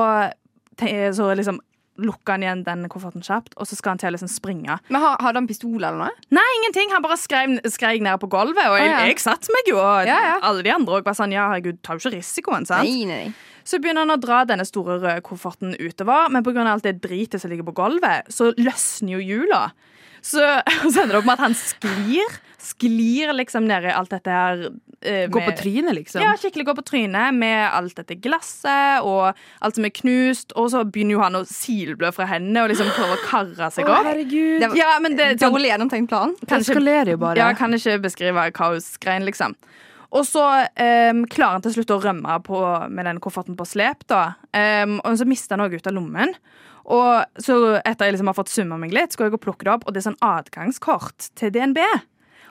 så 0.81 1.27
liksom 1.37 1.61
lukker 2.01 2.37
han 2.37 2.45
igjen 2.45 2.63
den 2.65 2.85
kofferten 2.91 3.23
kjapt, 3.25 3.55
og 3.57 3.67
så 3.67 3.77
skal 3.77 3.93
han 3.93 4.01
til 4.01 4.11
å 4.11 4.15
liksom 4.15 4.31
springe. 4.31 4.77
Men 4.89 5.03
har, 5.03 5.17
Hadde 5.21 5.41
han 5.41 5.49
pistol 5.49 5.77
eller 5.77 5.99
noe? 5.99 6.25
Nei, 6.33 6.47
ingenting. 6.61 6.93
Han 6.95 7.03
bare 7.03 7.19
skrek 7.19 8.03
ned 8.05 8.21
på 8.21 8.29
gulvet, 8.31 8.63
og 8.71 8.77
jeg, 8.79 8.89
ah, 8.89 9.03
ja. 9.03 9.05
jeg 9.11 9.21
satte 9.21 9.53
meg 9.53 9.69
jo. 9.69 9.77
Og 9.81 10.09
Ja, 10.09 10.17
ja. 10.31 10.35
alle 10.47 10.65
de 10.65 10.73
andre 10.73 10.99
òg 10.99 11.07
var 11.07 11.17
sånn 11.17 11.35
Ja, 11.35 11.49
herregud, 11.51 11.81
tar 11.85 11.99
jo 11.99 12.05
ikke 12.05 12.17
risikoen, 12.17 12.67
sant? 12.69 12.87
Nei, 12.87 13.05
nei, 13.09 13.23
nei. 13.27 13.49
Så 13.67 13.77
begynner 13.77 14.07
han 14.07 14.15
å 14.15 14.21
dra 14.21 14.41
denne 14.49 14.65
store 14.65 14.97
røde 14.97 15.21
kofferten 15.25 15.75
utover, 15.77 16.31
men 16.33 16.43
pga. 16.45 16.65
alt 16.65 16.87
det 16.87 16.97
dritet 17.03 17.41
som 17.41 17.51
ligger 17.51 17.67
på 17.69 17.75
gulvet, 17.77 18.31
så 18.33 18.49
løsner 18.57 19.19
jo 19.19 19.21
hjula. 19.21 19.67
Så, 20.21 20.41
så 20.91 21.03
ender 21.03 21.15
det 21.15 21.21
opp 21.21 21.29
med 21.29 21.37
at 21.37 21.45
han 21.45 21.57
sklir. 21.57 22.39
Sklir 22.61 23.33
liksom 23.37 23.67
ned 23.69 23.89
i 23.89 23.93
alt 23.93 24.13
dette 24.13 24.33
her. 24.33 24.67
Eh, 25.01 25.27
Gå 25.27 25.39
på 25.39 25.45
med- 25.51 25.57
trynet, 25.59 25.95
liksom. 25.95 26.21
Ja, 26.21 26.33
skikkelig 26.37 26.65
gå 26.69 26.75
på 26.77 26.83
trynet 26.85 27.33
med 27.33 27.69
alt 27.73 27.95
dette 27.95 28.15
glasset 28.21 29.01
og 29.03 29.33
alt 29.61 29.75
som 29.75 29.85
er 29.85 29.89
knust. 29.89 30.53
Og 30.55 30.69
så 30.71 30.83
begynner 30.85 31.11
jo 31.17 31.21
han 31.21 31.33
å 31.35 31.43
silblø 31.47 32.11
fra 32.13 32.25
hendene 32.29 32.63
og 32.63 32.69
liksom 32.73 32.89
prøve 32.95 33.17
å 33.17 33.21
karre 33.25 33.71
seg 33.71 33.85
Å, 33.85 33.95
opp. 33.97 34.05
herregud. 34.05 34.59
Det 34.61 34.69
var 34.69 34.77
Ja, 34.77 34.99
men 34.99 35.15
det, 35.15 35.29
sånn, 35.39 35.51
Dårlig 35.53 35.71
gjennomtenkt 35.73 36.09
plan. 36.09 36.35
Det 36.39 36.51
eskalerer 36.61 37.11
jo 37.15 37.17
bare. 37.17 37.37
ja, 37.37 37.47
jeg 37.51 37.57
kan 37.57 37.73
ikke 37.73 37.99
beskrive 38.01 38.51
kaosgreien, 38.53 39.25
liksom. 39.25 39.55
Og 40.11 40.25
så 40.27 40.67
em, 40.75 41.25
klarer 41.25 41.53
han 41.53 41.61
til 41.63 41.71
slutt 41.77 41.93
å 41.95 42.01
rømme 42.03 42.39
på, 42.43 42.89
med 42.91 43.05
den 43.05 43.19
kofferten 43.23 43.55
på 43.55 43.63
slep. 43.65 44.05
da. 44.07 44.33
Em, 44.53 44.99
og 45.05 45.15
så 45.17 45.25
mister 45.25 45.55
han 45.55 45.63
òg 45.69 45.77
ut 45.79 45.87
av 45.87 45.93
lommen. 45.95 46.33
Og 46.91 47.23
så 47.39 47.79
etter 47.85 48.05
jeg 48.09 48.15
liksom 48.17 48.27
har 48.27 48.33
fått 48.35 48.49
summa 48.51 48.75
meg 48.77 48.91
litt, 48.91 49.13
skal 49.13 49.29
jeg 49.29 49.31
gå 49.31 49.37
og 49.39 49.43
plukke 49.45 49.63
det 49.63 49.71
opp, 49.71 49.83
og 49.87 49.93
det 49.93 50.01
er 50.01 50.09
sånn 50.11 50.17
adgangskort 50.19 51.29
til 51.39 51.51
DNB. 51.53 51.77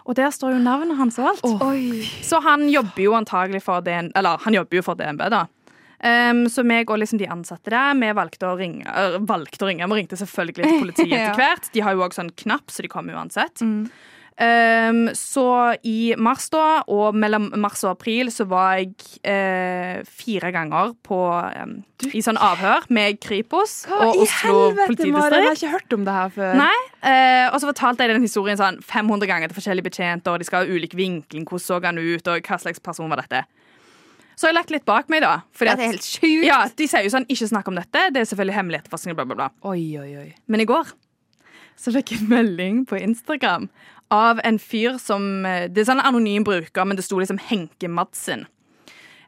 Og 0.06 0.16
der 0.18 0.30
står 0.34 0.56
jo 0.56 0.60
navnet 0.64 0.96
hans 0.98 1.18
og 1.20 1.32
alt. 1.32 1.44
Oh. 1.44 1.72
Så 2.24 2.40
han 2.44 2.68
jobber 2.72 3.02
jo 3.04 3.16
antagelig 3.18 3.62
for 3.66 3.84
DNB, 3.84 4.12
eller 4.16 4.40
han 4.44 4.56
jobber 4.56 4.80
jo 4.80 4.84
for 4.86 4.98
DNB, 4.98 5.26
da. 5.32 5.46
Um, 6.00 6.46
så 6.48 6.62
meg 6.64 6.88
og 6.88 6.96
liksom 7.02 7.18
de 7.20 7.26
ansatte 7.28 7.68
der, 7.74 7.92
vi 8.00 8.08
valgte 8.16 8.48
å 8.48 8.54
ringe. 8.56 8.86
Er, 8.88 9.18
valgte 9.28 9.66
å 9.66 9.68
ringe, 9.68 9.84
Vi 9.84 9.98
ringte 9.98 10.16
selvfølgelig 10.16 10.64
til 10.64 10.78
politiet 10.86 11.12
Ja. 11.12 11.26
etter 11.26 11.42
hvert. 11.42 11.68
De 11.74 11.82
har 11.84 11.92
jo 11.96 12.06
også 12.06 12.22
sånn 12.22 12.32
knapp, 12.40 12.72
så 12.72 12.86
de 12.86 12.88
kommer 12.88 13.18
uansett. 13.20 13.60
Mm. 13.60 13.90
Em, 14.40 15.10
så 15.12 15.44
i 15.84 16.14
mars, 16.16 16.46
da, 16.48 16.80
og 16.88 17.16
mellom 17.18 17.50
mars 17.60 17.82
og 17.84 17.90
april, 17.92 18.30
så 18.32 18.46
var 18.48 18.78
jeg 18.78 18.94
eh, 19.20 20.00
fire 20.08 20.48
ganger 20.54 20.94
på 21.04 21.18
em, 21.50 21.74
i 22.16 22.22
sånn 22.24 22.40
avhør 22.40 22.86
med 22.88 23.18
Kripos 23.20 23.82
Hva 23.90 23.98
og 24.06 24.22
Oslo 24.24 24.54
helvete, 24.70 25.10
Maren? 25.12 25.36
Jeg 25.36 25.50
har 25.50 25.58
ikke 25.58 25.74
hørt 25.74 25.96
om 25.98 26.06
det 26.08 26.14
her 26.16 26.32
før. 26.38 26.56
Nei, 26.56 26.78
eh, 27.04 27.50
og 27.50 27.58
så 27.60 27.68
fortalte 27.68 28.06
jeg 28.06 28.14
den 28.14 28.24
historien 28.24 28.56
sånn 28.60 28.80
500 28.80 29.28
ganger 29.28 29.52
til 29.52 29.60
forskjellige 29.60 29.90
betjenter, 29.90 30.32
og 30.32 30.40
de 30.40 30.48
skal 30.48 30.64
ha 30.64 30.72
ulik 30.72 30.96
vinkling, 30.96 31.44
hvordan 31.44 31.66
så 31.66 31.82
han 31.84 32.00
ut, 32.00 32.32
og 32.32 32.48
hva 32.48 32.60
slags 32.64 32.80
person 32.80 33.12
var 33.12 33.20
dette. 33.20 33.44
Så 34.40 34.48
har 34.48 34.54
jeg 34.54 34.60
lagt 34.62 34.72
litt 34.72 34.88
bak 34.88 35.12
meg, 35.12 35.20
da. 35.20 35.42
Fordi 35.52 35.76
det 35.76 35.84
er 35.84 35.92
helt 35.98 36.06
sjukt. 36.08 36.48
ja, 36.48 36.62
de 36.64 36.88
sier 36.88 37.04
jo 37.04 37.12
sånn 37.12 37.28
'ikke 37.28 37.52
snakk 37.52 37.68
om 37.68 37.76
dette', 37.76 38.08
det 38.08 38.24
er 38.24 38.28
selvfølgelig 38.32 38.56
hemmelighet 38.56 38.88
etterforskning, 38.88 39.20
bla, 39.20 39.28
bla, 39.28 39.36
bla. 39.36 39.52
Oi, 39.68 40.00
oi, 40.00 40.10
oi. 40.16 40.28
Men 40.48 40.64
i 40.64 40.64
går 40.64 40.96
så 41.80 41.94
fikk 41.94 42.14
jeg 42.14 42.24
en 42.24 42.32
melding 42.34 42.84
på 42.88 43.00
Instagram 43.00 43.68
av 44.12 44.40
en 44.44 44.58
fyr 44.58 44.98
som 45.00 45.46
eh, 45.46 45.68
Det 45.70 45.82
er 45.82 45.92
sånn 45.92 46.02
anonym 46.02 46.44
bruker, 46.46 46.86
men 46.86 46.98
det 46.98 47.06
sto 47.06 47.20
liksom 47.20 47.40
Henke 47.50 47.90
Madsen. 47.90 48.46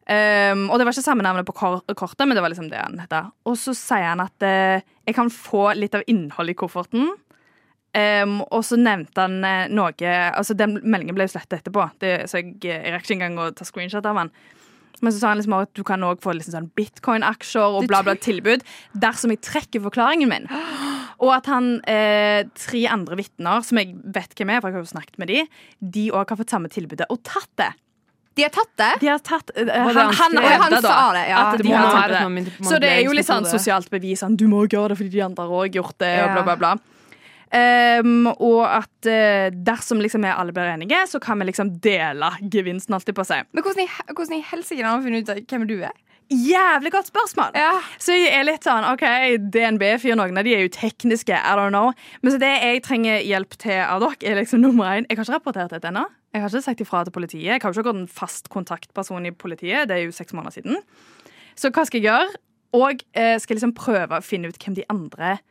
Um, 0.02 0.64
og 0.66 0.80
det 0.80 0.84
var 0.84 0.96
ikke 0.96 1.04
samme 1.04 1.22
navnet 1.22 1.46
på 1.46 1.54
kortet, 1.54 2.24
men 2.26 2.34
det 2.34 2.42
var 2.42 2.50
liksom 2.50 2.66
det 2.72 2.80
han 2.80 2.98
het. 2.98 3.12
Og 3.46 3.54
så 3.60 3.70
sier 3.78 4.08
han 4.10 4.24
at 4.24 4.44
uh, 4.44 4.82
jeg 5.06 5.14
kan 5.14 5.30
få 5.30 5.68
litt 5.78 5.94
av 5.94 6.02
innholdet 6.10 6.56
i 6.56 6.58
kofferten. 6.58 7.12
Um, 7.92 8.40
og 8.48 8.64
så 8.66 8.78
nevnte 8.80 9.20
han 9.20 9.44
uh, 9.44 9.66
noe 9.68 10.12
Altså 10.32 10.54
Den 10.56 10.78
meldingen 10.80 11.12
ble 11.12 11.26
jo 11.26 11.34
slettet 11.34 11.58
etterpå, 11.58 11.84
det, 12.00 12.22
så 12.30 12.40
jeg, 12.40 12.54
jeg 12.64 12.94
rakk 12.94 13.04
ikke 13.04 13.18
engang 13.18 13.36
å 13.36 13.50
ta 13.54 13.66
screenshot 13.68 14.08
av 14.08 14.18
han. 14.18 14.32
Men 15.02 15.12
så 15.12 15.18
sa 15.18 15.32
han 15.32 15.40
liksom 15.40 15.58
at 15.58 15.72
du 15.76 15.82
kan 15.86 16.02
også 16.06 16.24
få 16.24 16.34
liksom 16.38 16.56
sånn 16.56 16.70
bitcoin-aksjer 16.78 17.78
og 17.78 17.86
bla, 17.90 18.02
bla 18.06 18.16
tilbud 18.16 18.64
dersom 19.04 19.34
jeg 19.34 19.42
trekker 19.44 19.84
forklaringen 19.86 20.30
min. 20.32 20.50
Og 21.22 21.30
at 21.36 21.46
han 21.46 21.76
eh, 21.86 22.42
tre 22.58 22.82
andre 22.90 23.16
vitner, 23.20 23.62
som 23.62 23.78
jeg 23.78 23.94
vet 24.14 24.34
hvem 24.34 24.50
er, 24.50 24.60
for 24.60 24.72
jeg 24.72 24.78
har 24.80 24.82
jo 24.82 24.90
snakket 24.90 25.20
med 25.22 25.30
de, 25.30 25.44
de 25.94 26.08
òg 26.10 26.32
har 26.34 26.40
fått 26.40 26.54
samme 26.54 26.70
tilbudet 26.72 27.06
og 27.12 27.20
tatt 27.26 27.50
det. 27.62 27.70
De 28.34 28.46
har 28.46 28.50
tatt 28.54 28.70
det. 28.80 28.90
De 29.02 29.08
har 29.12 29.20
tatt 29.20 29.50
uh, 29.52 29.60
det 29.68 29.74
Han, 29.76 29.96
han 30.16 30.36
han, 30.40 30.60
han 30.62 30.76
sa 30.80 31.12
det, 31.12 31.26
ja. 31.28 31.42
at 31.52 31.58
Det 31.60 31.66
de 31.66 31.68
det. 31.68 31.76
manipuleringsmetode. 31.76 32.68
Så 32.70 32.78
det 32.80 32.90
er 32.94 33.02
jo 33.04 33.12
litt 33.12 33.28
sånn 33.28 33.44
sosialt 33.46 33.90
bevis. 33.92 34.22
Sånn, 34.24 34.38
du 34.40 34.46
må 34.48 34.64
gjøre 34.64 34.94
det 34.94 34.98
fordi 35.02 35.12
de 35.18 35.22
andre 35.26 35.44
har 35.50 35.68
gjort 35.76 35.98
det, 36.00 36.14
og 36.22 36.30
Ja. 36.30 36.32
bla, 36.38 36.44
bla, 36.48 36.56
bla. 36.62 36.72
Um, 37.52 38.30
og 38.32 38.62
at 38.64 39.08
uh, 39.12 39.50
dersom 39.52 40.00
liksom 40.00 40.24
alle 40.24 40.54
blir 40.56 40.70
enige, 40.72 41.02
så 41.10 41.20
kan 41.20 41.36
vi 41.42 41.50
liksom 41.50 41.74
dele 41.84 42.30
gevinsten, 42.40 42.96
alltid 42.96 43.14
på 43.18 43.26
seg. 43.28 43.44
Men 43.52 43.66
hvordan 43.66 43.84
i, 43.84 43.88
hvordan 44.08 44.38
i 44.38 44.44
helsike 44.48 44.80
har 44.80 44.94
han 44.96 45.04
funnet 45.04 45.28
ut 45.28 45.52
hvem 45.52 45.66
du 45.68 45.76
er? 45.84 45.92
Jævlig 46.32 46.92
godt 46.92 47.10
spørsmål! 47.10 47.52
Ja. 47.54 47.74
Så 48.00 48.14
jeg 48.16 48.30
er 48.32 48.46
litt 48.46 48.64
sånn 48.64 48.86
OK, 48.88 49.04
DNB-fyr, 49.52 50.14
noen 50.16 50.40
av 50.40 50.46
de 50.46 50.54
er 50.56 50.64
jo 50.64 50.70
tekniske, 50.72 51.36
I 51.36 51.56
don't 51.58 51.74
know. 51.74 51.92
Men 52.22 52.32
så 52.32 52.40
det 52.40 52.52
jeg 52.54 52.82
trenger 52.86 53.20
hjelp 53.26 53.56
til 53.60 53.82
av 53.84 54.00
dere, 54.00 54.16
er 54.30 54.40
liksom 54.40 54.62
nummer 54.64 54.88
én 54.94 55.04
Jeg 55.10 55.18
har 55.18 55.26
ikke 55.26 55.36
rapportert 55.36 55.74
dette 55.74 55.90
ennå. 55.90 56.06
Jeg 56.32 56.40
har 56.40 56.48
ikke 56.48 56.64
sagt 56.64 56.80
ifra 56.80 57.02
til 57.04 57.12
politiet. 57.12 57.44
Jeg 57.50 57.60
har 57.60 57.68
jo 57.68 57.76
ikke 57.76 57.90
gått 57.90 58.00
en 58.00 58.08
fast 58.08 58.48
kontaktperson 58.48 59.28
i 59.28 59.34
politiet. 59.36 59.90
Det 59.90 59.98
er 59.98 60.06
jo 60.06 60.16
seks 60.16 60.32
måneder 60.32 60.56
siden. 60.56 60.80
Så 61.58 61.68
hva 61.68 61.84
skal 61.84 62.00
jeg 62.00 62.08
gjøre? 62.08 62.40
Og 62.80 63.04
eh, 63.12 63.36
skal 63.36 63.58
liksom 63.58 63.74
prøve 63.76 64.16
å 64.16 64.24
finne 64.24 64.48
ut 64.48 64.56
hvem 64.56 64.78
de 64.78 64.88
andre 64.88 65.34
er. 65.34 65.42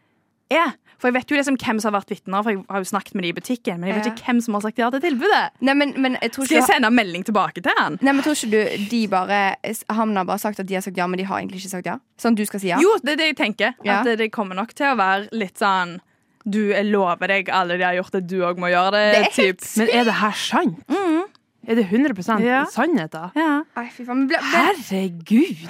For 1.02 1.10
jeg 1.10 1.16
vet 1.16 1.32
jo 1.34 1.38
liksom 1.40 1.56
hvem 1.58 1.80
som 1.82 1.90
har 1.90 2.02
vært 2.04 2.12
vitner, 2.14 2.44
for 2.46 2.54
jeg 2.54 2.60
har 2.70 2.84
jo 2.84 2.88
snakket 2.92 3.16
med 3.18 3.24
de 3.26 3.30
i 3.32 3.34
butikken. 3.34 3.80
Men 3.82 3.90
jeg 3.90 3.96
vet 3.98 4.06
Ja. 4.06 4.12
ikke 4.14 4.26
hvem 4.28 4.42
som 4.46 4.54
har 4.54 4.62
sagt 4.62 4.78
ja 4.78 4.90
til 4.94 5.02
tilbudet. 5.02 5.40
Nei, 5.66 5.74
men, 5.74 5.94
men 5.98 6.18
jeg 6.22 6.32
tror 6.36 6.46
Skal 6.46 6.60
jeg 6.60 6.68
sende 6.68 6.86
sende 6.86 6.92
melding 6.94 7.24
tilbake 7.26 7.64
til 7.66 7.74
han? 7.80 7.98
Nei, 8.06 8.12
men 8.14 8.22
tror 8.22 8.36
ikke 8.38 8.52
du 8.52 8.86
de 8.92 9.00
bare 9.10 9.40
Han 9.90 10.14
har 10.16 10.28
bare 10.30 10.38
sagt 10.44 10.60
at 10.62 10.68
de 10.70 10.76
har 10.78 10.84
sagt 10.86 10.98
ja, 11.02 11.08
men 11.10 11.18
de 11.18 11.26
har 11.26 11.40
egentlig 11.42 11.64
ikke 11.64 11.72
sagt 11.74 11.90
ja? 11.90 11.96
Sånn 12.22 12.36
du 12.38 12.46
skal 12.46 12.60
si 12.62 12.70
ja? 12.70 12.78
Jo, 12.84 12.94
det 13.02 13.16
er 13.16 13.18
det 13.24 13.28
jeg 13.32 13.38
tenker. 13.42 13.74
Ja. 13.84 14.00
At 14.02 14.06
det, 14.12 14.18
det 14.22 14.30
kommer 14.32 14.54
nok 14.60 14.76
til 14.78 14.92
å 14.92 14.96
være 15.00 15.26
litt 15.34 15.58
sånn 15.58 15.98
Du, 16.46 16.60
jeg 16.70 16.86
lover 16.92 17.28
deg, 17.34 17.50
alle 17.50 17.78
de 17.82 17.84
har 17.86 17.98
gjort 17.98 18.12
det, 18.20 18.22
du 18.30 18.38
òg 18.46 18.58
må 18.62 18.70
gjøre 18.70 18.92
det. 18.94 19.02
Det 19.14 19.18
er 19.18 19.28
helt 19.42 19.60
typ. 19.62 19.78
Men 19.82 19.90
er 19.98 20.04
det 20.06 20.14
her 20.22 20.38
sant? 20.38 20.80
Er 21.68 21.76
det 21.78 21.84
100 21.90 22.40
Ja. 22.46 22.64
sannhet, 22.66 23.12
da? 23.14 23.28
Ja. 23.38 23.64
Herregud! 24.54 25.66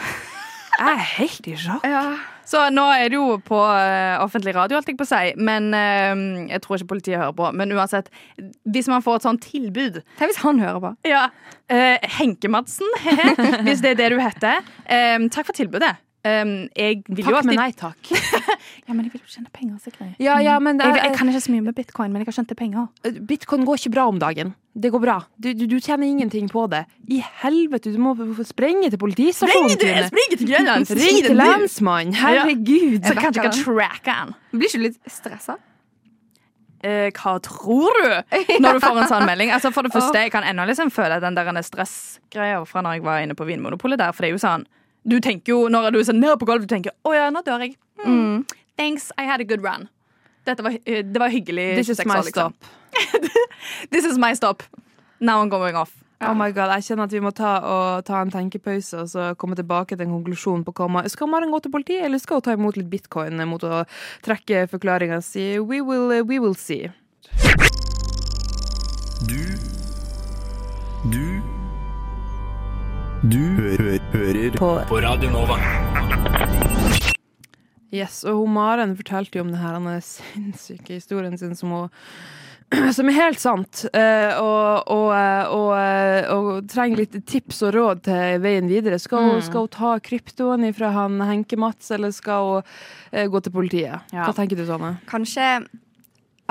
Jeg 0.80 0.94
er 0.96 1.04
helt 1.18 1.48
i 1.52 1.56
sjokk. 1.60 1.84
ja. 1.88 2.16
Så 2.48 2.64
nå 2.74 2.86
er 2.94 3.12
det 3.12 3.20
jo 3.20 3.38
på 3.46 3.60
eh, 3.60 4.18
offentlig 4.24 4.56
radio, 4.58 4.80
holdt 4.80 4.92
jeg 4.92 5.00
på 5.00 5.08
å 5.08 5.12
si. 5.12 5.34
Men 5.40 5.72
eh, 5.78 6.26
jeg 6.54 6.64
tror 6.64 6.78
ikke 6.78 6.92
politiet 6.94 7.22
hører 7.22 7.36
på. 7.38 7.50
Men 7.58 7.74
uansett, 7.76 8.12
hvis 8.70 8.90
man 8.92 9.06
får 9.06 9.22
et 9.22 9.28
sånt 9.30 9.46
tilbud 9.46 10.02
Tenk 10.20 10.32
hvis 10.32 10.44
han 10.44 10.62
hører 10.62 10.82
på. 10.84 10.94
Ja. 11.10 11.28
Uh, 11.72 11.98
Henke 12.18 12.50
Madsen, 12.52 12.88
hvis 13.66 13.84
det 13.84 13.94
er 13.94 14.00
det 14.00 14.10
du 14.14 14.20
heter. 14.20 14.66
Eh, 14.86 15.18
takk 15.32 15.48
for 15.48 15.58
tilbudet. 15.58 15.96
Eh, 16.24 16.70
jeg 16.78 17.02
vil 17.08 17.26
jo 17.26 17.32
Takk, 17.34 17.46
men 17.50 17.58
alltid 17.58 17.60
nei 17.60 17.72
takk. 17.74 18.12
Ja, 18.88 18.94
men 18.94 19.06
jeg 19.08 19.14
vil 19.14 19.22
jo 19.24 19.30
tjene 19.32 19.50
penger, 19.54 19.78
Sigrid. 19.82 20.18
Ja, 20.22 20.36
ja, 20.44 20.58
men 20.62 20.78
det 20.78 20.86
Jeg, 20.86 20.98
jeg 21.00 21.12
er, 21.12 21.16
kan 21.18 21.30
ikke 21.32 21.42
så 21.42 21.54
mye 21.54 21.64
med 21.66 21.76
bitcoin, 21.78 22.12
men 22.14 22.22
jeg 22.22 22.30
har 22.30 22.36
skjønt 22.38 22.52
det 22.52 22.58
er 22.58 22.60
penger. 22.60 23.16
Bitcoin 23.30 23.66
går 23.66 23.80
ikke 23.82 23.94
bra 23.96 24.06
om 24.12 24.20
dagen. 24.22 24.54
Det 24.78 24.92
går 24.94 25.02
bra. 25.04 25.16
Du, 25.42 25.50
du, 25.58 25.66
du 25.68 25.80
tjener 25.80 26.08
ingenting 26.08 26.48
på 26.52 26.68
det. 26.72 26.84
I 27.12 27.24
helvete, 27.42 27.92
du 27.92 27.98
må 28.00 28.14
sprenge 28.48 28.92
til 28.94 29.02
politistasjonen. 29.02 29.74
Springer 30.12 30.38
til 30.38 30.48
Grønland! 30.52 30.94
Ring 31.02 31.20
til 31.26 31.42
lensmannen. 31.42 32.16
Herregud. 32.22 33.02
Så 33.04 33.18
kanskje 33.18 33.42
jeg 33.42 33.50
kan 33.50 33.60
tracke 33.66 34.18
han. 34.22 34.34
Blir 34.54 34.70
ikke 34.70 34.82
du 34.84 34.88
litt 34.90 35.02
stressa? 35.12 35.58
eh, 36.84 37.10
hva 37.14 37.36
tror 37.46 37.98
du? 38.02 38.10
Når 38.62 38.78
du 38.78 38.84
får 38.84 39.02
en 39.04 39.10
sånn 39.12 39.26
melding. 39.30 39.52
Altså 39.54 39.72
For 39.74 39.86
det 39.86 39.94
første, 39.98 40.26
jeg 40.26 40.34
kan 40.34 40.46
ennå 40.48 40.66
liksom 40.70 40.92
føle 40.94 41.20
den 41.24 41.38
der 41.38 41.62
stressgreia 41.66 42.62
fra 42.70 42.84
når 42.86 43.00
jeg 43.00 43.06
var 43.06 43.26
inne 43.26 43.38
på 43.38 43.48
Vinmonopolet 43.50 44.02
der. 44.02 44.16
For 44.16 44.26
det 44.26 44.32
er 44.32 44.38
jo 44.38 44.42
sånn 44.42 44.66
Du 45.04 45.18
tenker 45.20 45.54
jo 45.56 45.70
når 45.72 45.92
du 45.96 46.00
er 46.02 46.14
ned 46.14 46.38
på 46.38 46.46
gulvet, 46.46 46.68
du 46.68 46.76
tenker 46.76 46.94
å 47.08 47.16
ja, 47.16 47.30
nå 47.34 47.42
dør 47.46 47.64
jeg. 47.66 47.78
Mm. 48.06 48.44
Thanks, 48.78 49.12
I 49.18 49.26
had 49.26 49.42
a 49.42 49.48
good 49.48 49.64
run. 49.66 49.88
Dette 50.46 50.64
var, 50.66 50.78
det 50.86 51.20
var 51.22 51.30
hyggelig. 51.30 51.76
This 51.78 51.90
is 51.90 51.98
26 51.98 52.08
my 52.08 52.20
år, 52.20 52.30
liksom. 52.30 52.54
stop. 52.54 53.42
This 53.94 54.06
is 54.06 54.18
my 54.18 54.34
stop. 54.34 54.64
Now 55.20 55.42
I'm 55.42 55.50
going 55.50 55.76
off. 55.76 55.98
Oh 56.22 56.36
my 56.38 56.52
god, 56.54 56.70
Jeg 56.78 56.86
kjenner 56.86 57.08
at 57.08 57.14
vi 57.16 57.20
må 57.24 57.32
ta, 57.34 57.56
og, 57.66 58.04
ta 58.06 58.20
en 58.22 58.30
tenkepause 58.30 59.00
og 59.02 59.10
så 59.10 59.32
komme 59.42 59.58
tilbake 59.58 59.96
til 59.96 60.06
en 60.06 60.14
konklusjon 60.20 60.62
på 60.68 60.74
hva 60.78 60.86
man 60.94 61.10
Skal 61.10 61.30
Maren 61.32 61.50
gå 61.50 61.60
til 61.66 61.74
politiet, 61.74 62.06
eller 62.06 62.22
skal 62.22 62.38
hun 62.38 62.46
ta 62.46 62.54
imot 62.54 62.78
litt 62.78 62.92
bitcoin 62.92 63.42
mot 63.50 63.64
å 63.66 63.84
trekke 64.26 64.68
forklaringa 64.70 65.18
si? 65.26 65.58
We 65.58 65.82
will, 65.82 66.14
we 66.22 66.38
will 66.38 66.54
see. 66.54 66.92
Du 69.26 69.42
Du 71.10 71.41
Du 73.22 73.38
hø 73.38 74.00
hører 74.16 74.56
på. 74.58 74.68
på 74.90 75.00
Radio 75.04 75.30
Nova. 75.30 75.54
Yes, 77.94 78.24
og 78.26 78.40
hun 78.40 78.56
Maren 78.56 78.96
fortalte 78.98 79.38
jo 79.38 79.44
om 79.46 79.52
denne 79.54 80.00
sinnssyke 80.02 80.96
historien 80.96 81.36
sin 81.38 81.54
som 81.60 81.76
hun 81.76 81.92
som 82.98 83.12
er 83.12 83.18
helt 83.20 83.38
sant, 83.38 83.84
eh, 83.94 84.40
og, 84.42 84.90
og, 84.90 85.06
eh, 85.14 85.54
og, 85.54 85.70
eh, 85.76 86.32
og 86.34 86.72
trenger 86.72 87.04
litt 87.04 87.20
tips 87.30 87.62
og 87.68 87.76
råd 87.76 88.02
til 88.08 88.42
veien 88.42 88.72
videre. 88.72 88.98
Skal 88.98 89.28
hun, 89.28 89.44
skal 89.46 89.68
hun 89.68 89.74
ta 89.76 89.92
kryptoen 90.02 90.66
fra 90.74 90.90
han 90.96 91.22
Henke-Mats, 91.22 91.92
eller 91.94 92.16
skal 92.16 92.48
hun 92.48 93.30
gå 93.36 93.44
til 93.46 93.54
politiet? 93.54 94.10
Ja. 94.16 94.24
Hva 94.24 94.34
tenker 94.34 94.58
du, 94.58 94.66
Sanne? 94.66 94.96
Kanskje 95.12 95.54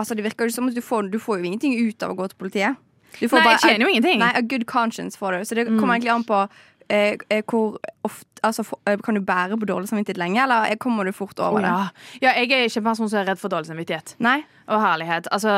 Altså, 0.00 0.14
det 0.16 0.22
virker 0.24 0.48
jo 0.48 0.54
som 0.54 0.70
at 0.70 0.76
du 0.76 0.80
får, 0.80 1.10
du 1.12 1.18
får 1.20 1.42
jo 1.42 1.50
ingenting 1.50 1.74
ut 1.76 2.04
av 2.06 2.14
å 2.14 2.16
gå 2.16 2.30
til 2.30 2.38
politiet. 2.40 2.78
Du 3.18 3.28
får 3.28 3.42
Nei, 3.42 3.54
jeg 3.54 3.62
tjener 3.64 3.86
jo 3.86 3.92
ingenting. 3.94 4.20
Nei, 4.22 4.32
a 4.36 4.42
good 4.42 4.66
conscience 4.70 5.18
for 5.18 5.34
det. 5.34 5.46
Så 5.48 5.58
det 5.58 5.66
kommer 5.68 5.96
egentlig 5.96 6.14
an 6.14 6.26
på 6.28 6.44
eh, 6.90 7.16
eh, 7.28 7.42
hvor 7.46 7.78
ofte 8.06 8.26
Altså, 8.40 8.64
eh, 8.88 8.96
kan 9.04 9.14
du 9.14 9.20
bære 9.20 9.58
på 9.60 9.66
dårlig 9.68 9.88
samvittighet 9.90 10.16
lenge, 10.16 10.42
eller 10.42 10.70
eh, 10.70 10.76
kommer 10.80 11.04
du 11.04 11.12
fort 11.12 11.38
over 11.44 11.58
Å, 11.58 11.60
det? 11.60 11.68
ja. 11.68 11.88
ja, 12.22 12.30
jeg 12.40 12.54
er 12.56 12.70
ikke 12.70 12.80
en 12.80 12.86
person 12.86 13.10
som 13.12 13.18
er 13.20 13.26
redd 13.28 13.40
for 13.42 13.52
dårlig 13.52 13.68
samvittighet. 13.68 14.14
Nei? 14.24 14.38
Og 14.64 14.80
herlighet. 14.80 15.28
Altså, 15.28 15.50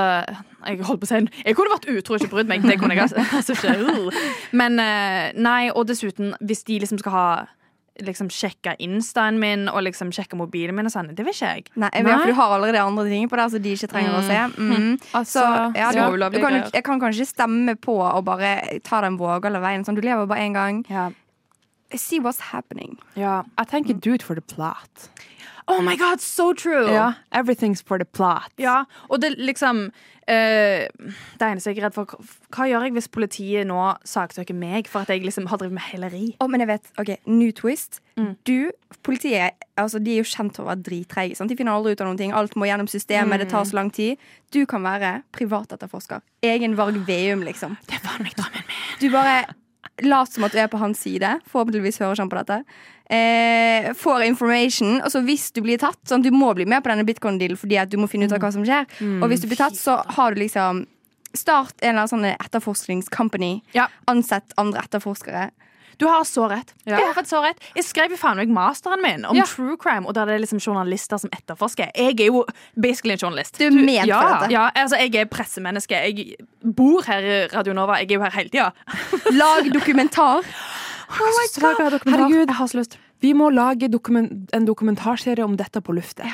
jeg 0.66 0.80
holdt 0.88 1.04
på 1.04 1.06
å 1.06 1.10
si 1.12 1.20
Jeg 1.44 1.54
kunne 1.54 1.70
vært 1.76 1.86
utro 1.92 2.16
og 2.16 2.24
ikke 2.24 2.32
brydd 2.32 2.50
meg. 2.50 2.66
Det 2.66 2.74
kunne 2.80 2.96
jeg 2.96 3.04
altså, 3.04 3.22
altså 3.38 3.54
ikke. 3.54 3.76
Uh. 3.86 4.18
Men 4.50 4.82
nei, 5.38 5.70
og 5.70 5.86
dessuten, 5.92 6.34
hvis 6.42 6.66
de 6.66 6.80
liksom 6.82 6.98
skal 6.98 7.14
ha 7.14 7.28
Liksom 8.02 8.28
sjekke 8.34 8.74
instaen 8.82 9.38
min 9.38 9.68
og 9.70 9.82
liksom 9.86 10.10
sjekke 10.14 10.34
mobilen 10.38 10.74
min 10.74 10.88
og 10.88 10.92
sånn, 10.94 11.12
det 11.14 11.22
vil 11.22 11.34
ikke 11.34 11.50
jeg. 11.54 11.64
Nei, 11.78 11.90
jeg 11.94 12.04
vet, 12.08 12.18
for 12.18 12.32
Du 12.32 12.38
har 12.40 12.54
allerede 12.56 12.82
andre 12.82 13.04
ting 13.12 13.28
på 13.30 13.38
det 13.38 13.46
så 13.52 13.60
de 13.62 13.74
ikke 13.76 13.90
trenger 13.92 14.18
å 14.18 14.22
se. 14.26 14.38
Mm. 14.58 14.92
Altså, 15.20 15.38
Så 15.38 15.44
ja, 15.78 15.90
du, 15.94 15.98
ja, 16.02 16.28
du 16.34 16.38
kan, 16.42 16.58
jeg 16.72 16.84
kan 16.86 17.00
kanskje 17.02 17.26
stemme 17.30 17.76
på 17.78 17.94
å 18.02 18.22
bare 18.26 18.80
ta 18.82 19.00
den 19.06 19.18
vågale 19.20 19.60
veien. 19.62 19.84
Sånn, 19.86 19.94
du 19.98 20.02
lever 20.02 20.26
bare 20.26 20.46
én 20.48 20.56
gang. 20.56 20.82
Ja. 20.90 21.10
See 21.94 22.18
what's 22.24 22.40
happening. 22.52 22.98
ja. 23.14 23.42
Jeg 23.58 23.68
tenker 23.68 23.94
do 24.00 24.14
it 24.16 24.22
for 24.24 24.34
the 24.34 24.40
plot. 24.40 25.10
Oh 25.68 25.80
my 25.84 25.96
god, 25.96 26.20
so 26.20 26.52
true! 26.52 26.88
Ja, 26.90 27.12
everything's 27.32 27.82
for 27.86 27.98
the 27.98 28.04
plot. 28.04 28.50
Ja, 28.58 28.84
og 29.08 29.20
det 29.22 29.36
liksom 29.38 29.90
eh, 30.26 30.88
Det 31.38 31.46
eneste 31.46 31.70
jeg 31.70 31.78
er 31.78 31.86
redd 31.86 31.94
for 31.96 32.18
Hva 32.52 32.66
gjør 32.70 32.86
jeg 32.86 32.94
hvis 32.96 33.08
politiet 33.12 33.68
nå 33.68 33.78
saksøker 34.08 34.56
meg 34.58 34.90
for 34.90 35.06
at 35.06 35.12
jeg 35.12 35.22
liksom 35.24 35.46
har 35.50 35.60
drevet 35.62 35.76
med 35.78 35.86
heleri? 35.92 36.24
Å, 36.42 36.48
men 36.50 36.64
jeg 36.64 36.70
vet, 36.72 36.90
ok, 36.98 37.14
New 37.30 37.52
twist. 37.56 38.00
Du, 38.46 38.70
Politiet 39.02 39.56
altså, 39.80 39.98
de 40.02 40.12
er 40.12 40.20
jo 40.20 40.28
kjent 40.28 40.58
for 40.58 40.66
å 40.66 40.70
være 40.72 40.84
drittreige. 40.84 41.46
De 41.48 41.56
finner 41.56 41.72
aldri 41.72 41.94
ut 41.94 42.02
av 42.04 42.10
noen 42.10 42.20
ting. 42.20 42.34
Alt 42.36 42.54
må 42.60 42.68
gjennom 42.68 42.90
systemet. 42.90 43.40
Det 43.40 43.48
tar 43.50 43.64
så 43.66 43.78
lang 43.78 43.88
tid. 43.94 44.20
Du 44.52 44.60
kan 44.68 44.84
være 44.84 45.22
privatetterforsker. 45.32 46.20
Egen 46.44 46.76
Varg 46.78 47.00
Veum, 47.08 47.42
liksom. 47.46 47.78
Det 47.88 47.96
er 47.96 48.04
faen 48.04 48.26
meg 48.26 48.36
drømmen 48.36 48.68
min. 48.68 48.84
Du 49.00 49.08
bare 49.14 49.38
lat 50.00 50.32
som 50.32 50.44
at 50.44 50.54
du 50.54 50.58
er 50.58 50.70
på 50.72 50.80
hans 50.80 51.00
side. 51.04 51.28
Forhåpentligvis 51.52 52.00
hører 52.02 52.22
han 52.22 52.30
på 52.32 52.40
dette. 52.40 52.62
Eh, 53.12 53.92
får 53.98 54.24
information. 54.24 55.02
Og 55.02 55.12
så 55.12 55.20
hvis 55.26 55.50
du 55.52 55.60
blir 55.60 55.78
tatt 55.78 56.00
sånn, 56.08 56.22
Du 56.22 56.30
må 56.30 56.54
bli 56.54 56.64
med 56.64 56.82
på 56.82 56.88
denne 56.88 57.04
bitcoin-dealen 57.04 57.58
fordi 57.60 57.76
at 57.76 57.90
du 57.90 57.98
må 57.98 58.08
finne 58.08 58.24
ut 58.24 58.32
av 58.32 58.40
hva 58.40 58.52
som 58.52 58.64
skjer. 58.64 58.86
Og 59.20 59.28
hvis 59.28 59.42
du 59.42 59.48
blir 59.48 59.60
tatt, 59.60 59.76
så 59.76 60.02
har 60.16 60.32
du 60.32 60.40
liksom 60.40 60.86
Start 61.34 61.80
en 61.80 61.94
eller 61.96 62.02
annen 62.02 62.08
sånn 62.12 62.26
etterforskningscompany. 62.28 63.62
Ja. 63.72 63.86
Ansett 64.04 64.52
andre 64.60 64.82
etterforskere. 64.84 65.46
Du 65.98 66.06
har 66.06 66.24
så 66.24 66.48
rett. 66.50 66.72
Ja. 66.86 66.96
Jeg 66.98 67.06
har 67.06 67.14
fått 67.14 67.28
så 67.30 67.42
rett. 67.44 67.58
Jeg 67.76 67.84
skrev 67.84 68.10
jo 68.10 68.16
faen 68.16 68.36
meg 68.36 68.48
masteren 68.48 69.02
min 69.02 69.24
om 69.24 69.36
Ja. 69.36 69.44
true 69.44 69.76
crime, 69.76 70.06
og 70.06 70.14
der 70.14 70.22
er 70.22 70.36
det 70.38 70.40
liksom 70.48 70.60
journalister 70.60 71.18
som 71.18 71.30
etterforsker. 71.32 71.90
Jeg 71.96 72.20
er 72.20 72.26
jo 72.26 72.44
basically 72.80 73.12
en 73.12 73.18
journalist. 73.18 73.58
Du 73.58 73.64
er 73.66 73.70
ment 73.70 74.06
ja, 74.08 74.20
for 74.20 74.28
dette. 74.40 74.52
Ja, 74.52 74.70
altså 74.74 74.96
jeg 74.96 75.14
er 75.14 75.24
pressemenneske. 75.26 75.94
Jeg 75.94 76.36
bor 76.76 77.02
her 77.06 77.18
i 77.20 77.46
Radio 77.54 77.72
Nova. 77.74 77.98
Jeg 78.00 78.10
er 78.10 78.14
jo 78.14 78.22
her 78.22 78.30
hele 78.30 78.48
tida. 78.48 78.70
Lag 79.42 79.72
dokumentar. 79.74 80.42
Oh 81.12 81.32
my 81.36 81.46
God. 81.60 82.00
Herregud, 82.06 82.46
Jeg 82.46 82.54
har 82.56 82.66
så 82.66 82.78
lyst. 82.78 82.98
vi 83.20 83.32
må 83.34 83.50
lage 83.50 83.88
dokument 83.92 84.48
en 84.54 84.64
dokumentarserie 84.66 85.44
om 85.44 85.56
dette 85.56 85.80
på 85.80 85.92
luftet. 85.92 86.26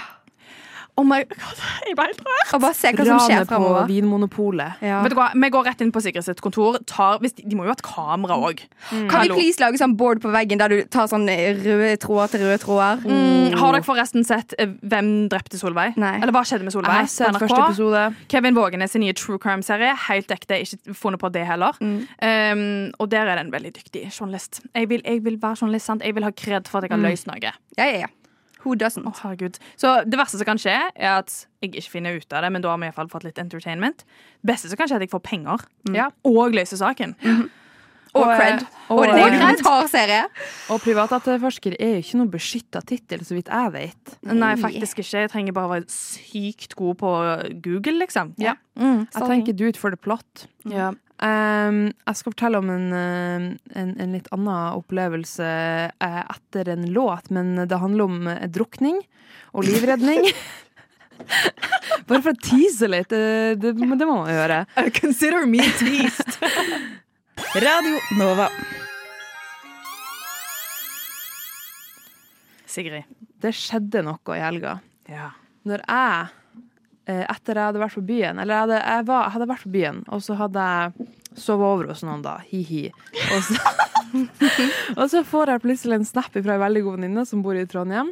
Oh 0.99 1.05
my 1.07 1.21
god, 1.31 1.61
jeg 1.87 1.95
ble 1.95 2.07
helt 2.09 2.23
rørt. 2.27 2.53
Og 2.57 2.63
bare 2.65 2.75
se 2.75 2.91
hva 2.91 3.05
som 3.07 3.21
skjer 3.23 3.37
Ranet 3.39 3.51
på 3.51 3.55
fremover. 3.55 3.87
Vinmonopolet. 3.91 4.81
Ja. 4.83 4.99
Vet 5.05 5.15
du 5.15 5.19
hva, 5.19 5.29
Vi 5.39 5.51
går 5.55 5.67
rett 5.69 5.85
inn 5.85 5.93
på 5.95 6.03
Sikkerhetsets 6.03 6.43
kontor. 6.43 6.81
Tar, 6.91 7.21
hvis 7.23 7.37
de, 7.39 7.45
de 7.47 7.59
må 7.59 7.67
jo 7.67 7.71
ha 7.71 7.77
et 7.79 7.85
kamera 7.87 8.39
òg. 8.49 8.65
Kan 8.91 9.23
vi 9.23 9.31
please 9.31 9.63
lage 9.63 9.79
sånn 9.81 9.95
board 10.01 10.23
på 10.25 10.33
veggen 10.35 10.59
der 10.61 10.75
du 10.75 10.81
tar 10.91 11.07
sånn 11.11 11.29
røde 11.29 11.93
tråder 12.03 12.35
til 12.35 12.45
røde 12.47 12.59
tråder? 12.65 13.05
Mm, 13.07 13.55
har 13.61 13.77
dere 13.77 13.87
forresten 13.87 14.27
sett 14.27 14.55
eh, 14.59 14.75
Hvem 14.91 15.13
drepte 15.31 15.61
Solveig? 15.61 15.97
Nei. 16.01 16.17
Eller 16.19 16.35
hva 16.35 16.43
skjedde 16.49 16.67
med 16.67 16.73
Jeg 16.73 16.79
Solveig? 16.81 16.99
har 16.99 17.11
sett 17.13 17.41
første 17.45 17.63
episode. 17.69 18.05
Kevin 18.33 18.59
Vågenes 18.59 18.99
nye 18.99 19.15
True 19.17 19.39
Crime-serie. 19.43 19.95
Helt 20.09 20.35
ekte, 20.35 20.59
ikke 20.67 20.99
funnet 20.99 21.23
på 21.23 21.31
det 21.35 21.47
heller. 21.49 21.79
Mm. 21.79 21.99
Um, 22.19 22.67
og 22.99 23.11
der 23.15 23.31
er 23.31 23.39
det 23.39 23.47
en 23.47 23.55
veldig 23.55 23.75
dyktig 23.79 24.09
journalist. 24.11 24.63
Jeg 24.75 24.91
vil, 24.91 25.05
jeg 25.07 25.23
vil 25.25 25.39
være 25.43 25.63
journalist, 25.63 25.93
sant? 25.93 26.03
Jeg 26.07 26.19
vil 26.19 26.27
ha 26.27 26.35
kred 26.35 26.71
for 26.71 26.83
at 26.83 26.89
jeg 26.89 26.97
har 26.97 27.05
løst 27.07 27.31
noe. 27.31 27.39
Ja, 27.43 27.55
ja, 27.79 28.07
ja. 28.07 28.13
Who 28.69 28.77
doesn't? 28.77 29.07
Oh, 29.09 29.15
herregud. 29.25 29.57
Så 29.81 29.95
det 30.05 30.19
verste 30.21 30.37
som 30.37 30.45
kan 30.45 30.59
skje, 30.61 30.77
er 30.95 31.15
at 31.23 31.33
jeg 31.65 31.73
ikke 31.73 31.91
finner 31.97 32.19
ut 32.21 32.33
av 32.37 32.45
det, 32.45 32.51
men 32.53 32.61
da 32.65 32.69
har 32.75 32.79
vi 32.83 32.85
i 32.85 32.91
hvert 32.91 32.99
fall 33.01 33.09
fått 33.09 33.25
litt 33.25 33.39
entertainment. 33.41 34.05
Det 34.45 34.51
beste 34.53 34.69
som 34.69 34.77
kan 34.77 34.87
skje, 34.91 34.99
er 34.99 35.01
at 35.03 35.09
jeg 35.09 35.15
får 35.17 35.25
penger. 35.25 35.65
Ja. 35.97 36.11
Og 36.29 36.53
løser 36.53 36.77
saken. 36.83 37.17
Og 38.17 38.23
Og, 38.25 38.31
cred. 38.39 38.63
eh, 38.63 38.69
og- 38.89 38.99
Og 38.99 39.09
og- 39.09 39.15
Og 40.71 40.81
privatetterforsker 40.81 41.77
er 41.79 41.91
jo 41.97 42.01
ikke 42.03 42.17
noe 42.17 42.27
beskytta 42.33 42.81
tittel, 42.85 43.21
så 43.21 43.35
vidt 43.37 43.49
jeg 43.53 43.73
vet. 43.73 44.15
Nei, 44.25 44.55
faktisk 44.57 44.99
ikke. 45.03 45.21
Jeg 45.21 45.31
trenger 45.31 45.53
bare 45.53 45.69
å 45.69 45.75
være 45.77 45.91
sykt 45.93 46.75
god 46.75 46.97
på 46.99 47.11
Google, 47.63 47.99
liksom. 48.01 48.35
Ja. 48.39 48.55
Mm. 48.79 49.09
Jeg 49.13 49.23
tenker 49.29 49.53
do 49.57 49.67
it 49.69 49.77
for 49.77 49.91
the 49.91 49.97
plot. 49.97 50.47
ja. 50.65 50.93
Um, 51.19 51.89
jeg 52.07 52.19
skal 52.21 52.31
fortelle 52.31 52.61
om 52.63 52.69
en, 52.71 52.87
eh, 52.95 53.47
en, 53.81 53.89
en 53.99 54.13
litt 54.15 54.29
annen 54.35 54.79
opplevelse 54.79 55.49
uh, 55.91 56.21
etter 56.31 56.71
en 56.77 56.85
låt, 56.95 57.33
men 57.35 57.57
det 57.67 57.81
handler 57.83 58.07
om 58.07 58.29
uh, 58.31 58.45
drukning 58.55 59.01
og 59.51 59.67
livredning. 59.67 60.29
Bare 62.09 62.23
for 62.23 62.31
å 62.31 62.39
tease 62.39 62.87
litt. 62.87 63.11
Det, 63.11 63.59
Det, 63.59 63.75
det 63.75 64.07
må 64.07 64.21
man 64.23 64.31
gjøre. 64.31 64.63
Consider 65.01 65.49
me 65.51 65.67
teased. 65.81 66.39
Radio 67.59 67.99
Nova. 68.21 68.47
Sigrid. 72.69 73.11
Det 73.43 73.51
skjedde 73.59 74.05
noe 74.07 74.37
i 74.39 74.43
helga. 74.43 74.79
Ja. 75.11 75.33
Når 75.67 75.83
jeg, 75.83 76.29
etter 77.09 77.57
jeg 77.57 77.65
hadde 77.71 77.81
vært 77.81 77.95
på 77.97 78.03
byen 78.09 78.39
Eller 78.43 78.55
jeg 78.55 78.63
hadde, 78.67 78.79
jeg 78.85 79.07
var, 79.09 79.23
jeg 79.25 79.33
hadde 79.37 79.49
vært 79.49 79.65
på 79.65 79.73
byen, 79.75 80.01
og 80.13 80.21
så 80.27 80.37
hadde 80.37 80.65
jeg 80.69 81.09
sovet 81.39 81.67
over 81.73 81.89
hos 81.93 82.03
noen, 82.05 82.23
da. 82.25 82.37
Hi-hi. 82.51 82.85
Og, 83.37 83.43
så- 83.49 83.77
og 84.99 85.05
så 85.13 85.23
får 85.29 85.53
jeg 85.55 85.63
plutselig 85.65 85.99
en 86.01 86.05
snap 86.09 86.33
fra 86.37 86.55
ei 86.57 86.63
veldig 86.65 86.83
god 86.87 86.99
venninne 86.99 87.25
som 87.29 87.43
bor 87.45 87.57
i 87.57 87.65
Trondheim, 87.69 88.11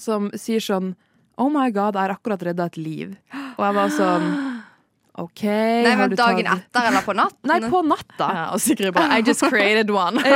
som 0.00 0.30
sier 0.36 0.60
sånn 0.64 0.94
Oh 1.40 1.48
my 1.48 1.70
god, 1.72 1.96
jeg 1.96 2.02
har 2.04 2.12
akkurat 2.12 2.42
redda 2.44 2.66
et 2.68 2.76
liv. 2.76 3.14
Og 3.56 3.62
jeg 3.64 3.74
var 3.78 3.88
sånn 3.96 4.26
OK. 5.22 5.42
Nei, 5.44 5.90
har 5.92 5.96
men 6.02 6.10
du 6.12 6.16
Dagen 6.16 6.44
tatt- 6.46 6.66
etter 6.68 6.86
eller 6.90 7.02
på 7.04 7.14
natten? 7.16 7.48
Nei, 7.48 7.58
på 7.72 7.80
natta. 7.84 8.28
Ja, 8.36 8.44
og 8.52 8.60
Sigrid 8.64 8.92
bare 8.96 9.16
I 9.18 9.24
just 9.26 9.44
created 9.48 9.90
one. 9.92 10.20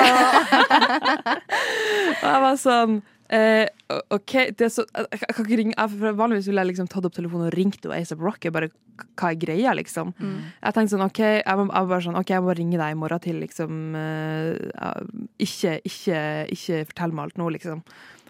Og 2.16 2.24
jeg 2.26 2.40
var 2.46 2.56
sånn 2.60 2.96
eh, 3.34 3.66
OK, 4.14 4.34
det 4.58 4.68
så 4.74 4.84
jeg, 4.86 5.06
jeg 5.12 5.34
kan 5.36 5.44
ikke 5.46 5.58
ringe 5.60 5.74
jeg, 5.76 6.14
Vanligvis 6.18 6.48
ville 6.50 6.64
jeg 6.64 6.72
liksom 6.72 6.90
tatt 6.90 7.06
opp 7.08 7.14
telefonen 7.16 7.48
og 7.48 7.56
ringt 7.56 7.86
ASAP 7.86 8.22
Rocky. 8.22 8.52
Bare 8.54 8.70
hva 8.96 9.30
er 9.30 9.38
greia, 9.40 9.74
liksom? 9.76 10.14
Jeg 10.62 10.74
tenkte 10.76 10.94
sånn 10.94 11.04
OK, 11.06 11.20
jeg 11.20 11.58
må, 11.58 11.68
jeg 11.68 11.90
bare 11.92 12.04
sånn, 12.06 12.18
ok, 12.20 12.32
jeg 12.32 12.44
må 12.46 12.56
ringe 12.56 12.80
deg 12.80 12.94
i 12.94 12.98
morgen 12.98 13.22
til, 13.24 13.40
liksom. 13.44 13.96
Uh, 13.96 15.26
ikke, 15.42 15.78
ikke, 15.84 16.20
ikke 16.56 16.84
fortell 16.90 17.16
meg 17.16 17.28
alt 17.28 17.40
nå, 17.42 17.50
liksom. 17.58 17.82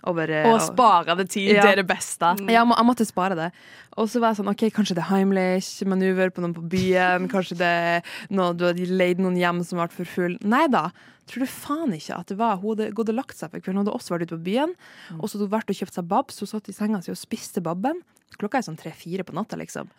Over, 0.07 0.31
bare, 0.31 0.53
Og 0.55 0.61
spare 0.62 1.16
det 1.19 1.29
tid, 1.35 1.51
Ja. 1.57 1.62
det 1.66 1.73
er 1.73 1.81
det 1.83 1.87
beste. 1.90 2.33
Ja, 2.47 2.61
jeg, 2.61 2.66
må, 2.71 2.77
jeg 2.79 2.87
måtte 2.87 3.07
spare 3.09 3.35
det. 3.35 3.49
Og 3.97 4.07
så 4.12 4.21
var 4.23 4.31
jeg 4.33 4.38
sånn, 4.45 4.51
ok, 4.53 4.62
kanskje 4.77 4.95
det 4.95 5.03
er 5.03 5.11
Heimlich-manøver 5.11 6.31
på 6.31 6.45
noen 6.45 6.55
på 6.55 6.62
byen. 6.77 7.27
Kanskje 7.33 7.57
det 7.59 7.66
er 7.66 8.03
noe, 8.31 8.53
du 8.55 8.66
har 8.69 8.75
leid 8.75 9.19
noen 9.25 9.37
hjem 9.40 9.62
som 9.66 9.81
ble 9.81 9.88
for 9.90 10.05
full. 10.07 10.37
Nei 10.47 10.66
da. 10.71 10.90
Tror 11.27 11.42
du 11.42 11.51
faen 11.51 11.90
ikke 11.97 12.14
at 12.21 12.29
det 12.31 12.37
var 12.38 12.61
Hun 12.62 12.77
hadde 12.77 12.92
gått 12.95 13.09
og 13.11 13.16
lagt 13.19 13.35
seg 13.35 13.51
for 13.51 13.59
kvelden. 13.59 13.81
Hun 13.81 13.87
hadde 13.87 13.97
også 13.99 14.14
vært 14.14 14.29
ute 14.29 14.37
på 14.38 14.45
byen. 14.47 14.77
Og 15.19 15.27
så 15.27 15.35
hadde 15.40 15.49
hun 15.49 15.55
vært 15.57 15.73
og 15.73 15.81
kjøpt 15.81 15.99
seg 15.99 16.07
babs. 16.12 16.38
Hun 16.38 16.53
satt 16.53 16.71
i 16.71 16.77
senga 16.77 17.01
si 17.03 17.11
og 17.11 17.19
spiste 17.19 17.64
babben. 17.64 17.99
Klokka 18.38 18.61
er 18.61 18.66
sånn 18.69 18.79
tre-fire 18.79 19.25
på 19.27 19.35
natta, 19.35 19.59
liksom. 19.59 19.90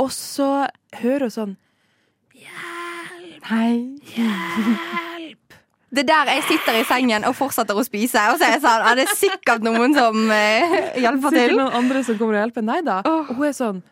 Og 0.00 0.08
så 0.16 0.48
hører 1.02 1.28
hun 1.28 1.36
sånn 1.36 1.56
Hjelp! 2.32 3.44
Hei. 3.52 5.02
Det 5.92 6.00
er 6.06 6.08
der 6.08 6.30
jeg 6.32 6.44
sitter 6.48 6.78
i 6.80 6.84
sengen 6.88 7.24
og 7.28 7.34
fortsetter 7.36 7.76
å 7.76 7.82
spise. 7.84 8.20
Og 8.32 8.38
så 8.40 8.46
er 8.48 8.54
jeg 8.56 8.62
sånn, 8.64 8.84
er 8.88 8.96
det 8.96 9.04
sikkert 9.12 9.64
noen 9.66 9.92
som 9.96 10.16
eh, 10.32 10.76
hjelper 11.02 11.34
Sikkert 11.34 11.50
til? 11.50 11.56
noen 11.60 11.74
andre 11.82 12.00
som 12.06 12.16
kommer 12.20 12.38
og 12.38 12.40
hjelper. 12.46 12.64
Nei 12.64 12.78
da. 12.86 13.00
Og 13.10 13.34
hun 13.36 13.48
er 13.50 13.56
sånn 13.58 13.82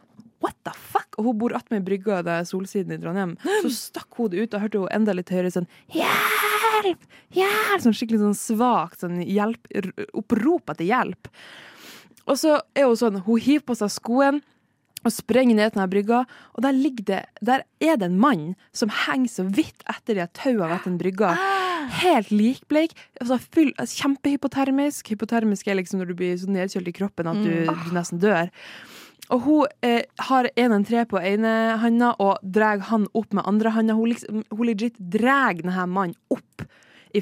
What 0.41 0.55
the 0.65 0.73
fuck? 0.73 1.19
Og 1.21 1.27
hun 1.29 1.37
bor 1.43 1.53
attmed 1.53 1.85
brygga 1.85 2.23
der 2.25 2.47
Solsiden 2.49 2.95
i 2.97 3.01
Trondheim. 3.03 3.35
Så 3.61 3.69
stakk 3.77 4.17
hodet 4.17 4.41
ut 4.47 4.55
og 4.57 4.63
hørte 4.65 4.81
hun 4.81 4.95
enda 4.97 5.13
litt 5.13 5.29
høyere 5.29 5.51
sånn 5.53 5.67
Hjelp! 5.93 7.03
Hjelp! 7.37 7.83
Sånn 7.85 7.97
skikkelig 7.99 8.23
sånn 8.23 8.39
svakt 8.39 9.05
sånn 9.05 9.19
hjelp, 9.21 9.69
opprop 10.17 10.73
etter 10.73 10.89
hjelp. 10.89 11.29
Og 12.25 12.41
så 12.41 12.57
er 12.73 12.89
hun 12.89 12.97
sånn 12.97 13.21
Hun 13.27 13.41
hiver 13.45 13.67
på 13.69 13.77
seg 13.83 13.93
skoen 13.93 14.41
og 15.05 15.15
sprenger 15.15 15.57
ned 15.57 15.71
til 15.71 15.79
denne 15.79 15.91
brygga, 15.93 16.21
og 16.55 16.63
der 16.65 16.73
det 16.73 17.25
Der 17.41 17.63
er 17.81 17.97
det 17.97 18.07
en 18.11 18.19
mann 18.21 18.55
som 18.73 18.91
henger 19.07 19.29
så 19.29 19.43
vidt 19.45 19.83
etter 19.89 20.15
de 20.15 20.27
tauene 20.35 20.69
ved 20.69 20.85
den 20.85 20.99
brygga. 20.99 21.37
Helt 22.03 22.31
likbleik. 22.31 22.93
Altså 23.21 23.39
full, 23.39 23.73
altså 23.79 24.03
kjempehypotermisk. 24.03 25.09
Hypotermisk 25.09 25.69
er 25.69 25.75
liksom 25.75 26.01
når 26.01 26.07
du 26.07 26.15
blir 26.15 26.37
så 26.37 26.47
nedkjølt 26.47 26.89
i 26.89 26.93
kroppen 26.93 27.27
at 27.27 27.41
du, 27.43 27.67
du 27.67 27.95
nesten 27.95 28.21
dør. 28.21 28.51
Og 29.31 29.41
hun 29.41 29.67
eh, 29.87 30.03
har 30.19 30.51
en 30.57 30.73
en 30.73 30.85
tre 30.85 31.05
på 31.07 31.19
ene 31.19 31.79
handa 31.79 32.15
og 32.19 32.39
drar 32.43 32.79
han 32.91 33.07
opp 33.15 33.33
med 33.33 33.47
andre 33.47 33.71
handa. 33.71 33.95
Hun, 33.95 34.11
liksom, 34.11 34.45
hun 34.51 34.67
legit 34.67 34.99
drar 34.99 35.55
denne 35.55 35.87
mannen 35.87 36.17
opp 36.31 36.67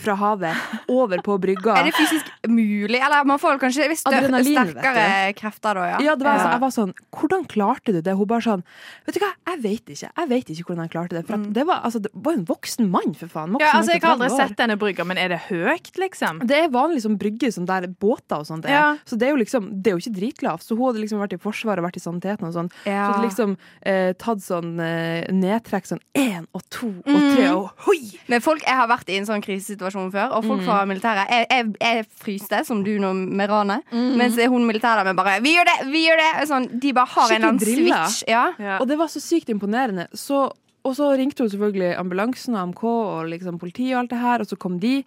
fra 0.02 0.14
havet, 0.20 0.66
over 0.92 1.22
på 1.24 1.38
brygga. 1.40 1.78
Er 1.80 1.88
det 1.88 1.94
fysisk 1.96 2.28
mulig? 2.48 3.00
Eller 3.00 3.24
man 3.28 3.40
får 3.40 3.58
kanskje 3.62 3.88
sterkere 3.96 5.32
krefter 5.38 5.78
da, 5.78 5.86
ja. 5.94 5.98
Ja, 6.04 6.16
det 6.18 6.26
var, 6.26 6.36
altså, 6.36 6.52
jeg 6.52 6.62
var 6.62 6.72
sånn 6.74 6.92
Hvordan 7.14 7.46
klarte 7.50 7.94
du 7.94 8.00
det? 8.04 8.14
Hun 8.18 8.28
bare 8.28 8.44
sånn 8.44 8.64
Vet 9.06 9.16
du 9.16 9.20
hva, 9.22 9.30
jeg 9.48 9.62
vet 9.64 9.92
ikke. 9.94 10.10
Jeg 10.10 10.28
vet 10.30 10.52
ikke 10.52 10.66
hvordan 10.68 10.84
jeg 10.86 10.92
klarte 10.92 11.16
det. 11.16 11.24
For 11.28 11.38
at 11.38 11.48
det, 11.56 11.64
var, 11.68 11.80
altså, 11.88 12.02
det 12.04 12.12
var 12.14 12.36
jo 12.36 12.40
en 12.42 12.46
voksen 12.48 12.90
mann, 12.92 13.14
for 13.18 13.32
faen. 13.32 13.54
Voksen 13.56 13.66
Ja, 13.66 13.72
altså, 13.78 13.94
jeg 13.96 14.04
har 14.04 14.16
aldri 14.16 14.30
sett 14.34 14.56
denne 14.60 14.76
brygga, 14.80 15.06
men 15.08 15.20
er 15.20 15.32
det 15.32 15.40
høyt, 15.48 15.90
liksom? 16.00 16.42
Det 16.48 16.58
er 16.64 16.72
vanlig 16.74 17.02
som 17.06 17.16
brygge 17.20 17.50
som 17.54 17.66
der 17.68 17.88
båter 18.00 18.42
og 18.42 18.48
sånt 18.48 18.68
er. 18.68 18.74
Ja. 18.76 18.86
Så 19.08 19.18
det 19.18 19.28
er 19.28 19.34
jo 19.34 19.40
liksom 19.40 19.70
Det 19.82 19.92
er 19.92 19.96
jo 19.96 20.02
ikke 20.04 20.16
dritlavt. 20.18 20.66
Så 20.66 20.76
hun 20.76 20.90
hadde 20.90 21.02
liksom 21.04 21.22
vært 21.22 21.36
i 21.38 21.40
Forsvaret 21.42 21.82
og 21.82 21.88
vært 21.88 22.00
i 22.00 22.04
saniteten 22.04 22.48
og 22.50 22.54
sånn. 22.56 22.70
Ja. 22.88 23.08
Så 23.12 23.24
liksom 23.24 23.56
eh, 23.88 24.12
tatt 24.20 24.44
sånn 24.44 24.76
eh, 24.84 25.28
nedtrekk 25.32 25.88
sånn 25.88 26.02
én 26.18 26.46
og 26.52 26.64
to 26.72 26.90
og 26.90 27.18
tre 27.34 27.48
og 27.54 27.86
hoi! 27.88 28.00
Men 28.28 28.42
folk, 28.44 28.62
Jeg 28.66 28.76
har 28.76 28.88
vært 28.90 29.08
i 29.08 29.16
en 29.20 29.26
sånn 29.28 29.42
krisesituasjon 29.78 30.12
før, 30.12 30.34
og 30.36 30.44
folk 30.44 30.64
fra 30.66 30.84
militæret 30.88 31.30
Jeg, 31.30 31.46
jeg, 31.50 31.72
jeg 31.80 32.06
fryste, 32.22 32.64
som 32.66 32.82
du 32.84 32.92
nå 33.00 33.12
med 33.14 33.48
ranet, 33.50 33.82
mens 33.92 34.38
hun 34.48 34.66
militæret 34.66 35.06
med 35.06 35.16
bare 35.16 35.40
'Vi 35.40 35.54
gjør 35.54 35.68
det! 35.70 35.92
Vi 35.92 36.04
gjør 36.06 36.22
det!' 36.22 36.48
Sånn, 36.48 36.68
de 36.80 36.92
bare 36.92 37.06
har 37.06 37.28
en 37.28 37.34
eller 37.36 37.48
annen 37.48 37.60
drilla. 37.60 38.06
switch. 38.06 38.24
Ja. 38.28 38.52
Ja. 38.58 38.78
Og 38.80 38.88
det 38.88 38.98
var 38.98 39.06
så 39.06 39.20
sykt 39.20 39.48
imponerende. 39.48 40.08
Så, 40.14 40.50
og 40.84 40.96
så 40.96 41.16
ringte 41.16 41.42
hun 41.42 41.50
selvfølgelig 41.50 41.98
ambulansen 41.98 42.54
og 42.54 42.62
AMK 42.62 42.84
og 42.84 43.28
liksom 43.28 43.58
politiet 43.58 43.94
og 43.94 44.00
alt 44.00 44.10
det 44.10 44.18
her, 44.18 44.40
og 44.40 44.46
så 44.46 44.56
kom 44.56 44.80
de. 44.80 45.04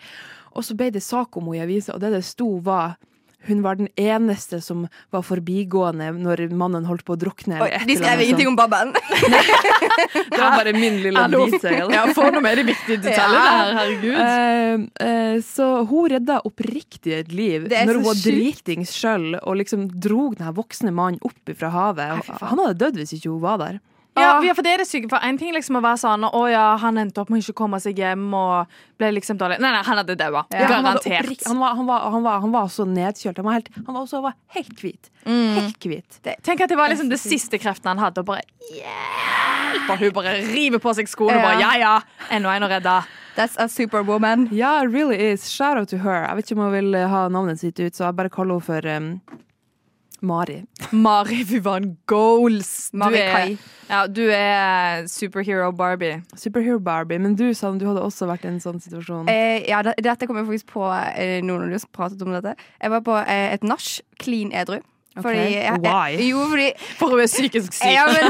Og 0.54 0.64
så 0.64 0.76
ble 0.76 0.92
det 0.92 1.04
sak 1.04 1.38
om 1.38 1.44
henne 1.44 1.58
i 1.58 1.64
avisa, 1.64 1.94
og 1.94 2.02
det 2.02 2.12
det 2.12 2.24
sto 2.26 2.60
var 2.64 2.98
hun 3.47 3.62
var 3.65 3.80
den 3.80 3.88
eneste 3.99 4.62
som 4.62 4.86
var 5.13 5.23
forbigående 5.25 6.12
når 6.21 6.43
mannen 6.54 6.86
holdt 6.89 7.06
på 7.08 7.15
å 7.15 7.19
drukne. 7.19 7.58
Oi, 7.63 7.71
de 7.88 7.97
skrev 7.97 8.23
ingenting 8.25 8.51
om 8.51 8.58
babben. 8.60 8.93
Det 10.32 10.39
var 10.39 10.58
bare 10.58 10.73
min 10.75 10.99
lille 11.04 11.23
detail. 11.32 11.91
Ja, 11.93 12.06
få 12.15 12.30
noe 12.34 12.41
med 12.43 12.60
de 12.62 12.65
viktige 12.69 13.01
detaljene 13.04 13.41
her, 13.47 13.73
herregud. 13.80 14.17
Uh, 14.21 15.06
eh, 15.06 15.36
så 15.45 15.67
hun 15.89 16.10
redda 16.13 16.39
oppriktig 16.47 17.15
et 17.17 17.32
liv 17.36 17.67
når 17.69 17.99
hun 17.99 18.08
var 18.08 18.19
dritings 18.21 18.93
sjøl 18.95 19.36
og 19.41 19.60
liksom 19.62 19.88
drog 20.01 20.38
den 20.39 20.56
voksne 20.58 20.93
mannen 20.95 21.21
opp 21.27 21.54
fra 21.58 21.71
havet. 21.73 22.30
Han 22.41 22.62
hadde 22.63 22.80
dødd 22.86 23.01
hvis 23.01 23.15
ikke 23.17 23.34
hun 23.34 23.43
var 23.43 23.62
der. 23.62 23.82
Ja, 24.19 24.43
ja, 24.43 24.54
for 24.54 24.65
det 24.65 24.74
er 24.74 24.82
det 24.82 24.88
syke. 24.89 25.08
For 25.12 25.24
en 25.24 25.38
ting 25.39 25.54
liksom 25.56 25.78
å 25.80 25.82
være 25.84 26.00
sånn 26.02 26.26
Å 26.28 26.41
ja, 26.52 26.63
han 26.82 27.00
endte 27.00 27.21
opp 27.24 27.30
med 27.32 27.39
å 27.39 27.45
ikke 27.45 27.56
komme 27.62 27.80
seg 27.80 28.00
hjem 28.02 28.26
og 28.36 28.74
ble 29.00 29.12
liksom 29.15 29.39
dårlig. 29.39 29.62
Nei, 29.63 29.71
nei, 29.71 29.84
han 29.88 30.02
hadde 30.02 30.17
daua. 30.19 30.43
Ja, 30.52 30.67
Garantert. 30.67 31.45
han, 31.47 31.62
var, 31.62 31.78
han, 31.80 31.88
var, 31.88 32.10
han, 32.12 32.26
var, 32.26 32.41
han 32.43 32.52
var 32.54 32.67
så 32.74 32.86
nedkjølt. 32.89 33.39
Han 33.39 33.47
var, 33.47 33.60
helt, 33.60 33.71
han 33.78 33.89
var 33.93 34.02
også 34.04 34.21
var 34.26 34.36
helt 34.58 34.84
hvit. 34.84 35.12
Helt 35.26 35.88
hvit. 35.88 36.19
Tenk 36.43 36.65
at 36.65 36.71
det 36.71 36.80
var 36.80 36.91
liksom 36.91 37.12
det 37.12 37.21
siste 37.24 37.62
kreften 37.62 37.93
han 37.93 38.04
hadde, 38.04 38.26
og 38.26 38.34
bare 38.34 38.43
yeah. 38.76 39.88
Og 39.88 39.97
hun 39.97 40.12
bare 40.15 40.36
river 40.52 40.82
på 40.84 40.93
seg 40.97 41.10
skoene 41.10 41.39
og 41.39 41.45
bare 41.45 41.60
ja 41.62 41.71
ja, 41.80 41.93
enda 42.36 42.56
en 42.56 42.67
å 42.67 42.69
redde. 42.71 42.97
That's 43.36 43.56
a 43.56 43.69
superwoman. 43.71 44.50
Ja, 44.52 44.82
it 44.84 44.91
really 44.91 45.15
is. 45.15 45.47
Shout 45.50 45.78
out 45.78 45.88
to 45.89 45.97
her. 46.04 46.26
Jeg 46.28 46.36
vet 46.36 46.52
ikke 46.52 46.60
om 46.60 46.65
hun 46.65 46.74
vil 46.76 46.97
ha 47.13 47.28
navnet 47.32 47.62
sitt 47.63 47.80
ut, 47.80 47.95
så 47.95 48.10
jeg 48.10 48.17
bare 48.19 48.32
kaller 48.34 48.60
henne 48.60 48.67
for 48.67 48.89
um, 48.91 49.13
Mari. 50.22 50.60
Mari 50.92 51.42
Vivan 51.50 51.98
Goals. 52.06 52.92
Mari 52.94 53.16
du 53.16 53.22
er, 53.22 53.32
Kai. 53.32 53.58
ja, 53.90 54.02
du 54.08 54.22
er 54.30 55.08
superhero 55.10 55.72
Barbie. 55.74 56.22
Superhero 56.38 56.80
Barbie. 56.80 57.18
Men 57.18 57.36
du, 57.36 57.48
sa 57.58 57.72
du 57.74 57.88
hadde 57.90 58.04
også 58.06 58.30
vært 58.30 58.46
i 58.46 58.52
en 58.52 58.62
sånn 58.62 58.82
situasjon. 58.84 59.32
Eh, 59.34 59.66
ja, 59.70 59.82
dette 59.82 60.30
kom 60.30 60.38
jeg 60.38 60.48
faktisk 60.52 60.74
på 60.76 60.86
eh, 60.94 61.40
nå 61.42 61.58
når 61.58 61.74
du 61.74 61.90
pratet 61.92 62.22
om 62.22 62.36
dette. 62.38 62.54
Jeg 62.78 62.94
var 62.94 63.04
på 63.08 63.18
eh, 63.24 63.50
et 63.56 63.66
nach, 63.66 63.90
clean 64.22 64.54
edru. 64.54 64.82
Fordi, 65.19 65.38
jeg, 65.38 65.80
Why? 65.84 66.13
Jeg, 66.15 66.30
jo, 66.32 66.43
fordi 66.47 66.67
For 67.00 67.12
hun 67.12 67.19
er 67.19 67.28
psykisk 67.28 67.74
syk. 67.76 67.89
ja, 67.91 68.06
men, 68.08 68.30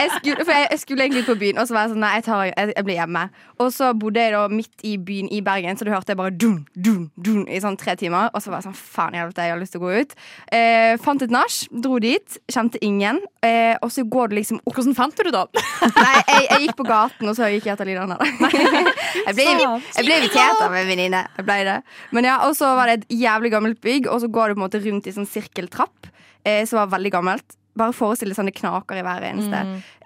jeg, 0.00 0.08
skulle, 0.16 0.44
for 0.44 0.52
jeg, 0.56 0.68
jeg 0.72 0.80
skulle 0.82 1.04
egentlig 1.04 1.22
ut 1.22 1.28
på 1.30 1.36
byen, 1.38 1.58
og 1.62 1.68
så 1.68 1.76
var 1.76 1.84
jeg 1.86 1.92
sånn 1.92 2.02
Nei, 2.02 2.12
jeg, 2.18 2.24
tar, 2.26 2.40
jeg, 2.48 2.72
jeg 2.76 2.86
blir 2.88 2.98
hjemme. 2.98 3.22
Og 3.62 3.70
så 3.72 3.92
bodde 3.96 4.24
jeg 4.24 4.34
da 4.34 4.40
midt 4.52 4.82
i 4.84 4.96
byen 4.98 5.28
i 5.32 5.38
Bergen, 5.46 5.78
så 5.78 5.86
du 5.86 5.92
hørte 5.94 6.12
jeg 6.12 6.18
bare 6.18 6.34
dun, 6.34 6.58
dun, 6.74 7.04
dun 7.14 7.44
i 7.46 7.60
sånn 7.62 7.78
tre 7.78 7.94
timer. 8.00 8.32
Og 8.34 8.42
så 8.42 8.50
var 8.50 8.60
jeg 8.60 8.68
sånn 8.70 8.78
Faen 8.96 9.14
i 9.14 9.20
helvete, 9.22 9.46
jeg 9.46 9.54
har 9.54 9.60
lyst 9.62 9.76
til 9.76 9.82
å 9.82 9.86
gå 9.86 10.02
ut. 10.02 10.16
Eh, 10.58 10.96
fant 11.02 11.22
et 11.22 11.32
nach, 11.32 11.60
dro 11.86 12.00
dit, 12.02 12.38
kjente 12.52 12.80
ingen. 12.84 13.22
Eh, 13.46 13.76
og 13.78 13.94
så 13.94 14.02
går 14.02 14.32
det 14.32 14.40
liksom 14.42 14.60
opp 14.64 14.76
Hvordan 14.76 14.96
fant 14.98 15.16
du 15.16 15.22
det, 15.24 15.32
da? 15.32 15.46
Nei, 15.96 16.16
jeg, 16.28 16.42
jeg 16.50 16.64
gikk 16.66 16.76
på 16.82 16.84
gaten, 16.90 17.30
og 17.30 17.38
så 17.38 17.48
gikk 17.54 17.70
jeg 17.70 17.76
etter 17.78 17.88
Lina. 17.88 18.18
Jeg 18.20 19.32
ble, 19.38 19.46
jeg 19.46 20.04
ble 20.04 20.18
invitert 20.20 20.60
av 20.66 20.74
en 20.76 20.90
venninne. 20.90 21.22
Jeg 21.38 21.46
ble 21.48 21.56
det. 21.70 21.78
Men 22.12 22.28
ja, 22.28 22.36
Og 22.44 22.52
så 22.58 22.74
var 22.76 22.90
det 22.90 22.98
et 22.98 23.16
jævlig 23.22 23.50
gammelt 23.54 23.80
bygg, 23.80 24.10
og 24.12 24.20
så 24.22 24.28
går 24.28 24.52
det 24.52 24.58
på 24.58 24.60
en 24.60 24.66
måte 24.66 24.82
rundt 24.84 25.08
i 25.08 25.14
sånn 25.16 25.28
sirkeltrapp, 25.30 26.10
eh, 26.46 26.62
som 26.70 26.78
var 26.84 26.92
veldig 26.96 27.12
gammelt. 27.18 27.58
Bare 27.76 27.92
forestill 27.92 28.30
deg 28.32 28.38
sånn 28.38 28.48
det 28.48 28.54
knaker 28.56 28.96
i 28.96 29.02
hver 29.04 29.20
eneste. 29.28 29.58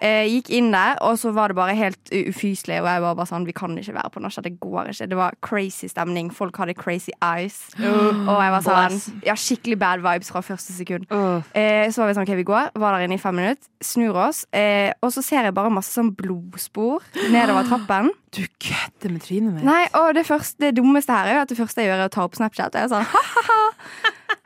Eh, 0.03 0.25
gikk 0.27 0.49
inn 0.57 0.73
der, 0.73 0.97
og 1.07 1.13
så 1.21 1.29
var 1.31 1.53
det 1.53 1.55
bare 1.55 1.71
helt 1.77 2.09
ufyselig. 2.11 2.81
Og 2.81 2.87
jeg 2.89 3.03
var 3.05 3.15
bare 3.15 3.29
sånn, 3.29 3.45
vi 3.47 3.53
kan 3.55 3.77
ikke 3.79 3.93
være 3.95 4.11
på 4.11 4.19
norsk, 4.25 4.41
Det 4.43 4.51
går 4.59 4.89
ikke. 4.91 5.07
Det 5.07 5.15
var 5.15 5.37
crazy 5.41 5.87
stemning. 5.87 6.33
Folk 6.35 6.57
hadde 6.59 6.75
crazy 6.75 7.13
eyes. 7.23 7.61
Og 7.79 8.41
jeg 8.43 8.51
var 8.57 8.65
sånn 8.65 9.23
Ja, 9.23 9.37
skikkelig 9.39 9.79
bad 9.79 10.03
vibes 10.03 10.33
fra 10.35 10.41
første 10.43 10.75
sekund. 10.75 11.07
Eh, 11.55 11.87
så 11.95 12.03
var 12.03 12.11
vi 12.11 12.17
sånn, 12.19 12.27
ok, 12.27 12.35
vi 12.41 12.47
går. 12.51 12.73
Var 12.75 12.97
der 12.97 13.07
inne 13.07 13.15
i 13.15 13.23
fem 13.23 13.39
minutter. 13.39 13.63
Snur 13.81 14.19
oss. 14.19 14.43
Eh, 14.51 14.91
og 15.01 15.13
så 15.15 15.23
ser 15.23 15.47
jeg 15.47 15.55
bare 15.55 15.71
masse 15.71 15.95
sånn 15.95 16.11
blodspor 16.19 16.99
nedover 17.31 17.71
trappen. 17.71 18.11
Du 18.31 18.45
kødder 18.63 19.11
med 19.11 19.23
trynet 19.25 19.53
mitt. 19.57 19.63
Nei, 19.67 19.81
og 19.99 20.13
det, 20.15 20.21
første, 20.23 20.55
det 20.63 20.77
dummeste 20.77 21.11
her 21.11 21.27
er 21.27 21.33
jo 21.35 21.41
at 21.41 21.49
det 21.51 21.57
første 21.57 21.81
jeg 21.83 21.89
gjør, 21.89 21.99
er 22.05 22.07
å 22.07 22.13
ta 22.13 22.23
opp 22.23 22.37
Snapchat. 22.39 22.71
Og 22.71 22.79
jeg 22.79 22.87
er 22.87 22.93
sånn, 22.93 23.09
ha-ha-ha. 23.11 23.60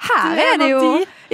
Her 0.05 0.41
er 0.41 0.57
det 0.61 0.69
jo. 0.71 0.81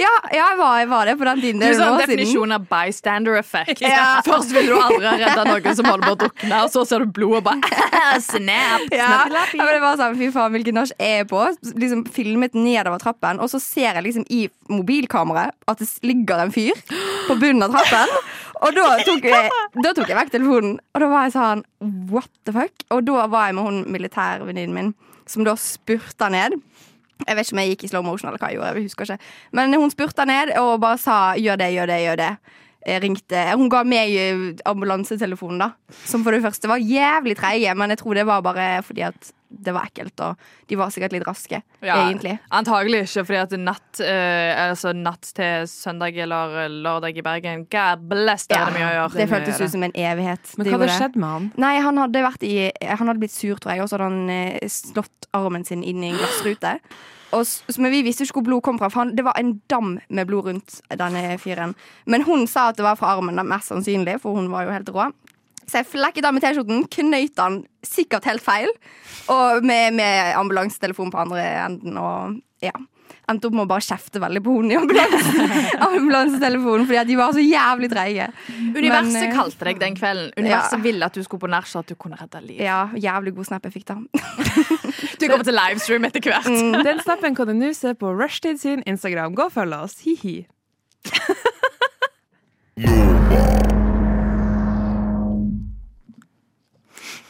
Ja, 0.00 0.08
ja 0.32 0.46
jeg, 0.48 0.58
var, 0.58 0.76
jeg 0.80 0.88
var 0.88 1.08
det 1.08 1.14
på 1.20 1.26
den 1.28 1.40
tiden. 1.42 1.60
Du 1.60 1.66
er 1.66 1.74
sånn 1.76 1.98
definisjon 2.00 2.54
av 2.56 2.64
bystander 2.70 3.36
effect. 3.40 3.82
Ja. 3.84 4.20
Først 4.28 4.54
vil 4.54 4.70
du 4.70 4.76
aldri 4.78 5.04
ha 5.04 5.14
redda 5.20 5.44
noen 5.48 5.76
som 5.78 5.88
holder 5.88 6.06
på 6.06 6.14
å 6.14 6.20
drukne, 6.24 6.60
og 6.64 6.72
så 6.72 6.84
ser 6.88 7.04
du 7.04 7.12
blodet 7.18 7.42
og 7.42 7.46
bare 7.50 8.20
Snap! 8.32 8.86
Ja. 8.92 9.10
ja, 9.28 9.44
men 9.58 9.72
det 9.74 9.82
var 9.82 9.98
sånn, 10.00 10.16
Fy 10.20 10.30
faen, 10.34 10.54
hvilken 10.56 10.78
nach 10.80 10.94
er 10.96 11.22
jeg 11.22 11.28
på? 11.32 11.42
Liksom 11.82 12.04
Filmet 12.12 12.56
nedover 12.56 13.02
trappen, 13.02 13.40
og 13.42 13.52
så 13.52 13.60
ser 13.62 13.90
jeg 13.92 14.06
liksom 14.08 14.26
i 14.32 14.46
mobilkameraet 14.72 15.56
at 15.68 15.82
det 15.82 15.88
ligger 16.06 16.46
en 16.46 16.54
fyr 16.54 16.78
på 17.28 17.36
bunnen 17.36 17.66
av 17.66 17.76
trappen. 17.76 18.16
Og 18.62 18.76
da 18.76 18.88
tok, 19.02 19.24
jeg, 19.26 19.50
da 19.82 19.90
tok 19.96 20.10
jeg 20.10 20.18
vekk 20.18 20.34
telefonen, 20.36 20.76
og 20.94 21.02
da 21.02 21.08
var 21.10 21.26
jeg 21.26 21.34
sånn 21.34 21.64
what 22.12 22.30
the 22.46 22.54
fuck? 22.54 22.84
Og 22.94 23.02
da 23.08 23.26
var 23.30 23.50
jeg 23.50 23.58
med 23.58 23.66
hun 23.66 23.80
militærvenninnen 23.92 24.76
min, 24.76 24.92
som 25.28 25.46
da 25.46 25.56
spurta 25.58 26.30
ned. 26.32 26.60
Jeg 27.26 27.36
vet 27.36 27.46
ikke 27.46 27.56
om 27.56 27.62
jeg 27.62 27.74
gikk 27.74 27.84
i 27.84 27.92
slow 27.92 28.04
motion 28.06 28.30
eller 28.30 28.42
hva 28.42 28.50
jeg 28.50 28.58
gjorde. 28.58 28.74
jeg 28.80 28.88
husker 28.88 29.10
ikke 29.10 29.18
Men 29.52 29.74
hun 29.74 29.90
spurta 29.90 30.26
ned 30.28 30.56
og 30.58 30.80
bare 30.80 30.98
sa 30.98 31.34
'gjør 31.36 31.56
det, 31.56 31.72
gjør 31.74 31.86
det, 31.86 32.00
gjør 32.06 32.16
det'. 32.22 32.36
Jeg 32.86 33.02
ringte, 33.02 33.38
hun 33.54 33.68
ga 33.70 33.84
meg 33.86 34.10
eh, 34.18 34.56
ambulansetelefonen, 34.66 35.58
da. 35.58 35.70
Som 36.04 36.24
for 36.24 36.34
det 36.34 36.42
første 36.42 36.66
var 36.66 36.82
jævlig 36.82 37.36
treig, 37.38 37.76
men 37.76 37.90
jeg 37.90 37.98
tror 37.98 38.14
det 38.14 38.26
var 38.26 38.42
bare 38.42 38.82
fordi 38.82 39.00
at 39.06 39.32
det 39.52 39.74
var 39.76 39.86
ekkelt, 39.90 40.18
og 40.24 40.40
de 40.70 40.78
var 40.80 40.90
sikkert 40.94 41.12
litt 41.16 41.26
raske, 41.28 41.60
egentlig. 41.82 42.38
Antagelig 42.54 43.02
ikke, 43.06 43.24
fordi 43.28 43.40
at 43.42 43.54
natt, 43.60 44.00
eh, 44.00 44.68
altså 44.68 44.92
natt 44.96 45.30
til 45.36 45.66
søndag 45.70 46.16
eller 46.24 46.68
lørdag 46.72 47.18
i 47.20 47.24
Bergen 47.26 47.66
God 47.70 48.08
bless, 48.10 48.46
det 48.48 48.56
Ja, 48.56 48.66
er 48.66 48.72
det 48.72 48.80
mye 48.80 48.88
å 48.90 48.94
gjøre. 48.96 49.16
det 49.20 49.28
føltes 49.30 49.60
ut 49.60 49.70
som 49.76 49.82
en 49.88 49.92
evighet. 49.94 50.52
Men 50.58 50.66
hva 50.66 50.72
hadde 50.78 50.90
det. 50.90 50.98
skjedd 50.98 51.16
med 51.16 51.28
han? 51.36 51.48
Nei, 51.56 51.74
han 51.84 51.98
hadde, 52.02 52.22
vært 52.24 52.42
i, 52.48 52.54
han 52.86 53.06
hadde 53.12 53.20
blitt 53.22 53.36
sur, 53.36 53.56
tror 53.60 53.74
jeg, 53.76 53.82
og 53.84 53.88
så 53.92 53.98
hadde 53.98 54.10
han 54.10 54.30
eh, 54.30 54.68
slått 54.68 55.28
armen 55.32 55.64
sin 55.68 55.82
inn 55.84 56.02
i 56.04 56.12
en 56.12 56.18
glassrute. 56.20 56.78
Og, 57.32 57.48
men 57.80 57.90
vi 57.94 58.02
visste 58.04 58.26
ikke 58.26 58.40
hvor 58.42 58.44
blod 58.44 58.62
kom 58.66 58.78
fra, 58.80 58.90
for 58.92 59.06
han, 59.06 59.14
det 59.16 59.24
var 59.24 59.38
en 59.40 59.54
dam 59.72 59.94
med 60.12 60.28
blod 60.28 60.50
rundt 60.50 60.80
denne 61.00 61.38
fyren. 61.40 61.72
Men 62.04 62.26
hun 62.28 62.46
sa 62.46 62.66
at 62.68 62.76
det 62.76 62.84
var 62.84 62.98
fra 63.00 63.14
armen, 63.16 63.40
mest 63.48 63.72
sannsynlig, 63.72 64.18
for 64.20 64.36
hun 64.36 64.50
var 64.52 64.66
jo 64.66 64.74
helt 64.74 64.90
rå. 64.92 65.06
Så 65.66 65.80
jeg 65.80 65.90
flekket 65.92 66.26
av 66.26 66.34
med 66.34 66.42
T-skjorten, 66.44 66.86
knøyt 66.90 67.36
den 67.38 67.60
sikkert 67.86 68.26
helt 68.28 68.42
feil, 68.44 68.70
og 69.32 69.64
med, 69.66 69.94
med 69.98 70.34
ambulansetelefon 70.38 71.12
på 71.12 71.20
andre 71.22 71.44
enden. 71.64 71.98
Og 71.98 72.40
ja. 72.62 72.74
endte 73.30 73.48
opp 73.48 73.54
med 73.56 73.64
å 73.64 73.70
bare 73.70 73.84
kjefte 73.86 74.20
veldig 74.22 74.42
på 74.44 74.56
henne 74.58 74.74
i 74.74 74.78
ambulansetelefonen 75.86 76.86
fordi 76.88 77.00
at 77.00 77.08
de 77.10 77.16
var 77.18 77.34
så 77.36 77.42
jævlig 77.44 77.90
treige. 77.92 78.28
Universet 78.74 79.12
Men, 79.14 79.28
eh, 79.28 79.34
kalte 79.36 79.68
deg 79.68 79.80
den 79.82 79.98
kvelden. 79.98 80.32
Universet 80.36 80.78
Ja. 80.78 80.82
ville 80.84 81.06
at 81.06 81.14
du 81.14 81.22
skulle 81.22 81.44
på 81.46 81.50
nach, 81.50 81.66
så 81.70 81.82
at 81.82 81.90
du 81.90 81.94
kunne 81.94 82.18
redde 82.20 82.42
liv. 82.46 82.60
Ja, 82.60 82.88
jævlig 82.94 83.34
god 83.36 83.50
snap 83.50 83.68
jeg 83.68 83.78
fikk 83.80 83.86
da. 83.92 83.98
Du 85.22 85.28
kommer 85.28 85.44
til 85.46 85.54
livestream 85.54 86.04
etter 86.08 86.20
hvert. 86.26 86.48
Mm. 86.50 86.82
Den 86.88 86.98
snappen 87.02 87.36
kan 87.38 87.46
du 87.46 87.54
nå 87.54 87.72
se 87.78 87.94
på 87.94 88.10
Rushtid 88.10 88.58
sin 88.58 88.82
Instagram. 88.86 89.36
Gå 89.38 89.46
og 89.46 89.54
følg 89.54 89.78
oss. 89.78 90.02
Hi-hi. 90.02 90.46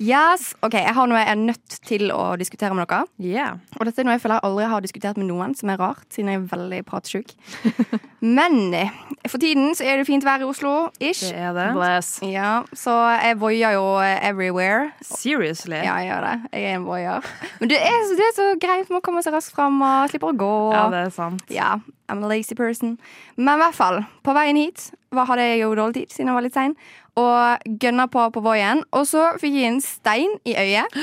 Yes, 0.02 0.48
ok, 0.66 0.74
Jeg 0.80 0.94
har 0.96 1.06
noe 1.06 1.20
jeg 1.20 1.28
er 1.30 1.38
nødt 1.38 1.74
til 1.86 2.08
å 2.10 2.32
diskutere 2.40 2.74
med 2.74 2.88
dere. 2.90 3.04
Yeah. 3.22 3.58
Og 3.78 3.86
dette 3.86 4.02
er 4.02 4.08
noe 4.08 4.16
jeg 4.16 4.22
føler 4.24 4.40
jeg 4.40 4.46
aldri 4.48 4.64
har 4.72 4.82
diskutert 4.82 5.20
med 5.20 5.28
noen, 5.28 5.54
som 5.54 5.70
er 5.70 5.78
rart, 5.78 6.02
siden 6.10 6.32
jeg 6.32 6.40
er 6.40 6.48
veldig 6.50 6.80
pratsjuk. 6.88 7.30
Men 8.38 8.58
for 9.30 9.38
tiden 9.42 9.72
så 9.78 9.86
er 9.86 9.98
det 10.00 10.06
fint 10.08 10.24
vær 10.26 10.42
i 10.42 10.46
Oslo. 10.46 10.72
Ish. 11.02 11.22
Det 11.28 11.38
er 11.38 11.54
det. 11.56 11.68
Bless. 11.76 12.10
Ja, 12.26 12.62
så 12.74 12.94
jeg 13.22 13.38
voier 13.42 13.74
jo 13.76 13.84
everywhere. 14.02 14.90
Seriously. 15.06 15.78
Ja, 15.82 15.96
jeg 16.02 16.10
gjør 16.10 16.26
det. 16.28 16.34
Jeg 16.58 16.68
er 16.72 16.76
en 16.80 16.86
voier. 16.86 17.30
Men 17.60 17.72
det 17.72 17.80
er, 17.82 17.98
så- 18.08 18.18
det 18.18 18.26
er 18.28 18.36
så 18.40 18.48
greit 18.62 18.90
med 18.90 19.00
å 19.00 19.04
komme 19.06 19.22
seg 19.22 19.34
raskt 19.34 19.54
fram 19.54 19.80
og 19.82 20.10
slipper 20.10 20.32
å 20.34 20.38
gå. 20.38 20.52
Ja, 20.74 20.88
det 20.90 21.06
er 21.06 21.10
sant. 21.14 21.42
Ja, 21.50 21.76
I'm 22.08 22.24
a 22.24 22.28
lazy 22.30 22.54
person. 22.58 22.98
Men 23.36 23.58
i 23.58 23.62
hvert 23.64 23.74
fall, 23.78 24.02
på 24.26 24.34
veien 24.36 24.56
hit 24.58 24.90
var, 25.12 25.26
hadde 25.28 25.44
jeg 25.44 25.60
jo 25.62 25.74
dårlig 25.76 25.94
tid 25.94 26.10
siden 26.14 26.30
jeg 26.30 26.34
var 26.38 26.42
litt 26.46 26.54
sein. 26.56 26.76
Og 27.20 27.64
gønna 27.80 28.06
på 28.08 28.24
på 28.32 28.40
Voien. 28.44 28.80
Og 28.96 29.04
så 29.08 29.26
fikk 29.40 29.58
jeg 29.58 29.68
en 29.68 29.82
stein 29.84 30.32
i 30.48 30.54
øyet. 30.56 30.96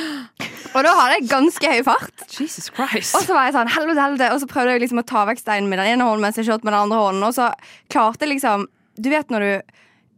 Og 0.74 0.82
da 0.86 0.94
hadde 0.98 1.20
jeg 1.20 1.30
ganske 1.30 1.72
høy 1.74 1.84
fart. 1.86 2.24
Jesus 2.34 2.72
Christ. 2.74 3.14
Og 3.18 3.26
så 3.26 3.36
var 3.36 3.48
jeg 3.48 3.56
sånn, 3.58 3.70
helvete, 3.74 4.02
helvete 4.02 4.34
Og 4.34 4.42
så 4.42 4.50
prøvde 4.50 4.76
jeg 4.76 4.84
liksom 4.84 5.02
å 5.02 5.06
ta 5.10 5.24
vekk 5.30 5.42
steinen 5.42 5.70
med 5.70 5.82
den 5.82 5.96
ene 5.96 6.06
hånden 6.08 6.26
mens 6.26 6.38
jeg 6.38 6.50
kjørte 6.50 6.66
med 6.66 6.74
den 6.74 6.82
andre 6.88 7.04
hånden. 7.04 7.28
Og 7.30 7.38
så 7.38 7.52
klarte 7.94 8.26
jeg 8.26 8.36
liksom 8.36 8.66
Du 8.98 9.10
vet 9.14 9.34
når 9.34 9.46
du, 9.46 9.78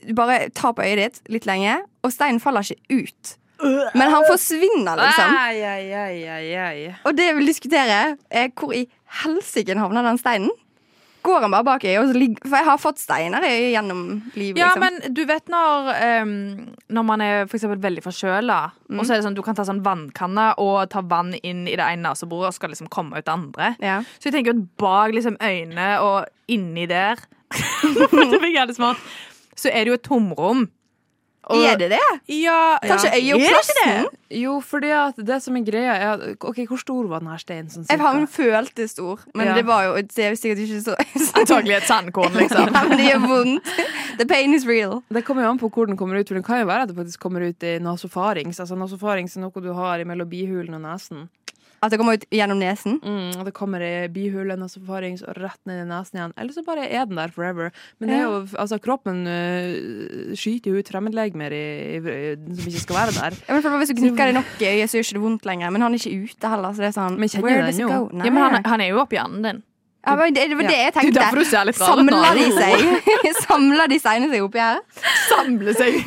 du 0.09 0.15
bare 0.17 0.49
tar 0.55 0.75
på 0.75 0.83
øyet 0.87 1.03
ditt 1.03 1.35
litt 1.37 1.47
lenge, 1.49 1.77
og 2.01 2.15
steinen 2.15 2.41
faller 2.43 2.65
ikke 2.65 3.03
ut. 3.03 3.35
Men 3.93 4.09
han 4.09 4.25
forsvinner, 4.25 4.97
liksom. 4.97 5.35
Ai, 5.37 5.61
ai, 5.61 6.55
ai. 6.57 6.95
Og 7.05 7.13
det 7.13 7.27
jeg 7.27 7.37
vil 7.37 7.51
diskutere, 7.51 7.99
er 8.33 8.49
hvor 8.57 8.73
i 8.73 8.87
helsike 9.21 9.77
havner 9.77 10.07
den 10.07 10.17
steinen? 10.17 10.49
Går 11.23 11.41
han 11.45 11.51
bare 11.53 11.63
bak 11.67 11.83
i? 11.85 11.95
ligger- 12.17 12.47
For 12.49 12.57
jeg 12.57 12.65
har 12.65 12.77
fått 12.81 12.97
steiner 12.97 13.43
gjennom 13.45 14.21
livet. 14.33 14.57
Ja, 14.57 14.71
liksom. 14.73 14.81
men 14.81 15.13
du 15.13 15.21
vet 15.29 15.47
når 15.53 15.89
um, 16.23 16.31
Når 16.89 17.03
man 17.05 17.21
er 17.21 17.45
for 17.45 17.57
eksempel 17.57 17.79
veldig 17.83 18.03
forkjøla, 18.03 18.57
og 18.97 19.05
så 19.05 19.13
er 19.13 19.19
det 19.21 19.25
sånn 19.27 19.35
du 19.37 19.41
kan 19.45 19.55
ta 19.55 19.63
sånn 19.67 19.83
vannkanne 19.85 20.47
og 20.57 20.89
ta 20.89 21.01
vann 21.01 21.33
inn 21.43 21.67
i 21.67 21.75
det 21.77 21.85
ene 21.85 22.09
neseboret 22.09 22.47
og 22.49 22.53
skal 22.57 22.69
liksom 22.73 22.89
komme 22.89 23.17
ut 23.19 23.25
det 23.25 23.33
andre. 23.33 23.75
ja. 23.79 24.01
Så 24.19 24.29
jeg 24.31 24.33
tenker 24.39 24.55
at 24.57 24.65
bak 24.81 25.11
liksom 25.13 25.37
øynene 25.41 25.99
og 26.01 26.25
inni 26.49 26.87
der 26.89 27.21
Det 27.51 28.39
blir 28.41 28.53
jævlig 28.55 28.75
smart. 28.75 28.97
Så 29.55 29.69
er 29.69 29.83
det 29.85 29.91
jo 29.91 29.93
et 29.99 30.03
tomrom. 30.07 30.69
Og- 31.49 31.63
Er 31.65 31.75
det 31.75 31.89
det? 31.89 31.99
Ja, 32.29 32.77
Kanskje 32.83 33.09
ja. 33.17 33.35
øyeplassen? 33.35 34.05
Jo, 34.29 34.59
fordi 34.61 34.91
at 34.93 35.15
det 35.25 35.41
som 35.43 35.55
er 35.57 35.63
greia, 35.65 35.93
er 35.95 36.11
at 36.13 36.37
OK, 36.45 36.55
hvor 36.69 36.77
stor 36.79 37.07
var 37.09 37.19
denne 37.19 37.37
steinen? 37.39 37.67
Sånn, 37.69 37.85
Jeg 37.89 37.99
har 37.99 38.15
en 38.15 38.27
følte 38.27 38.87
stor, 38.87 39.19
men 39.35 39.47
Ja. 39.47 39.53
det 39.55 39.65
var 39.65 39.83
jo 39.83 39.95
det 40.01 40.19
er 40.19 40.35
sikkert 40.37 40.59
ikke 40.59 40.81
så 40.85 40.95
Antagelig 41.41 41.77
et 41.77 41.83
sandkorn, 41.89 42.31
liksom. 42.37 42.69
Ja, 42.75 42.83
men 42.87 42.97
det 42.97 43.07
gjør 43.09 43.27
vondt. 43.27 43.65
The 44.19 44.25
pain 44.25 44.53
is 44.53 44.65
real. 44.67 45.01
Det 45.11 45.25
kommer 45.25 45.43
jo 45.43 45.49
an 45.49 45.59
på 45.59 45.69
hvor 45.73 45.87
den 45.87 45.97
kommer 45.97 46.19
ut. 46.19 46.27
For 46.27 46.35
den 46.35 46.43
kan 46.43 46.59
jo 46.61 46.65
være 46.67 46.83
at 46.83 46.89
det 46.89 46.95
faktisk 46.97 47.19
kommer 47.19 47.41
ut 47.49 47.63
i 47.63 47.79
nasofarings. 47.79 48.59
Altså 48.59 48.77
Nasofarings 48.77 49.35
er 49.35 49.41
noe 49.41 49.51
du 49.61 49.73
har 49.73 50.03
mellom 50.05 50.29
bihulen 50.29 50.75
og 50.75 50.81
nesen. 50.81 51.27
At 51.81 51.89
det 51.89 51.97
kommer 51.97 52.19
ut 52.19 52.25
gjennom 52.29 52.59
nesen. 52.61 52.99
Mm, 53.01 53.39
at 53.41 53.47
det 53.47 53.53
kommer 53.57 53.81
i 53.81 54.07
bihule, 54.13 54.53
nasofarings 54.59 55.23
og 55.25 55.39
rett 55.41 55.57
ned 55.65 55.81
i 55.81 55.87
nesen 55.89 56.19
igjen. 56.19 56.35
Eller 56.37 56.53
så 56.53 56.61
bare 56.65 56.85
er 56.85 57.07
den 57.09 57.17
der 57.17 57.33
forever. 57.33 57.71
Men 57.97 58.11
det 58.11 58.19
er 58.19 58.27
jo, 58.27 58.35
altså, 58.61 58.77
kroppen 58.83 59.23
uh, 59.25 60.35
skyter 60.37 60.69
jo 60.69 60.77
ut 60.77 60.91
fremmedlegemer 60.93 61.55
som 62.05 62.69
ikke 62.69 62.83
skal 62.83 62.99
være 62.99 63.17
der. 63.17 63.39
Ja, 63.47 63.55
men 63.55 63.65
for 63.65 63.81
Hvis 63.81 63.89
du 63.89 63.97
knikker 64.03 64.29
det 64.29 64.37
nok 64.37 64.61
i 64.61 64.69
øyet, 64.69 64.91
så 64.91 64.99
gjør 64.99 65.07
ikke 65.07 65.17
det 65.17 65.25
vondt 65.25 65.49
lenger. 65.49 65.73
Men 65.73 65.87
han 65.87 65.97
er 65.97 66.03
ikke 66.05 66.29
ute 66.29 66.53
heller. 66.53 66.77
Så 66.77 66.85
det 66.85 66.91
er 66.91 66.97
sånn 66.99 67.17
Men 67.17 67.33
kjenner 67.33 67.49
Where 67.49 67.65
den 67.65 67.71
does 67.71 67.81
it 67.81 67.85
jo? 67.87 67.89
go? 67.89 68.21
Ja, 68.21 68.29
men 68.29 68.43
han, 68.45 68.71
han 68.75 68.85
er 68.85 68.93
jo 68.93 69.01
oppi 69.01 69.17
hjernen 69.17 69.49
din. 69.49 69.63
Ja, 70.01 70.15
men 70.17 70.33
det, 70.33 70.47
det 70.49 70.57
var 70.57 70.65
det 70.65 70.77
jeg 70.77 70.93
Det 70.93 71.21
er 71.21 71.35
tenkte. 71.35 71.75
Samler 71.77 72.37
de 72.37 72.45
seg 72.55 73.35
Samler 73.45 73.91
de 73.91 73.99
steinene 74.01 74.31
seg 74.33 74.45
oppi 74.47 74.61
her? 74.61 74.79
Samle 75.27 75.75
seg 75.77 75.99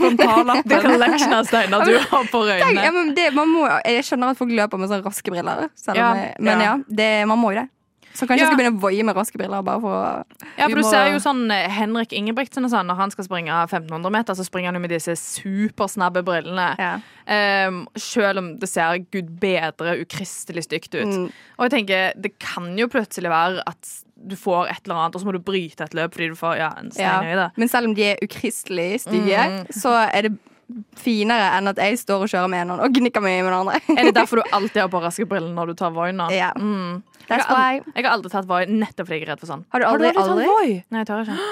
The 0.66 0.80
collection 0.82 1.36
av 1.36 1.46
steiner 1.46 1.84
du 1.86 1.94
har 2.00 2.26
på 2.32 2.40
Tenk, 2.50 2.80
ja, 2.82 2.90
det, 3.14 3.28
må, 3.38 3.68
jeg 3.86 4.02
skjønner 4.08 4.34
at 4.34 4.40
folk 4.40 4.50
løper 4.54 4.82
med 4.82 4.90
sånne 4.90 5.06
raske 5.06 5.30
briller. 5.30 5.68
Selv 5.78 5.94
om 5.94 6.02
Ja, 6.02 6.10
jeg, 6.18 6.34
men 6.42 6.64
ja. 6.64 6.72
ja, 6.72 6.74
det, 7.02 7.08
man 7.30 7.38
må 7.38 7.54
jo 7.54 7.62
det. 7.62 7.68
Så 8.14 8.28
kanskje 8.28 8.38
Ja. 8.38 8.44
jeg 8.44 8.52
skal 8.52 8.58
begynne 8.60 8.78
å 8.78 8.80
voie 8.80 9.02
med 9.04 9.16
raske 9.16 9.36
briller. 9.36 9.62
Bare 9.66 9.80
for 9.80 9.90
å 9.90 10.24
Ja, 10.56 10.68
for 10.68 10.76
du 10.76 10.82
må- 10.82 10.90
ser 10.90 11.10
jo 11.12 11.18
sånn 11.18 11.50
eh, 11.50 11.68
Henrik 11.68 12.12
Ingebrigtsen 12.12 12.64
og 12.64 12.70
sånn, 12.70 12.86
når 12.86 12.96
han 12.96 13.10
skal 13.10 13.24
springe 13.24 13.50
1500 13.50 14.10
meter, 14.12 14.34
så 14.34 14.44
springer 14.46 14.66
han 14.70 14.74
jo 14.74 14.80
med 14.80 14.90
disse 14.90 15.16
supersnabbe 15.18 16.22
brillene. 16.24 16.76
ja. 16.78 17.00
Um, 17.26 17.88
selv 17.96 18.36
om 18.38 18.58
det 18.60 18.68
ser 18.68 18.98
gud 19.10 19.40
bedre 19.40 19.94
ukristelig 20.04 20.64
stygt 20.66 20.94
ut. 20.94 21.06
Mm. 21.08 21.32
Og 21.58 21.70
jeg 21.70 21.86
tenker, 21.86 22.12
det 22.20 22.38
kan 22.38 22.76
jo 22.76 22.86
plutselig 22.86 23.30
være 23.32 23.62
at 23.66 24.04
du 24.28 24.36
får 24.36 24.68
et 24.70 24.80
eller 24.84 24.94
annet, 25.00 25.14
og 25.16 25.22
så 25.22 25.24
må 25.24 25.32
du 25.32 25.38
bryte 25.38 25.80
et 25.80 25.94
løp 25.96 26.12
fordi 26.12 26.28
du 26.28 26.36
får 26.36 26.58
ja, 26.58 26.68
en 26.78 26.90
stein 26.90 27.24
i 27.24 27.32
øyet. 27.34 27.50
Men 27.56 27.68
selv 27.68 27.88
om 27.88 27.94
de 27.94 28.02
er 28.12 28.16
ukristelig 28.22 29.00
stygge, 29.06 29.40
Mm. 29.48 29.66
så 29.72 29.94
er 30.14 30.22
det 30.28 30.38
finere 30.98 31.50
enn 31.58 31.70
at 31.70 31.80
jeg 31.82 31.98
står 32.00 32.24
og 32.26 32.30
kjører 32.32 32.50
med 32.52 32.64
en 32.64 32.74
hånd 32.74 32.84
og 32.86 32.96
gnikker 32.98 33.24
meg 33.24 33.40
med 33.42 33.50
den 33.52 33.58
andre. 33.60 33.80
Er 33.94 34.08
det 34.08 34.14
derfor 34.16 34.40
du 34.40 34.50
alltid 34.58 34.82
har 34.84 34.90
på 34.92 35.02
raske 35.04 35.26
briller 35.30 35.52
når 35.54 35.72
du 35.72 35.78
tar 35.80 35.94
Voina? 35.94 36.28
Ja. 36.34 36.50
Mm. 36.56 37.02
Jeg, 37.24 37.40
har 37.40 37.46
aldri, 37.48 37.92
jeg 37.94 38.04
har 38.04 38.10
aldri 38.12 38.32
tatt 38.34 38.48
Voi 38.48 38.64
nettopp 38.68 39.08
fordi 39.08 39.20
jeg 39.20 39.26
er 39.26 39.32
redd 39.32 39.44
for 39.44 39.52
sånn. 39.54 39.64
Har 39.72 39.80
du 39.80 39.88
Har 39.88 40.00
du 40.00 40.04
aldri, 40.04 40.10
aldri 40.12 40.20
tatt 40.20 40.34
aldri? 40.34 40.50
Voi? 40.50 40.82
Nei, 40.92 41.04
jeg 41.04 41.10
tør 41.10 41.24
ikke. 41.24 41.40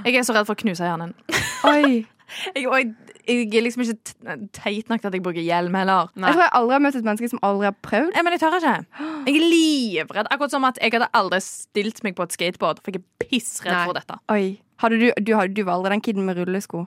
Jeg 0.00 0.16
er 0.16 0.22
så 0.24 0.32
redd 0.32 0.46
for 0.48 0.56
å 0.56 0.60
knuse 0.62 0.86
hjernen. 0.86 1.10
Oi. 1.68 2.06
Jeg, 2.54 2.62
jeg, 2.62 2.92
jeg 3.26 3.58
er 3.58 3.64
liksom 3.64 3.82
ikke 3.82 4.36
teit 4.54 4.88
nok 4.90 5.00
til 5.02 5.08
at 5.10 5.14
jeg 5.16 5.22
bruker 5.24 5.42
hjelm 5.42 5.74
heller. 5.74 6.12
Jeg 6.14 6.30
tror 6.36 6.44
jeg 6.44 6.52
aldri 6.60 6.76
har 6.76 6.82
møtt 6.84 6.98
et 7.00 7.08
menneske 7.08 7.30
som 7.32 7.40
aldri 7.46 7.66
har 7.66 7.74
prøvd. 7.82 8.12
Nei, 8.14 8.22
men 8.22 8.36
jeg 8.36 8.42
tør 8.44 8.56
ikke. 8.60 8.74
Jeg 9.26 9.34
er 9.34 9.46
livredd. 9.50 10.30
Akkurat 10.30 10.54
som 10.54 10.64
at 10.68 10.78
jeg 10.80 10.94
hadde 10.94 11.10
aldri 11.18 11.40
stilt 11.44 12.00
meg 12.06 12.14
på 12.16 12.24
et 12.24 12.36
skateboard, 12.38 12.80
for 12.84 12.94
jeg 12.94 13.02
er 13.02 13.26
pissredd 13.26 13.74
Nei. 13.74 13.82
for 13.90 13.98
dette. 13.98 14.16
Oi. 14.32 14.44
Du, 14.80 14.96
du, 15.20 15.34
du 15.58 15.62
var 15.66 15.74
aldri 15.74 15.92
den 15.92 16.04
kiden 16.06 16.24
med 16.24 16.38
rullesko? 16.40 16.86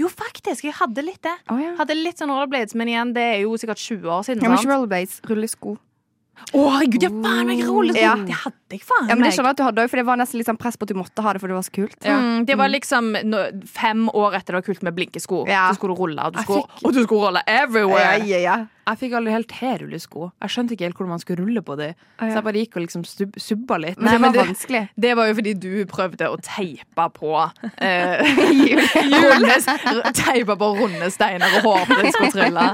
Jo, 0.00 0.08
faktisk. 0.10 0.64
Jeg 0.68 0.76
hadde 0.78 1.04
litt 1.04 1.22
det. 1.24 1.34
Oh, 1.52 1.60
ja. 1.60 1.74
Hadde 1.78 1.96
litt 1.98 2.20
sånn 2.20 2.32
rollerblades, 2.32 2.76
men 2.78 2.90
igjen, 2.92 3.14
det 3.16 3.24
er 3.36 3.40
jo 3.44 3.56
sikkert 3.60 3.82
20 3.82 4.12
år 4.18 4.26
siden. 4.28 4.44
Ja, 4.44 4.52
men 4.52 4.60
ikke 4.60 4.72
rollerblades, 4.74 5.18
rullesko. 5.28 5.76
Å, 6.52 6.62
herregud, 6.74 7.04
ja, 7.06 7.08
faen 7.12 7.46
meg 7.48 7.60
rullesko! 7.64 8.00
Ja. 8.02 8.14
Det 8.26 8.34
hadde 8.42 8.76
jeg 8.76 8.82
faen 8.88 9.06
Ja, 9.08 9.14
men 9.14 9.22
det 9.22 9.28
meg. 9.28 9.34
skjønner 9.36 9.50
jeg 9.52 9.54
at 9.54 9.60
du 9.60 9.64
hadde 9.68 9.84
for 9.92 10.00
det 10.00 10.04
var 10.08 10.16
nesten 10.20 10.40
litt 10.40 10.48
sånn 10.48 10.58
press 10.58 10.76
på 10.80 10.88
at 10.88 10.92
du 10.92 10.98
måtte 10.98 11.22
ha 11.24 11.32
det, 11.36 11.40
for 11.44 11.52
det 11.52 11.56
var 11.58 11.64
så 11.68 11.74
kult. 11.76 11.96
Mm, 12.08 12.44
det 12.48 12.56
var 12.58 12.72
liksom 12.72 13.12
no, 13.28 13.42
fem 13.68 14.06
år 14.10 14.36
etter 14.40 14.56
det 14.56 14.60
var 14.62 14.66
kult 14.66 14.82
med 14.88 14.96
blinkesko. 14.96 15.42
Ja. 15.48 15.68
Så 15.70 15.78
skulle 15.78 15.94
du 15.96 16.02
rulle, 16.02 16.24
og 16.28 16.32
du 16.36 16.40
skulle, 16.42 16.64
fikk- 16.66 16.86
og 16.88 16.96
du 16.96 17.02
skulle 17.04 17.28
rulle 17.28 17.42
everywhere. 17.46 18.14
Ja, 18.24 18.30
ja, 18.32 18.40
ja. 18.48 18.56
Jeg 18.82 18.98
fikk 18.98 19.12
aldri 19.14 19.30
helt 19.30 19.46
til 19.46 19.76
rullesko. 19.84 20.24
Jeg 20.42 20.50
skjønte 20.50 20.74
ikke 20.74 20.88
helt 20.88 20.96
hvordan 20.98 21.12
man 21.14 21.20
skulle 21.22 21.44
rulle 21.44 21.62
på 21.62 21.76
dem. 21.78 21.92
ja. 21.94 22.24
Så 22.26 22.32
jeg 22.40 22.44
bare 22.48 22.62
gikk 22.64 22.76
og 22.80 22.82
liksom 22.82 23.04
stub 23.06 23.36
subba 23.38 23.76
litt. 23.78 24.00
Men 24.00 24.08
Nei, 24.08 24.14
det 24.16 24.22
var 24.24 24.32
det- 24.34 24.46
vanskelig. 24.48 24.80
Det 25.04 25.12
var 25.20 25.28
jo 25.30 25.36
fordi 25.38 25.52
du 25.62 25.70
prøvde 25.86 26.30
å 26.32 26.40
teipe 26.42 27.06
på 27.20 27.30
eh, 27.78 28.24
runde, 29.22 29.58
Teipe 30.18 30.56
på 30.58 30.70
runde 30.80 31.10
steiner 31.14 31.54
og 31.60 31.68
håpet 31.68 32.02
det 32.02 32.12
skulle 32.16 32.32
trylle. 32.34 32.66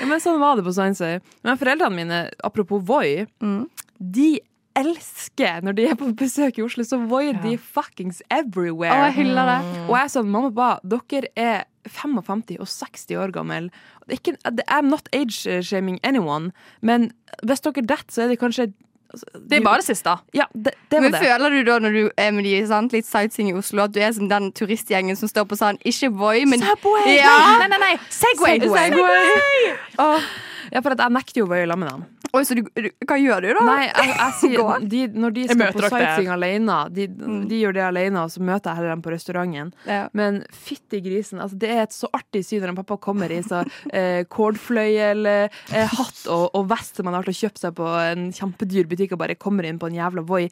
Ja, 0.00 0.08
men 0.08 0.20
sånn 0.22 0.38
var 0.40 0.56
det 0.60 0.64
på 0.66 0.72
Science 0.76 1.08
Men 1.44 1.58
foreldrene 1.60 1.96
mine, 1.96 2.20
apropos 2.44 2.79
Voi, 2.86 3.26
Mm. 3.40 3.66
de 4.00 4.40
elsker 4.80 5.62
når 5.66 5.74
de 5.76 5.86
er 5.90 5.96
på 5.98 6.08
besøk 6.16 6.58
i 6.60 6.62
Oslo, 6.64 6.84
så 6.86 6.98
voier 7.10 7.36
de 7.42 7.56
fuckings 7.58 8.22
everywhere. 8.30 8.92
Og 8.94 9.08
jeg 9.08 9.16
hyller 9.24 9.48
det. 9.50 9.56
Og 9.88 9.94
jeg 9.96 10.04
er 10.04 10.12
sånn, 10.14 10.30
mamma 10.30 10.50
og 10.52 10.54
pappa, 10.54 11.00
dere 11.10 11.32
er 11.36 11.64
55 11.90 12.58
og 12.60 12.68
60 12.70 13.16
år 13.18 13.32
gammel. 13.34 13.70
Det 14.06 14.14
er 14.16 14.20
ikke, 14.20 14.62
I'm 14.68 14.90
not 14.92 15.08
age-shaming 15.16 15.98
anyone, 16.04 16.52
men 16.82 17.10
hvis 17.44 17.60
dere 17.66 17.82
detter, 17.82 18.12
så 18.14 18.22
er 18.24 18.28
det 18.32 18.38
kanskje 18.40 18.68
altså, 19.12 19.24
Det 19.48 19.58
er 19.58 19.64
bare 19.66 19.82
det 19.82 19.88
siste. 19.88 20.14
Ja, 20.36 20.44
det, 20.54 20.74
det 20.90 21.00
var 21.00 21.06
Men 21.08 21.12
det. 21.16 21.20
føler 21.24 21.50
du 21.56 21.62
da 21.66 21.78
når 21.82 21.96
du 21.98 22.10
er 22.16 22.30
med 22.36 22.44
de 22.46 22.54
sant, 22.70 22.92
litt 22.94 23.06
sightseeing 23.08 23.50
i 23.50 23.56
Oslo, 23.58 23.82
at 23.88 23.92
du 23.96 24.00
er 24.00 24.12
som 24.12 24.28
den 24.30 24.52
turistgjengen 24.52 25.16
som 25.18 25.28
står 25.28 25.48
på 25.50 25.58
sånn 25.58 25.80
Ikke 25.84 26.12
Voi, 26.14 26.44
men 26.46 26.60
Subway! 26.62 27.16
Ja. 27.18 27.34
Nei, 27.58 27.66
nei, 27.74 27.78
nei. 27.88 27.92
Segway! 28.08 28.60
Segway. 28.60 29.74
Åh. 29.98 30.30
Ja, 30.70 30.80
for 30.80 30.94
at 30.94 31.00
jeg 31.02 31.10
nekter 31.16 31.42
jo 31.42 31.48
å 31.50 31.56
i 31.58 31.66
sammen 31.66 31.80
med 31.80 31.90
dem. 31.90 32.04
Oi, 32.30 32.42
så 32.46 32.54
du, 32.54 32.62
du, 32.76 32.88
hva 33.08 33.16
gjør 33.18 33.42
du, 33.42 33.48
da? 33.56 33.62
Nei, 33.66 33.86
jeg, 33.88 34.10
jeg 34.12 34.34
sier 34.40 34.84
de, 34.92 35.00
Når 35.18 35.34
de 35.34 35.46
skal 35.50 35.74
på 35.74 35.82
sightseeing 35.86 36.30
alene, 36.30 36.76
de, 36.94 37.06
de 37.50 37.58
gjør 37.58 37.74
det 37.74 37.84
alene, 37.86 38.22
og 38.22 38.30
så 38.30 38.42
møter 38.44 38.70
jeg 38.70 38.80
heller 38.80 38.94
dem 38.94 39.04
på 39.04 39.14
restauranten. 39.14 39.72
Ja. 39.88 40.04
Men 40.16 40.40
fytti 40.54 41.00
grisen, 41.04 41.42
altså, 41.42 41.58
det 41.60 41.72
er 41.74 41.82
et 41.84 41.96
så 41.96 42.10
artig 42.14 42.44
syn 42.46 42.68
når 42.68 42.78
pappa 42.82 43.00
kommer 43.02 43.32
i 43.34 43.40
så 43.42 43.64
eh, 43.96 44.22
kordfløyel, 44.30 45.26
eh, 45.26 45.60
hatt 45.96 46.22
og, 46.30 46.46
og 46.54 46.68
vest 46.70 47.00
som 47.00 47.08
han 47.08 47.16
har 47.16 47.24
vært 47.24 47.34
og 47.34 47.40
kjøpt 47.40 47.64
seg 47.64 47.76
på 47.80 47.90
en 48.04 48.30
kjempedyr 48.36 48.88
butikk, 48.90 49.16
og 49.16 49.22
bare 49.24 49.38
kommer 49.40 49.66
inn 49.66 49.80
på 49.80 49.90
en 49.90 49.98
jævla 49.98 50.24
Voi. 50.30 50.44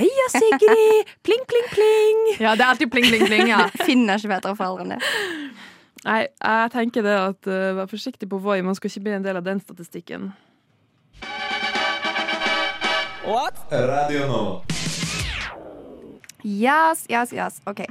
Heia, 0.00 0.28
Sigrid! 0.34 1.14
Pling, 1.26 1.46
pling, 1.50 1.70
pling! 1.74 2.22
Ja, 2.40 2.56
det 2.56 2.64
er 2.64 2.74
alltid 2.74 2.90
pling, 2.92 3.06
pling, 3.10 3.26
pling. 3.28 3.46
Ja. 3.50 3.66
Finner 3.86 4.18
ikke 4.18 4.34
bedre 4.34 4.56
foreldre 4.58 4.86
enn 4.86 4.96
det. 4.96 5.02
Nei, 6.00 6.20
jeg 6.24 6.70
tenker 6.72 7.04
det 7.04 7.16
at 7.20 7.48
uh, 7.50 7.72
vær 7.76 7.90
forsiktig 7.90 8.30
på 8.30 8.40
Voi. 8.40 8.62
Man 8.64 8.76
skal 8.78 8.88
ikke 8.88 9.04
bli 9.04 9.18
en 9.18 9.26
del 9.26 9.36
av 9.36 9.44
den 9.44 9.60
statistikken. 9.60 10.30
Radio 13.30 14.26
nå. 14.26 14.42
Yes, 16.42 17.04
yes, 17.10 17.32
yes. 17.32 17.60
OK. 17.68 17.84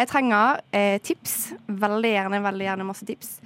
Jeg 0.00 0.08
trenger 0.10 0.60
eh, 0.74 0.96
tips. 1.04 1.52
Veldig 1.68 2.10
gjerne, 2.14 2.40
veldig 2.42 2.66
gjerne 2.66 2.86
masse 2.88 3.06
tips. 3.06 3.36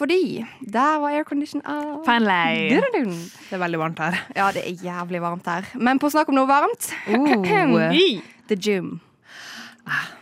Fordi 0.00 0.40
der 0.64 0.98
var 1.02 1.12
aircondition 1.18 1.62
av. 1.68 2.00
Finally. 2.06 2.70
Det 2.80 3.52
er 3.54 3.62
veldig 3.62 3.80
varmt 3.82 4.00
her. 4.02 4.18
Ja, 4.34 4.48
det 4.56 4.64
er 4.64 4.82
jævlig 4.86 5.20
varmt 5.22 5.46
her. 5.50 5.68
Men 5.76 6.00
på 6.00 6.10
snakk 6.10 6.32
om 6.32 6.38
noe 6.40 6.48
varmt 6.50 6.90
Oh. 7.10 8.18
The 8.50 8.56
gym. 8.56 8.96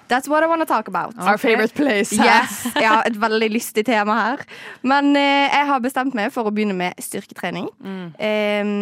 That's 0.08 0.28
what 0.28 0.42
I 0.42 0.46
want 0.48 0.62
to 0.62 0.66
talk 0.66 0.88
about. 0.88 1.12
Our 1.20 1.36
favorite 1.36 1.74
place. 1.76 2.12
Yes, 2.16 2.62
Jeg 2.74 2.88
har 2.88 3.04
et 3.04 3.16
veldig 3.20 3.50
lystig 3.52 3.84
tema 3.84 4.14
her. 4.16 4.44
Men 4.82 5.10
eh, 5.20 5.52
jeg 5.52 5.66
har 5.68 5.82
bestemt 5.84 6.16
meg 6.16 6.32
for 6.32 6.48
å 6.48 6.52
begynne 6.54 6.72
med 6.78 6.96
styrketrening. 7.02 7.68
Eh, 8.16 8.72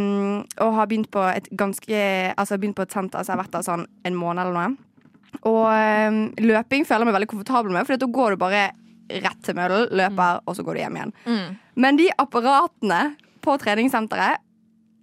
og 0.63 0.77
har 0.79 0.87
begynt 0.87 1.11
på 1.11 1.25
et 1.33 1.51
ganske 1.59 1.99
Altså 2.39 2.61
begynt 2.63 2.79
på 2.79 2.87
et 2.87 2.95
senter 2.95 3.25
så 3.27 3.33
jeg 3.33 3.37
har 3.37 3.43
vært 3.43 3.57
der 3.59 3.67
sånn 3.67 3.87
en 4.07 4.19
måned 4.19 4.45
eller 4.45 4.55
noe. 4.55 4.77
Og 5.51 5.67
eh, 5.75 6.23
løping 6.47 6.87
føler 6.87 7.03
jeg 7.05 7.11
meg 7.11 7.19
veldig 7.19 7.33
komfortabel 7.35 7.75
med, 7.75 7.89
for 7.91 7.99
da 7.99 8.13
går 8.21 8.37
du 8.37 8.43
bare 8.47 8.65
rett 9.27 9.43
til 9.47 9.55
møllen, 9.59 9.91
løper, 9.99 10.41
og 10.47 10.57
så 10.59 10.65
går 10.67 10.75
du 10.79 10.81
hjem 10.83 10.97
igjen. 10.99 11.13
Men 11.79 11.99
de 11.99 12.09
apparatene 12.23 13.03
på 13.45 13.55
treningssenteret 13.63 14.43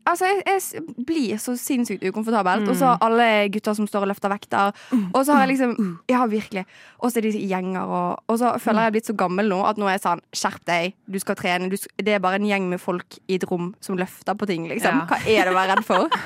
Altså, 0.09 0.27
jeg, 0.27 0.43
jeg 0.45 1.05
blir 1.07 1.37
så 1.39 1.53
sinnssykt 1.59 2.03
ukomfortabelt. 2.09 2.67
Og 2.69 2.75
så 2.79 2.93
alle 3.03 3.27
gutter 3.53 3.75
som 3.77 3.87
står 3.87 4.05
og 4.05 4.11
løfter 4.11 4.33
vekter. 4.33 4.73
Og 5.13 5.21
så 5.23 5.35
har 5.35 5.45
jeg 5.45 5.53
liksom 5.55 5.93
Ja, 6.11 6.25
virkelig. 6.29 6.65
Og 6.99 7.11
så 7.11 7.21
er 7.21 7.27
de 7.29 7.31
gjenger, 7.47 7.81
og, 7.87 8.23
og 8.27 8.39
så 8.39 8.53
føler 8.59 8.81
jeg 8.81 8.83
jeg 8.83 8.91
er 8.91 8.95
blitt 8.97 9.09
så 9.11 9.15
gammel 9.17 9.47
nå 9.49 9.61
at 9.67 9.79
nå 9.79 9.87
er 9.87 9.95
jeg 9.97 10.03
sånn 10.03 10.21
Skjerp 10.35 10.63
deg, 10.67 10.93
du 11.07 11.19
skal 11.23 11.37
trene. 11.39 11.69
Du, 11.71 11.77
det 12.03 12.17
er 12.17 12.23
bare 12.23 12.39
en 12.41 12.47
gjeng 12.47 12.67
med 12.71 12.81
folk 12.83 13.19
i 13.27 13.37
et 13.39 13.47
rom 13.49 13.71
som 13.83 13.97
løfter 13.99 14.35
på 14.35 14.47
ting, 14.49 14.67
liksom. 14.71 15.03
Ja. 15.03 15.07
Hva 15.09 15.19
er 15.23 15.47
det 15.47 15.53
å 15.53 15.57
være 15.57 15.75
redd 15.77 15.87
for? 15.87 16.21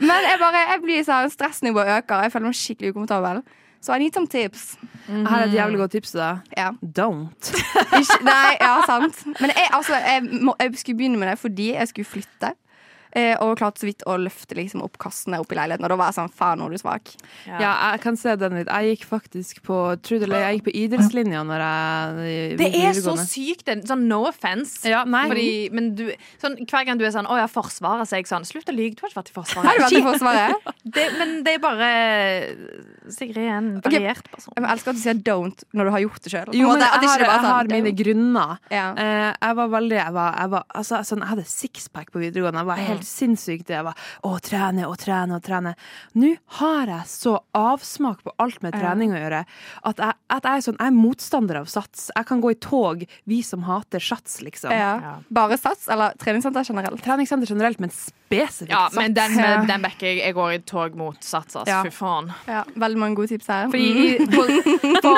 Men 0.00 0.26
jeg 0.30 0.40
bare, 0.40 0.64
jeg 0.72 0.82
blir 0.84 1.06
sånn 1.06 1.32
stressnivået 1.32 1.92
øker. 1.98 2.26
Jeg 2.26 2.34
føler 2.34 2.52
meg 2.52 2.58
skikkelig 2.58 2.94
ukomfortabel. 2.94 3.42
Så 3.86 3.94
I 3.94 4.00
need 4.02 4.14
some 4.16 4.26
tips. 4.26 4.76
Jeg 5.06 5.26
har 5.28 5.44
et 5.44 5.52
jævlig 5.54 5.78
godt 5.78 5.92
tips 5.94 6.14
til 6.14 6.22
deg. 6.22 6.54
Ja. 6.56 6.70
Don't. 6.82 7.50
Ikke, 8.00 8.16
nei, 8.26 8.56
ja, 8.58 8.72
sant. 8.88 9.20
Men 9.38 9.52
jeg, 9.52 9.68
altså, 9.76 9.98
jeg, 10.00 10.24
må, 10.42 10.56
jeg 10.58 10.72
skulle 10.80 10.98
begynne 10.98 11.20
med 11.20 11.30
det 11.30 11.36
fordi 11.38 11.68
jeg 11.74 11.90
skulle 11.92 12.08
flytte. 12.16 12.54
Eh, 13.16 13.32
og 13.40 13.56
klarte 13.56 13.80
så 13.80 13.88
vidt 13.88 14.04
å 14.04 14.18
løfte 14.20 14.58
liksom, 14.58 14.82
opp 14.84 14.98
kassene 15.00 15.40
opp 15.40 15.52
i 15.54 15.56
leiligheten. 15.56 15.86
Og 15.86 15.92
da 15.92 15.96
var 15.96 16.10
jeg 16.10 16.18
sånn 16.18 16.32
faen, 16.36 16.60
nå 16.60 16.68
er 16.68 16.76
du 16.76 16.80
svak. 16.82 17.14
Ja, 17.48 17.72
jeg 17.94 18.02
kan 18.04 18.18
se 18.20 18.34
den 18.36 18.58
litt. 18.58 18.68
Jeg 18.68 18.96
gikk 18.96 19.06
faktisk 19.08 19.62
på 19.64 19.78
eller 20.16 20.42
jeg 20.42 20.58
gikk 20.58 20.66
på 20.66 20.74
idrettslinja 20.82 21.42
når 21.46 21.64
jeg 21.64 22.58
Det 22.60 22.68
er 22.76 22.98
så 22.98 23.16
sykt. 23.20 23.70
Sånn 23.88 24.04
no 24.10 24.22
offense. 24.28 24.82
Ja. 24.88 25.04
Fordi, 25.06 25.48
men 25.74 25.94
du, 25.96 26.04
sånn, 26.42 26.58
hver 26.68 26.86
gang 26.88 27.00
du 27.00 27.06
er 27.06 27.14
sånn 27.14 27.28
'Å 27.28 27.38
ja, 27.40 27.46
Forsvaret', 27.50 28.08
så 28.08 28.16
er 28.16 28.22
jeg 28.22 28.30
sånn 28.30 28.44
Slutt 28.46 28.68
å 28.70 28.74
lyve, 28.74 28.94
du 28.94 29.02
har 29.02 29.10
ikke 29.10 29.20
vært 29.22 29.32
i 29.32 29.36
Forsvaret. 29.36 29.66
Har 29.66 29.76
du 29.76 29.84
vært 29.86 29.98
i 29.98 30.04
Forsvaret? 30.04 30.72
Det, 30.96 31.02
men 31.18 31.32
det 31.42 31.56
er 31.56 31.58
bare 31.58 31.86
Sigrid 33.10 33.42
er 33.42 33.56
en 33.56 33.70
variert 33.82 34.20
okay. 34.22 34.34
person. 34.36 34.54
Jeg 34.54 34.68
elsker 34.70 34.92
at 34.92 34.98
du 34.98 35.02
sier 35.02 35.18
'don't' 35.18 35.64
når 35.74 35.88
du 35.88 35.90
har 35.96 36.02
gjort 36.04 36.22
det 36.22 36.32
sjøl. 36.32 36.52
Jo, 36.54 36.68
men 36.74 36.84
jeg 36.84 37.10
har, 37.10 37.24
jeg 37.26 37.42
har 37.46 37.70
mine 37.72 37.92
grunner. 37.96 38.52
Ja. 38.70 38.86
Eh, 38.94 39.32
jeg 39.34 39.56
var 39.58 39.72
veldig 39.74 39.96
Jeg, 39.96 40.12
var, 40.14 40.36
jeg, 40.38 40.50
var, 40.54 40.64
altså, 40.80 41.00
sånn, 41.06 41.24
jeg 41.24 41.32
hadde 41.32 41.46
sixpack 41.50 42.12
på 42.14 42.22
videregående. 42.22 42.62
Jeg 42.62 42.70
var 42.70 42.82
helt 42.86 43.05
sinnssykt. 43.06 43.66
det 43.70 43.82
var 43.86 43.94
å, 44.26 44.34
trene 44.42 44.86
og 44.88 44.98
trene 45.00 45.38
og 45.38 45.42
trene. 45.46 45.74
Nå 46.18 46.34
har 46.60 46.86
jeg 46.92 47.06
så 47.10 47.36
avsmak 47.56 48.22
på 48.26 48.34
alt 48.42 48.60
med 48.62 48.74
trening 48.76 49.14
å 49.14 49.20
gjøre 49.20 49.44
at 49.86 50.02
jeg, 50.02 50.18
at 50.36 50.44
jeg 50.44 50.52
er 50.60 50.64
sånn 50.66 50.76
Jeg 50.80 50.86
er 50.92 50.96
motstander 50.96 51.60
av 51.62 51.66
sats. 51.70 52.10
Jeg 52.14 52.26
kan 52.28 52.40
gå 52.44 52.50
i 52.52 52.58
tog, 52.60 53.04
vi 53.24 53.40
som 53.46 53.62
hater 53.66 54.02
sats, 54.02 54.40
liksom. 54.44 54.70
Ja. 54.74 55.16
Bare 55.30 55.56
Sats 55.58 55.88
eller 55.88 56.12
treningssenter 56.20 56.64
generelt? 56.68 57.02
Treningssenter 57.04 57.48
generelt, 57.48 57.80
men 57.80 57.90
spesifikt 57.94 58.70
Ja, 58.72 58.86
sats. 58.90 58.96
men 58.96 59.14
den, 59.14 59.38
Ja. 59.38 59.64
den 59.64 59.82
backer 59.82 60.06
jeg. 60.06 60.18
Jeg 60.24 60.34
går 60.34 60.52
i 60.54 60.58
tog 60.58 60.96
mot 60.98 61.22
Sats, 61.24 61.56
altså. 61.56 61.70
Ja. 61.70 61.82
Fy 61.86 61.90
faen. 61.94 62.32
Ja, 62.46 62.64
veldig 62.74 62.98
mange 62.98 63.16
gode 63.16 63.28
tips 63.32 63.46
her. 63.46 63.68
Fordi 63.70 63.86
i, 63.86 64.26
på, 64.26 64.44
på, 65.02 65.14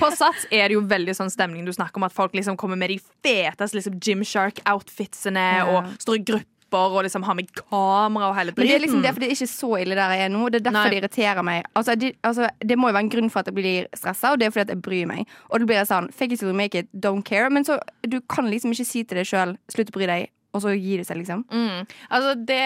på 0.00 0.10
Sats 0.16 0.46
er 0.50 0.68
det 0.68 0.74
jo 0.78 0.80
veldig 0.90 1.14
sånn 1.16 1.30
stemning. 1.32 1.64
Du 1.68 1.72
snakker 1.72 2.00
om 2.00 2.04
at 2.08 2.12
folk 2.16 2.32
liksom 2.34 2.56
kommer 2.60 2.76
med 2.80 2.90
de 2.90 2.98
feteste 3.24 3.76
liksom 3.78 4.00
Gymshark-outfitsene 4.00 5.46
og 5.68 5.92
står 6.02 6.18
i 6.20 6.24
grupper 6.70 6.96
og 6.96 7.04
liksom 7.04 7.22
har 7.22 7.34
med 7.34 7.48
kamera 7.54 8.30
og 8.30 8.36
hele 8.36 8.52
Men 8.56 8.66
det 8.66 8.74
er 8.74 8.80
liksom 8.80 9.02
derfor 9.02 9.20
det 9.20 9.28
er 9.28 9.34
ikke 9.34 9.46
så 9.46 9.76
ille 9.80 9.94
der 9.94 10.10
jeg 10.14 10.24
er 10.24 10.28
nå. 10.28 10.48
Det 10.48 10.60
er 10.60 10.64
derfor 10.70 10.84
Nei. 10.84 10.90
det 10.90 11.02
irriterer 11.02 11.42
meg. 11.42 11.64
Altså, 11.74 11.94
det, 11.94 12.12
altså, 12.22 12.48
det 12.60 12.78
må 12.78 12.88
jo 12.88 12.94
være 12.94 13.04
en 13.04 13.10
grunn 13.10 13.30
for 13.30 13.40
at 13.40 13.46
jeg 13.46 13.54
blir 13.54 13.86
stressa, 13.94 14.32
og 14.32 14.40
det 14.40 14.46
er 14.46 14.50
fordi 14.50 14.60
at 14.60 14.68
jeg 14.68 14.82
bryr 14.82 15.06
meg. 15.06 15.26
Og 15.50 15.60
da 15.60 15.66
blir 15.66 15.76
jeg 15.76 15.86
sånn 15.90 16.10
fake 16.12 16.32
it 16.32 16.38
till 16.38 16.48
you 16.48 16.54
make 16.54 16.78
it, 16.78 16.88
don't 16.92 17.22
care. 17.22 17.50
Men 17.50 17.64
så 17.64 17.78
du 18.06 18.20
kan 18.20 18.50
liksom 18.50 18.72
ikke 18.72 18.84
si 18.84 19.04
til 19.04 19.18
deg 19.18 19.26
sjøl 19.26 19.56
slutt 19.72 19.90
å 19.90 19.96
bry 19.98 20.06
deg, 20.06 20.30
og 20.50 20.62
så 20.64 20.72
gir 20.74 20.98
det 21.00 21.06
seg, 21.06 21.20
liksom. 21.20 21.44
Mm. 21.50 21.84
Altså, 22.10 22.32
det 22.48 22.62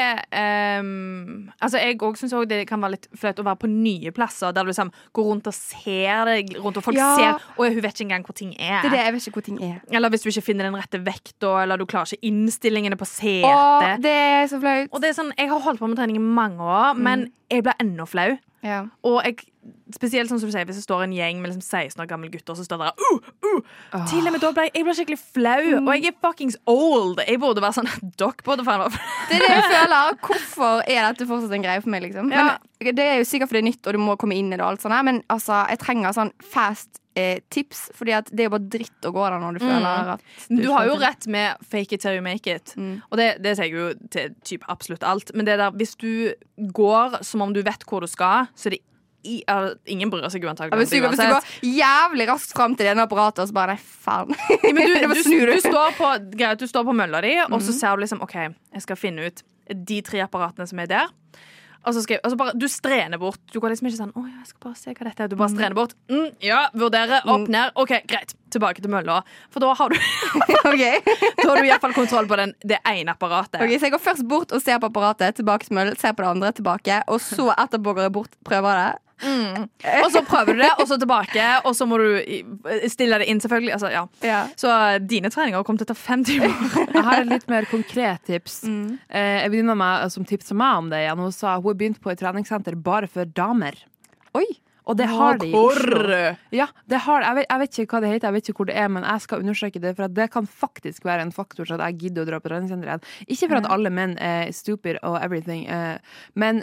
um, 0.81 1.51
Altså, 1.61 1.81
jeg 1.83 1.99
òg 2.01 2.17
syns 2.17 2.33
det 2.49 2.63
kan 2.69 2.81
være 2.81 2.97
litt 2.97 3.09
flaut 3.19 3.41
å 3.43 3.47
være 3.47 3.61
på 3.65 3.71
nye 3.71 4.13
plasser 4.15 4.55
der 4.55 4.65
du 4.65 4.73
liksom 4.73 4.93
går 5.17 5.29
rundt 5.29 5.51
og 5.51 5.57
ser 5.57 6.25
deg 6.31 6.55
rundt, 6.59 6.79
og 6.81 6.87
folk 6.87 6.97
Ja. 6.97 7.11
ser 7.19 7.45
Og 7.59 7.69
hun 7.69 7.83
vet 7.83 7.93
ikke 7.95 8.07
engang 8.09 8.25
hvor 8.25 8.37
ting 8.37 8.55
er. 8.59 8.81
Det 8.83 8.91
er 8.93 8.97
det, 8.97 9.03
jeg 9.05 9.13
vet 9.15 9.29
ikke 9.29 9.39
hvor 9.41 9.49
ting 9.51 9.61
er. 9.63 9.81
Eller 9.93 10.09
hvis 10.15 10.25
du 10.25 10.31
ikke 10.33 10.47
finner 10.49 10.69
den 10.71 10.79
rette 10.81 11.01
vekta, 11.05 11.53
eller 11.63 11.77
du 11.77 11.87
klarer 11.87 12.09
ikke 12.15 12.31
innstillingene 12.31 12.97
på 12.97 13.05
Å, 13.05 13.53
Åh, 13.53 13.97
det 14.01 14.11
er 14.15 14.47
så 14.49 14.61
flaut. 14.61 14.89
Og 14.93 15.01
det 15.03 15.11
er 15.11 15.19
sånn, 15.21 15.33
Jeg 15.37 15.49
har 15.51 15.61
holdt 15.61 15.81
på 15.81 15.89
med 15.89 15.99
trening 15.99 16.17
i 16.17 16.25
mange 16.25 16.61
år, 16.61 16.95
men 16.97 17.31
jeg 17.51 17.63
blir 17.67 17.77
enda 17.81 18.07
flau. 18.09 18.39
Ja. 18.65 18.81
Og 19.05 19.19
jeg, 19.27 19.43
spesielt 19.93 20.31
sånn 20.31 20.41
som 20.41 20.49
du 20.49 20.55
sier, 20.55 20.65
hvis 20.69 20.79
det 20.81 20.87
står 20.87 21.05
en 21.05 21.13
gjeng 21.15 21.43
med 21.43 21.53
liksom 21.53 21.65
16 21.65 22.01
år 22.01 22.09
gamle 22.09 22.31
gutter, 22.33 22.57
så 22.57 22.65
står 22.65 22.81
det 22.81 22.89
der 22.89 23.05
uh, 23.05 23.29
uh. 23.51 24.07
Til 24.09 24.25
og 24.25 24.35
med 24.35 24.43
da 24.43 24.53
ble 24.57 24.67
jeg 24.71 24.87
ble 24.87 24.97
skikkelig 24.97 25.21
flau. 25.21 25.61
Og 25.83 25.91
jeg 25.93 26.11
er 26.11 26.17
fuckings 26.25 26.57
old. 26.71 27.21
Jeg 27.29 27.43
burde 27.43 27.65
være 27.65 27.79
sånn 27.79 27.91
Dere 28.17 28.47
burde 28.47 28.67
faen 28.67 28.83
meg 28.87 28.99
Det 29.29 29.39
er 29.39 29.45
det 29.45 29.53
jeg 29.53 29.69
føler. 29.69 30.19
Hvorfor 30.25 30.83
er 30.83 31.01
dette 31.11 31.29
fortsatt 31.29 31.57
en 31.59 31.69
greie 31.69 31.85
for 31.85 31.93
meg, 31.95 32.07
liksom? 32.09 32.33
Ja. 32.35 32.49
Men 32.81 32.99
Det 32.99 33.07
er 33.07 33.21
jo 33.21 33.29
sikkert 33.29 33.53
fordi 33.53 33.63
det 33.63 33.67
er 33.67 33.71
nytt, 33.71 33.87
og 33.87 33.97
du 33.97 34.03
må 34.03 34.19
komme 34.21 34.37
inn 34.39 34.53
i 34.53 34.57
det, 34.57 34.65
og 34.65 34.75
alt 34.75 34.85
sånt 34.85 34.97
men 35.05 35.23
altså, 35.33 35.65
jeg 35.69 35.81
trenger 35.83 36.15
sånn 36.17 36.31
fast 36.41 37.04
eh, 37.17 37.41
tips, 37.51 37.91
Fordi 37.95 38.13
at 38.17 38.31
det 38.31 38.41
er 38.45 38.49
jo 38.49 38.55
bare 38.57 38.69
dritt 38.75 39.07
å 39.09 39.13
gå 39.15 39.25
der 39.31 39.39
når 39.43 39.59
du 39.59 39.63
føler 39.65 40.09
at 40.15 40.25
Du 40.51 40.71
har 40.73 40.87
jo 40.89 40.97
rett 41.01 41.27
med 41.31 41.57
fake 41.71 41.93
it 41.95 42.01
till 42.03 42.17
you 42.19 42.23
make 42.25 42.47
it. 42.51 42.75
Mm. 42.77 43.03
Og 43.11 43.19
det, 43.21 43.29
det 43.45 43.57
sier 43.59 43.69
jeg 43.71 43.75
jo 43.77 44.09
til 44.11 44.35
typ 44.45 44.65
absolutt 44.69 45.03
alt. 45.07 45.31
Men 45.35 45.47
det 45.47 45.59
der, 45.61 45.71
hvis 45.79 45.95
du 46.01 46.35
går 46.75 47.21
som 47.25 47.43
om 47.47 47.53
du 47.55 47.63
vet 47.63 47.87
hvor 47.89 48.01
du 48.05 48.07
skal, 48.11 48.47
så 48.57 48.69
er 48.71 48.77
det 48.79 48.83
i, 49.25 49.39
eller, 49.49 49.79
Ingen 49.89 50.11
bryr 50.13 50.27
seg 50.29 50.43
Ja, 50.45 50.51
uantagelig 50.51 50.83
hvis, 50.83 50.91
du, 50.93 51.01
hvis 51.09 51.17
du 51.17 51.31
går 51.31 51.47
jævlig 51.79 52.27
raskt 52.29 52.53
fram 52.53 52.75
til 52.77 52.85
det 52.85 52.91
ene 52.93 53.07
apparatet, 53.07 53.41
og 53.41 53.49
så 53.49 53.55
bare 53.57 53.73
Nei, 53.73 53.81
faen. 53.81 54.35
Men 54.67 54.83
du, 54.85 54.95
du, 55.15 55.23
du, 55.23 55.47
du. 55.49 55.61
står 55.65 55.95
på, 55.97 56.11
greit, 56.37 56.61
du 56.61 56.69
står 56.69 56.85
på 56.85 56.93
mølla 56.99 57.23
di, 57.25 57.31
og 57.47 57.55
Mhm. 57.57 57.65
så 57.65 57.73
ser 57.79 57.97
du 57.97 58.03
liksom 58.05 58.21
OK, 58.27 58.35
jeg 58.37 58.83
skal 58.85 58.97
finne 59.01 59.25
ut 59.31 59.41
de 59.73 60.03
tre 60.05 60.21
apparatene 60.21 60.67
som 60.69 60.79
er 60.85 60.91
der. 60.91 61.09
Og 61.85 61.95
så 61.95 62.03
skal 62.05 62.21
og 62.25 62.33
så 62.33 62.39
bare, 62.41 62.55
Du 62.59 62.67
strener 62.69 63.21
bort. 63.21 63.41
Du 63.53 63.61
går 63.61 63.75
liksom 63.75 63.89
ikke 63.91 64.01
sånn 64.01 64.13
'Å 64.15 64.23
ja, 64.25 64.39
jeg 64.41 64.47
skal 64.53 64.61
bare 64.65 64.77
se 64.81 64.95
hva 64.95 65.05
dette 65.05 65.25
er'. 65.25 65.29
Du 65.29 65.37
bare 65.37 65.53
strener 65.53 65.75
bort. 65.75 65.95
Mm, 66.09 66.31
ja, 66.41 66.69
vurdere. 66.75 67.21
Opp, 67.25 67.49
ned. 67.49 67.73
OK, 67.77 67.93
greit. 68.07 68.35
Tilbake 68.51 68.81
til 68.81 68.91
mølla. 68.91 69.23
For 69.51 69.61
da 69.61 69.75
har 69.75 69.89
du, 69.89 69.97
da 70.63 70.71
har 70.71 71.57
du 71.57 71.65
i 71.65 71.71
hvert 71.71 71.81
fall 71.81 71.93
kontroll 71.93 72.27
på 72.27 72.37
den, 72.37 72.55
det 72.65 72.79
ene 72.87 73.13
apparatet. 73.13 73.61
Ok, 73.61 73.79
Så 73.79 73.89
jeg 73.89 73.93
går 73.93 74.03
først 74.03 74.29
bort 74.29 74.53
og 74.53 74.63
ser 74.63 74.79
på 74.79 74.87
apparatet, 74.87 75.35
tilbake 75.37 75.67
til 75.67 75.75
møll, 75.75 75.97
ser 75.97 76.13
på 76.13 76.23
det 76.23 76.31
andre, 76.31 76.53
tilbake, 76.53 77.03
og 77.09 77.21
så 77.21 77.51
etterpå 77.53 77.95
går 77.95 78.09
jeg 78.09 78.13
bort, 78.13 78.31
prøver 78.45 78.79
det. 78.81 79.04
Og 79.23 80.09
så 80.13 80.23
prøver 80.27 80.57
du 80.57 80.63
det, 80.65 80.73
og 80.81 80.89
så 80.91 80.99
tilbake, 81.01 81.47
og 81.65 81.77
så 81.77 81.87
må 81.89 81.99
du 82.01 82.09
stille 82.91 83.21
det 83.23 83.29
inn, 83.31 83.41
selvfølgelig. 83.43 83.73
Altså, 83.77 83.93
ja. 83.95 84.03
Ja. 84.27 84.41
Så 84.61 84.73
eh, 84.73 84.99
dine 85.03 85.31
treninger 85.33 85.65
kommer 85.67 85.83
til 85.83 85.89
å 85.89 85.93
ta 85.93 85.99
fem 85.99 86.25
timer. 86.27 86.53
Jeg 86.95 87.07
har 87.07 87.23
et 87.23 87.31
litt 87.31 87.49
mer 87.53 87.69
konkret 87.71 88.27
tips. 88.29 88.63
Mm. 88.69 88.99
Eh, 89.09 89.39
en 89.45 89.55
venninne 89.55 89.77
av 89.77 89.81
meg 89.81 90.11
som 90.15 90.27
tipsa 90.29 90.57
meg 90.59 90.83
om 90.83 90.93
det 90.93 91.05
igjen, 91.05 91.25
hun 91.25 91.35
sa 91.35 91.57
hun 91.57 91.71
har 91.71 91.81
begynt 91.81 92.03
på 92.03 92.13
et 92.13 92.21
treningssenter 92.21 92.77
bare 92.77 93.11
for 93.11 93.29
damer. 93.31 93.79
Oi. 94.35 94.47
Og 94.85 94.99
det 94.99 95.07
har 95.09 95.39
de 95.41 95.49
i 95.49 95.55
Oslo. 95.57 96.19
Ja, 96.53 96.67
det 96.91 96.99
har, 97.07 97.25
jeg, 97.25 97.37
vet, 97.39 97.47
jeg 97.49 97.61
vet 97.63 97.79
ikke 97.81 97.97
hva 97.97 98.01
det 98.05 98.11
heter, 98.13 98.27
jeg 98.29 98.37
vet 98.37 98.49
ikke 98.51 98.61
hvor 98.61 98.69
det 98.69 98.77
er, 98.77 98.91
men 98.93 99.07
jeg 99.09 99.25
skal 99.25 99.41
undersøke 99.41 99.81
det. 99.81 99.95
For 99.97 100.13
det 100.13 100.29
kan 100.35 100.49
faktisk 100.49 101.07
være 101.09 101.25
en 101.25 101.33
faktor 101.33 101.65
til 101.65 101.79
at 101.79 101.87
jeg 101.89 102.01
gidder 102.03 102.27
å 102.27 102.29
dra 102.29 102.41
på 102.45 102.53
treningssenter 102.53 102.91
igjen. 102.91 103.07
Ikke 103.25 103.49
for 103.49 103.63
at 103.63 103.71
alle 103.73 103.93
menn 103.95 104.19
er 104.21 104.53
stupid 104.53 105.01
og 105.01 105.17
everything, 105.23 105.65
eh, 105.73 105.97
men 106.37 106.61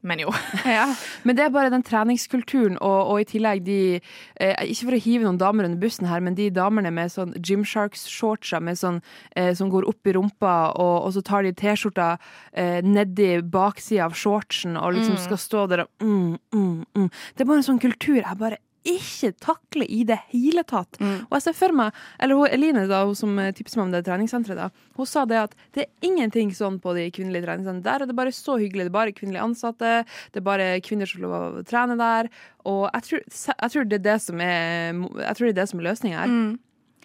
Men 0.00 0.20
jo. 0.22 0.32
Ja. 0.68 0.86
Men 1.26 1.36
det 1.36 1.44
er 1.44 1.54
bare 1.54 1.72
den 1.72 1.82
treningskulturen, 1.82 2.76
og, 2.84 2.98
og 3.12 3.22
i 3.22 3.26
tillegg 3.26 3.64
de 3.66 3.78
eh, 3.98 4.54
Ikke 4.70 4.88
for 4.88 4.96
å 4.96 5.00
hive 5.02 5.26
noen 5.26 5.40
damer 5.40 5.66
under 5.66 5.80
bussen 5.80 6.06
her, 6.06 6.22
men 6.22 6.36
de 6.38 6.50
damene 6.54 6.92
med 6.94 7.10
sånn 7.12 7.34
Gymsharks-shortser 7.34 8.62
med 8.62 8.78
sånn, 8.78 9.00
eh, 9.34 9.50
som 9.58 9.72
går 9.72 9.88
opp 9.90 10.06
i 10.06 10.14
rumpa, 10.14 10.54
og, 10.78 10.94
og 11.08 11.16
så 11.16 11.24
tar 11.26 11.46
de 11.46 11.54
T-skjorta 11.58 12.12
eh, 12.52 12.78
nedi 12.86 13.30
baksida 13.42 14.06
av 14.06 14.16
shortsen 14.18 14.78
og 14.78 14.94
liksom 14.94 15.18
skal 15.20 15.40
stå 15.40 15.66
der 15.72 15.84
og 15.84 16.04
mm, 16.04 16.38
mm, 16.54 16.78
mm. 16.94 17.10
Det 17.34 17.42
er 17.42 17.50
bare 17.50 17.62
en 17.62 17.68
sånn 17.72 17.82
kultur 17.82 18.20
jeg 18.20 18.38
bare 18.38 18.60
ikke 18.86 19.32
takler 19.42 19.88
i 19.90 20.02
det 20.06 20.18
hele 20.32 20.62
tatt. 20.68 20.98
Og 21.00 21.34
jeg 21.36 21.44
ser 21.46 21.56
for 21.58 21.74
meg, 21.76 21.96
eller 22.22 22.38
hun, 22.38 22.48
Eline 22.54 22.86
da, 22.90 23.02
hun 23.08 23.18
som 23.18 23.34
eh, 23.42 23.50
tipset 23.56 23.80
meg 23.80 23.86
om 23.88 23.94
det 23.96 24.04
treningssenteret, 24.06 24.60
da, 24.60 24.92
hun 24.98 25.08
sa 25.08 25.24
det 25.28 25.40
at 25.40 25.56
det 25.76 25.84
er 25.84 26.08
ingenting 26.08 26.52
sånn 26.56 26.78
på 26.82 26.94
de 26.96 27.08
kvinnelige 27.14 27.46
treningssentrene. 27.46 27.86
Der 27.86 28.04
er 28.04 28.10
det 28.10 28.18
bare 28.18 28.34
så 28.34 28.58
hyggelig. 28.60 28.86
Det 28.86 28.92
er 28.92 28.98
bare 28.98 29.16
kvinnelige 29.16 29.44
ansatte, 29.44 29.92
det 30.32 30.42
er 30.42 30.46
bare 30.46 30.70
kvinner 30.84 31.10
som 31.10 31.20
får 31.20 31.26
lov 31.26 31.58
å 31.60 31.66
trene 31.68 31.98
der. 32.00 32.30
Og 32.68 32.86
jeg 32.86 33.08
tror, 33.08 33.26
jeg 33.52 33.74
tror 33.74 33.88
det 33.88 34.00
er 34.00 34.06
det 34.08 34.18
som 34.22 34.40
er 34.44 34.96
Jeg 34.98 35.36
tror 35.36 35.46
det 35.46 35.52
er 35.52 35.60
det 35.60 35.68
som 35.70 35.80
er 35.80 35.88
løsninga 35.88 36.24
her. 36.24 36.32
Mm. 36.32 36.56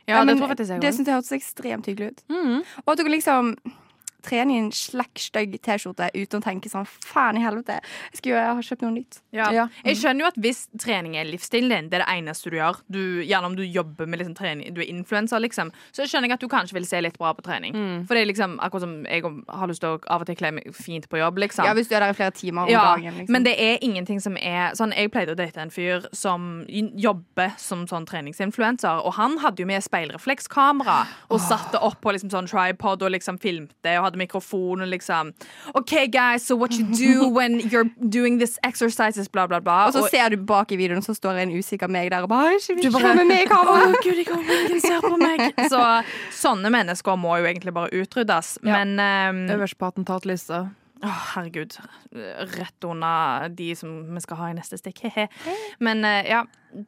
Ja, 0.04 0.26
det 0.28 0.36
tror 0.36 0.44
jeg 0.44 0.52
faktisk 0.52 0.74
jeg 0.74 0.84
Det 0.84 0.92
syns 0.98 1.08
jeg 1.08 1.16
hørtes 1.16 1.36
ekstremt 1.38 1.88
hyggelig 1.88 2.12
ut. 2.12 2.24
Mm. 2.34 2.58
Og 2.84 2.92
at 2.92 3.00
du 3.00 3.12
liksom 3.12 3.54
trene 4.26 4.56
i 4.56 4.62
en 4.64 4.72
slekk, 4.76 5.20
stygg 5.20 5.58
T-skjorte 5.64 6.10
uten 6.16 6.42
å 6.42 6.44
tenke 6.44 6.72
sånn 6.72 6.88
faen 6.88 7.40
i 7.40 7.44
helvete, 7.44 7.80
jeg, 8.12 8.20
skal, 8.20 8.32
jo 8.34 8.40
ha 8.40 8.66
kjøpt 8.70 8.86
noe 8.86 8.96
nytt. 8.98 9.20
Ja. 9.36 9.50
Ja. 9.54 9.68
Jeg 9.86 10.00
skjønner 10.02 10.26
jo 10.26 10.32
at 10.32 10.40
hvis 10.44 10.66
trening 10.80 11.18
er 11.20 11.28
livsstilen 11.30 11.74
din, 11.74 11.90
det 11.92 12.00
er 12.00 12.06
det 12.06 12.18
eneste 12.18 12.54
du 12.54 12.58
gjør, 12.60 12.80
du, 12.94 13.02
gjerne 13.24 13.52
om 13.52 13.58
du 13.58 13.64
jobber 13.66 14.10
med 14.10 14.22
liksom 14.22 14.38
trening, 14.38 14.74
du 14.76 14.82
er 14.84 14.90
influenser, 14.92 15.42
liksom, 15.44 15.74
så 15.96 16.08
skjønner 16.08 16.32
jeg 16.32 16.40
at 16.40 16.46
du 16.46 16.50
kanskje 16.52 16.78
vil 16.78 16.88
se 16.90 17.02
litt 17.04 17.18
bra 17.20 17.34
på 17.36 17.46
trening. 17.46 17.76
For 18.08 18.16
det 18.16 18.24
er 18.24 18.32
liksom 18.32 18.58
akkurat 18.64 18.86
som 18.86 18.96
jeg 19.06 19.24
har 19.24 19.72
lyst 19.72 19.84
til 19.84 19.96
å 19.96 20.02
av 20.14 20.24
og 20.24 20.30
til 20.30 20.38
kle 20.40 20.52
meg 20.58 20.70
fint 20.78 21.08
på 21.10 21.20
jobb, 21.20 21.42
liksom. 21.44 21.68
Ja, 21.68 21.74
Hvis 21.78 21.90
du 21.90 21.96
er 21.96 22.06
der 22.06 22.14
i 22.14 22.18
flere 22.18 22.34
timer 22.36 22.66
om 22.66 22.72
Ja, 22.72 22.84
dagen. 22.94 23.18
Liksom. 23.18 23.34
Men 23.34 23.46
det 23.46 23.56
er 23.60 23.78
ingenting 23.82 24.22
som 24.24 24.38
er 24.38 24.74
sånn, 24.78 24.94
Jeg 24.94 25.12
pleide 25.12 25.34
å 25.34 25.38
date 25.38 25.60
en 25.60 25.72
fyr 25.74 26.06
som 26.14 26.66
jobber 26.70 27.56
som 27.58 27.88
sånn 27.90 28.06
treningsinfluenser, 28.06 29.02
og 29.04 29.16
han 29.18 29.38
hadde 29.42 29.64
jo 29.64 29.68
med 29.68 29.84
speilreflekskamera 29.84 31.00
og 31.30 31.42
satte 31.42 31.82
opp 31.82 32.00
på 32.04 32.14
liksom 32.14 32.32
sånn 32.34 32.48
tripod 32.50 33.04
og 33.04 33.14
liksom 33.16 33.40
filmte 33.42 33.98
og 33.98 34.08
hadde 34.08 34.13
mikrofon 34.20 34.82
og 34.82 34.88
liksom 34.92 35.32
OK, 35.74 35.94
guys, 36.12 36.46
so 36.48 36.56
what 36.56 36.74
you 36.78 36.86
do 36.94 37.28
when 37.38 37.60
you're 37.60 37.90
doing 38.10 38.40
this 38.40 38.60
exercises, 38.64 39.28
bla, 39.30 39.48
bla, 39.48 39.60
bla. 39.60 39.86
og 39.88 39.94
så 39.94 40.04
Og- 40.04 40.10
ser 40.10 40.30
du 40.30 40.38
bak 40.38 40.72
i 40.72 40.78
videoen, 40.80 41.02
så 41.02 41.14
står 41.16 41.42
en 41.44 41.56
usikker 41.58 41.88
meg 41.88 42.12
der 42.12 42.24
og 42.24 42.30
bare 42.30 42.56
Ikke 42.60 42.76
vil 42.76 42.86
ikke 42.86 43.26
med 43.26 43.44
i 43.44 43.50
kamera! 43.50 43.88
Å, 43.94 44.04
Gud, 44.04 44.22
håper 44.28 44.62
ingen 44.66 44.82
ser 44.82 45.02
på 45.04 45.18
meg. 45.18 45.44
Så 45.70 45.82
sånne 46.44 46.70
mennesker 46.74 47.16
må 47.20 47.38
jo 47.42 47.50
egentlig 47.50 47.74
bare 47.74 47.92
utryddes. 47.94 48.58
Ja. 48.64 48.80
Men 48.84 48.96
um, 49.00 49.44
Øverst 49.58 49.78
på 49.78 49.90
attentatlista. 49.90 50.66
Å, 51.04 51.12
herregud. 51.34 51.76
Rett 52.56 52.88
under 52.88 53.50
de 53.52 53.74
som 53.76 53.96
vi 54.16 54.22
skal 54.24 54.40
ha 54.40 54.52
i 54.52 54.58
neste 54.58 54.80
stikk. 54.80 55.02
He-he. 55.08 55.28
Men 55.84 56.06
eh, 56.08 56.30
ja. 56.32 56.44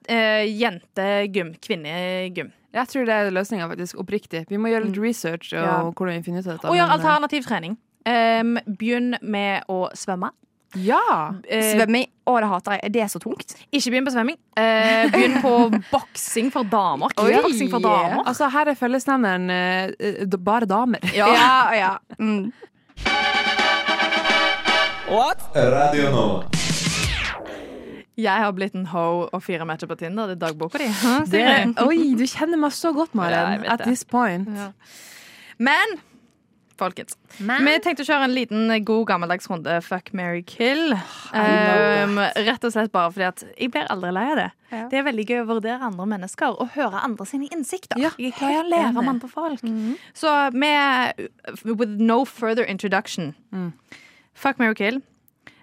eh, 0.08 0.46
jentegym. 0.48 1.56
Kvinnegym. 1.64 2.54
Jeg 2.76 2.88
tror 2.92 3.06
det 3.08 3.16
er 3.16 3.30
løsninga, 3.32 3.68
faktisk. 3.72 4.00
Oppriktig. 4.04 4.46
Vi 4.52 4.60
må 4.60 4.72
gjøre 4.72 4.90
litt 4.90 4.98
research 5.00 5.54
og 5.56 5.62
Ja. 5.64 5.76
hvordan 5.92 6.18
vi 6.20 6.24
finner 6.28 6.44
ut 6.44 6.48
av 6.48 6.58
dette. 6.58 6.70
Og 6.72 6.76
gjør 6.76 6.90
eh, 6.90 6.96
alternativ 6.98 7.44
trening. 7.48 7.78
Um, 8.06 8.58
begynn 8.78 9.16
med 9.24 9.64
å 9.72 9.88
svømme. 9.98 10.30
Ja! 10.76 11.34
Eh, 11.48 11.72
Svømming, 11.72 12.10
å 12.28 12.36
det 12.42 12.50
hater 12.52 12.76
jeg. 12.76 12.92
Det 12.94 13.02
er 13.02 13.08
så 13.08 13.20
tungt. 13.24 13.56
ikke 13.72 13.92
begynn 13.94 14.06
på 14.06 14.12
svømming. 14.12 14.38
Eh, 14.60 15.08
begynn 15.14 15.40
på 15.42 15.54
boksing 15.94 16.52
for 16.52 16.68
damer. 16.68 17.14
Kickboksing 17.16 17.72
for 17.72 17.80
damer. 17.80 18.24
Altså, 18.26 18.50
her 18.52 18.68
er 18.74 18.76
fellesnevneren 18.80 19.50
eh, 19.50 19.96
eh, 20.00 20.38
bare 20.38 20.68
damer. 20.68 21.00
Ja, 21.16 21.72
ja. 21.74 21.98
Mm. 22.20 22.52
Radio 25.56 26.10
Nova. 26.12 26.65
Jeg 28.16 28.44
har 28.46 28.52
blitt 28.56 28.76
en 28.78 28.88
ho 28.94 29.06
og 29.28 29.42
fire 29.44 29.66
matcher 29.68 29.90
på 29.92 29.98
Tinder. 30.00 30.32
Det 30.32 30.38
er 30.38 30.44
dagboka 30.48 30.80
di. 30.80 30.88
Det, 31.32 31.46
oi, 31.84 32.14
du 32.16 32.24
kjenner 32.30 32.60
meg 32.62 32.72
så 32.76 32.94
godt, 32.96 33.16
Maren. 33.18 33.64
Ja, 33.66 33.74
At 33.76 33.84
det. 33.84 33.92
this 33.92 34.06
point. 34.08 34.48
Ja. 34.56 34.70
Men 35.58 35.98
folkens, 36.76 37.16
vi 37.40 37.74
tenkte 37.84 38.04
å 38.04 38.08
kjøre 38.08 38.26
en 38.28 38.34
liten 38.36 38.72
god 38.88 39.06
gammeldags 39.08 39.48
runde 39.48 39.78
fuck, 39.84 40.12
marry, 40.16 40.42
kill. 40.48 40.92
Um, 41.32 42.20
rett 42.20 42.68
og 42.68 42.74
slett 42.76 42.92
bare 42.92 43.14
fordi 43.16 43.28
at 43.30 43.44
jeg 43.56 43.72
blir 43.72 43.88
aldri 43.92 44.12
lei 44.16 44.26
av 44.34 44.40
det. 44.42 44.50
Ja. 44.74 44.82
Det 44.92 45.00
er 45.00 45.06
veldig 45.08 45.26
gøy 45.30 45.40
å 45.44 45.48
vurdere 45.54 45.88
andre 45.88 46.08
mennesker 46.16 46.60
og 46.60 46.74
høre 46.76 47.00
andre 47.08 47.28
sine 47.30 47.48
innsikter. 47.56 48.00
Ja, 48.02 48.12
jeg 48.20 48.34
er 48.34 48.40
glad 48.42 48.66
å 48.66 48.70
lære 48.74 49.04
om 49.04 49.12
andre 49.14 49.32
folk. 49.32 49.64
Så 50.16 50.36
med 50.56 51.28
With 51.64 51.96
no 52.00 52.24
further 52.28 52.68
introduction 52.68 53.34
Fuck, 54.36 54.60
marry, 54.60 54.76
kill. 54.76 55.00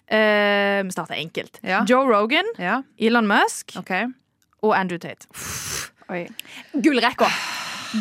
Eh, 0.09 0.82
vi 0.84 0.90
starter 0.92 1.14
enkelt. 1.14 1.59
Ja. 1.62 1.84
Joe 1.88 2.05
Rogan, 2.09 2.44
Ja, 2.59 2.82
Elon 2.98 3.26
Musk 3.26 3.72
okay. 3.78 4.07
og 4.62 4.76
Andrew 4.78 4.98
Tate. 4.98 5.26
Gullrekka! 6.74 7.26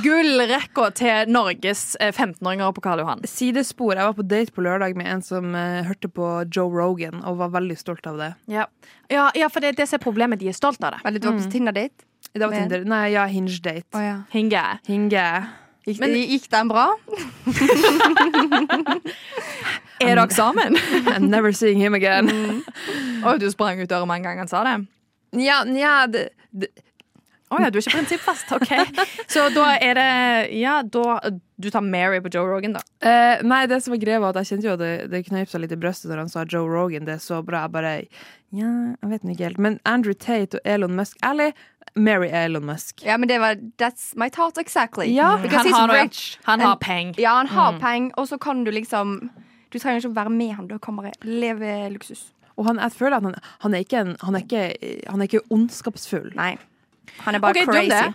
Gullrekka 0.04 0.90
til 0.96 1.28
Norges 1.32 1.98
eh, 2.00 2.12
15-åringer 2.14 2.72
på 2.72 2.82
Karl 2.84 3.00
Johan. 3.04 3.20
Sidespor. 3.28 3.92
Jeg 3.96 4.06
var 4.08 4.14
på 4.16 4.24
date 4.24 4.52
på 4.56 4.62
lørdag 4.64 4.96
med 4.96 5.08
en 5.12 5.22
som 5.26 5.52
uh, 5.52 5.82
hørte 5.84 6.08
på 6.08 6.30
Joe 6.48 6.72
Rogan 6.72 7.20
og 7.28 7.38
var 7.42 7.52
veldig 7.58 7.76
stolt 7.80 8.08
av 8.08 8.16
det. 8.22 8.30
Ja, 8.52 8.66
ja, 9.12 9.28
ja 9.36 9.50
for 9.52 9.60
det 9.60 9.68
er 9.74 9.82
det 9.82 9.90
som 9.92 10.00
er 10.00 10.04
problemet. 10.06 10.40
De 10.40 10.48
er 10.48 10.56
stolt 10.56 10.80
av 10.84 10.96
det. 10.96 11.02
Eller 11.04 11.20
du 11.20 11.28
var 11.28 11.36
på 11.40 11.52
Tinder-date? 11.52 12.08
Det 12.32 12.40
var 12.40 12.56
Tinder. 12.56 12.86
Nei, 12.88 13.10
ja, 13.12 13.26
Hinge-date. 13.28 13.84
Oh, 13.92 14.00
ja. 14.04 14.22
Hinge. 14.32 14.64
Hinge. 14.88 15.26
Gikk, 15.84 16.00
Men- 16.00 16.16
gikk 16.16 16.48
den 16.54 16.72
bra? 16.72 16.88
Er 20.02 20.16
dere 20.16 20.30
sammen? 20.42 20.78
I'm 21.14 21.30
never 21.30 21.52
seeing 21.54 21.80
him 21.82 21.94
again. 21.94 22.30
Oi, 23.26 23.38
du 23.42 23.50
sprang 23.52 23.80
ut 23.82 23.90
døra 23.90 24.06
med 24.10 24.22
en 24.22 24.24
gang 24.30 24.38
han 24.44 24.48
sa 24.52 24.64
det? 24.68 24.78
Ja, 25.40 25.62
ja 25.66 26.08
det, 26.12 26.30
det, 26.52 26.68
Å 27.52 27.60
ja, 27.60 27.70
du 27.72 27.78
er 27.80 27.84
ikke 27.84 27.98
prinsippfast. 28.00 28.52
OK. 28.56 28.72
Så 29.32 29.46
da 29.56 29.74
er 29.80 29.98
det 30.00 30.10
Ja, 30.60 30.82
da 30.84 31.20
Du 31.62 31.70
tar 31.72 31.84
Mary 31.86 32.20
på 32.24 32.32
Joe 32.34 32.48
Rogan, 32.48 32.74
da. 32.78 32.82
Eh, 33.06 33.42
nei, 33.46 33.66
det 33.70 33.82
som 33.84 33.92
var 33.94 34.00
greia 34.02 34.20
var 34.24 34.34
at 34.34 34.42
jeg 34.42 34.54
kjente 34.56 34.68
jo 34.70 34.74
at 34.78 34.82
det, 34.82 34.94
det 35.12 35.24
knøyp 35.28 35.52
seg 35.52 35.62
litt 35.66 35.76
i 35.76 35.80
brøstet 35.80 36.10
når 36.12 36.24
han 36.24 36.32
sa 36.32 36.46
Joe 36.50 36.66
Rogan. 36.72 37.06
Det 37.06 37.18
er 37.20 37.22
så 37.24 37.42
bra. 37.46 37.66
Jeg 37.68 37.76
bare 37.76 37.94
Ja, 38.52 38.72
jeg 38.98 39.12
vet 39.14 39.28
ikke 39.36 39.46
helt. 39.52 39.60
Men 39.62 39.78
Andrew 39.86 40.16
Tate 40.18 40.58
og 40.60 40.66
Elon 40.68 40.96
Musk 40.98 41.20
Ærlig, 41.24 41.52
Mary 41.96 42.32
Elon 42.32 42.66
Musk. 42.66 43.04
Ja, 43.06 43.16
men 43.22 43.30
det 43.30 43.38
var 43.44 43.60
That's 43.80 44.12
my 44.18 44.30
thought 44.32 44.58
exactly. 44.58 45.08
Ja. 45.12 45.36
Because 45.44 45.68
Han 45.68 45.68
he's 45.68 45.80
har, 45.80 46.04
rich. 46.04 46.40
han 46.50 46.60
har 46.66 46.76
peng. 46.82 47.14
penger. 47.14 47.22
Ja, 47.22 47.36
han 47.44 47.48
har 47.52 47.80
penger, 47.80 48.12
og 48.18 48.28
så 48.32 48.38
kan 48.42 48.64
du 48.66 48.72
liksom 48.72 49.30
Du 49.72 49.80
trenger 49.80 50.02
ikke 50.02 50.12
å 50.12 50.18
være 50.20 50.34
med 50.36 50.54
han, 50.58 50.68
du 50.68 50.78
kan 50.84 50.98
bare 51.00 51.14
leve 51.24 51.90
luksus. 51.94 52.28
Og 52.60 52.68
han, 52.68 52.82
jeg 52.84 52.94
føler 52.98 53.18
at 53.18 53.24
han, 53.30 53.38
han, 53.64 53.74
er 53.78 53.86
ikke 53.86 54.02
en, 54.04 54.12
han, 54.22 54.36
er 54.38 54.44
ikke, 54.46 54.66
han 55.10 55.24
er 55.24 55.30
ikke 55.30 55.44
ondskapsfull. 55.56 56.32
Nei. 56.38 56.54
Han 57.26 57.36
er 57.36 57.42
bare 57.44 57.58
Ok, 57.58 57.66
dum 57.66 57.74
crazy. 57.74 58.12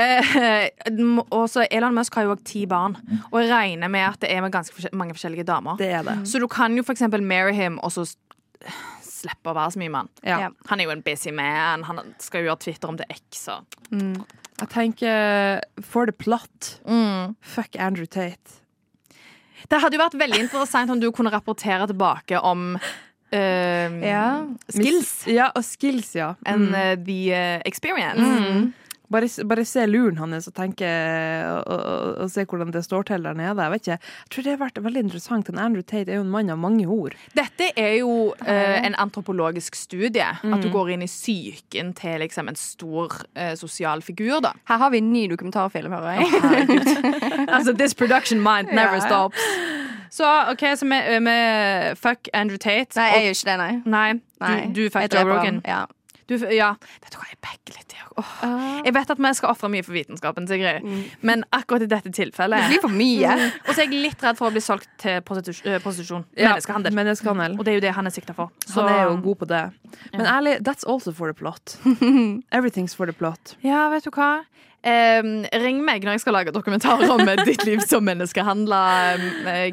Eh, 0.00 1.18
og 1.36 1.44
så 1.50 1.66
Elon 1.70 1.94
Musk 1.94 2.14
har 2.16 2.26
jo 2.26 2.32
også 2.34 2.46
ti 2.48 2.62
barn, 2.70 2.96
og 3.30 3.36
jeg 3.42 3.50
regner 3.52 3.90
med 3.92 4.06
at 4.06 4.22
det 4.22 4.30
er 4.32 4.42
med 4.44 4.54
ganske 4.54 4.74
forskjell- 4.74 4.96
mange 4.96 5.14
forskjellige 5.18 5.46
damer. 5.50 5.76
Det 5.78 5.90
er 6.00 6.06
det. 6.06 6.16
Så 6.30 6.40
du 6.42 6.48
kan 6.50 6.74
jo 6.78 6.86
for 6.86 6.96
eksempel 6.96 7.22
marry 7.22 7.52
him, 7.58 7.78
og 7.84 7.92
så 7.94 8.06
slippe 9.04 9.52
å 9.52 9.56
være 9.56 9.74
så 9.74 9.82
mye 9.82 9.92
mann. 9.92 10.08
Ja. 10.24 10.48
Han 10.70 10.80
er 10.80 10.88
jo 10.88 10.94
en 10.94 11.02
busy 11.04 11.32
man. 11.34 11.84
Han 11.88 12.00
skal 12.22 12.42
jo 12.44 12.50
gjøre 12.50 12.62
Twitter 12.64 12.88
om 12.92 12.96
til 13.00 13.10
X. 13.12 13.48
Mm. 13.92 14.22
Jeg 14.60 14.68
tenker 14.72 15.60
for 15.84 16.08
the 16.08 16.12
plot. 16.16 16.78
Fuck 17.40 17.76
Andrew 17.78 18.06
Tate. 18.08 18.59
Det 19.68 19.80
hadde 19.82 19.96
jo 19.98 20.02
vært 20.02 20.18
veldig 20.20 20.40
interessant 20.46 20.90
om 20.90 21.00
du 21.00 21.10
kunne 21.12 21.30
rapportere 21.34 21.86
tilbake 21.90 22.40
om 22.42 22.76
Uh, 23.32 24.02
Ja. 24.02 24.42
skills 24.68 25.24
Ja, 25.30 25.52
og 25.54 25.62
skills, 25.62 26.14
ja. 26.16 26.32
and 26.44 26.72
uh, 26.74 26.96
the 27.06 27.30
experience. 27.64 28.18
experience. 28.18 28.72
Bare, 29.10 29.26
bare 29.50 29.64
se 29.66 29.82
luren 29.90 30.18
hans 30.20 30.46
og 30.46 30.54
tenke 30.54 30.86
og, 30.86 31.64
og, 31.66 32.10
og 32.24 32.30
se 32.30 32.44
hvordan 32.46 32.70
det 32.74 32.84
står 32.86 33.08
til 33.08 33.24
der 33.26 33.34
nede. 33.34 33.56
Jeg 33.64 33.72
vet 33.72 33.80
ikke. 33.88 33.96
Jeg 33.98 34.30
tror 34.34 34.46
det 34.46 34.52
har 34.54 34.60
vært 34.60 34.78
veldig 34.84 35.02
interessant. 35.06 35.50
Andrew 35.58 35.82
Tate 35.82 36.12
er 36.12 36.20
jo 36.20 36.24
en 36.26 36.30
mann 36.30 36.50
av 36.54 36.60
mange 36.62 36.86
ord. 36.86 37.16
Dette 37.34 37.72
er 37.76 37.96
jo 38.00 38.12
eh, 38.46 38.78
en 38.86 38.94
antropologisk 39.02 39.74
studie. 39.74 40.28
At 40.46 40.62
du 40.62 40.70
går 40.70 40.92
inn 40.94 41.02
i 41.02 41.10
psyken 41.10 41.92
til 41.98 42.22
liksom, 42.22 42.48
en 42.52 42.58
stor 42.60 43.18
eh, 43.34 43.56
sosial 43.58 44.02
figur. 44.06 44.38
da 44.46 44.54
Her 44.70 44.78
har 44.84 44.90
vi 44.94 45.02
en 45.02 45.10
ny 45.12 45.26
dokumentarfilm, 45.32 45.90
hører 45.92 46.20
jeg. 46.20 46.86
Altså, 47.50 47.72
This 47.74 47.94
production 47.94 48.38
mind 48.40 48.68
never 48.72 49.00
Ja. 49.00 49.06
stops. 49.06 49.38
Så 50.10 50.26
OK, 50.50 50.62
så 50.76 50.86
vi, 50.86 50.98
vi 51.22 51.34
fuck 51.96 52.28
Andrew 52.34 52.58
Tate. 52.58 52.94
Nei, 52.98 53.10
jeg 53.14 53.22
gjør 53.24 53.36
ikke 53.36 53.50
det, 53.50 53.58
nei. 53.58 53.72
Nei, 53.84 54.12
nei. 54.40 54.66
du, 54.74 54.80
du 54.84 54.90
fuck 54.90 55.12
Joe 55.14 55.22
Rogan. 55.28 55.60
Ja. 55.66 55.84
Du, 56.30 56.36
ja, 56.54 56.68
vet 57.02 57.10
du 57.10 57.18
hva, 57.18 57.26
jeg 57.26 57.38
backer 57.42 57.74
litt. 57.74 57.94
Jeg, 57.96 58.06
åh. 58.20 58.34
jeg 58.86 58.94
vet 58.94 59.10
at 59.10 59.18
vi 59.18 59.32
skal 59.34 59.50
ofre 59.50 59.70
mye 59.72 59.82
for 59.82 59.96
vitenskapen, 59.96 60.46
Sigrid, 60.46 60.86
men 61.26 61.42
akkurat 61.56 61.82
i 61.82 61.88
dette 61.90 62.12
tilfellet 62.14 62.62
Det 62.62 62.76
blir 62.76 62.84
for 62.84 62.94
mye. 62.94 63.34
Og 63.64 63.72
så 63.72 63.82
er 63.82 63.88
jeg 63.88 64.04
litt 64.06 64.22
redd 64.22 64.38
for 64.38 64.50
å 64.50 64.54
bli 64.54 64.62
solgt 64.62 64.86
til 65.02 65.18
eh, 65.18 65.24
prostitusjon. 65.26 66.24
Ja, 66.38 66.52
Menneskehandel. 66.52 66.94
Menneskehandel. 66.94 67.58
Og 67.58 67.66
det 67.66 67.74
er 67.74 67.80
jo 67.80 67.84
det 67.88 67.94
han 67.98 68.06
er 68.06 68.14
sikta 68.14 68.36
for. 68.36 68.54
Så, 68.62 68.84
Han 68.84 68.92
er 68.94 69.02
jo 69.08 69.18
god 69.26 69.40
på 69.42 69.50
det. 69.50 69.64
Men 70.14 70.26
ærlig, 70.30 70.56
that's 70.66 70.86
also 70.86 71.12
for 71.12 71.32
the 71.32 71.34
plot. 71.34 71.76
Everything's 72.56 72.94
for 72.94 73.10
the 73.10 73.16
plot. 73.16 73.56
Ja, 73.66 73.88
vet 73.90 74.06
du 74.06 74.14
hva? 74.14 74.44
Um, 74.80 75.42
ring 75.60 75.82
meg 75.84 76.06
når 76.06 76.16
jeg 76.16 76.22
skal 76.22 76.38
lage 76.38 76.54
dokumentarer 76.56 77.10
om 77.12 77.26
ditt 77.44 77.66
liv 77.68 77.82
som 77.84 78.06
menneskehandla 78.06 78.84
um, 79.18 79.26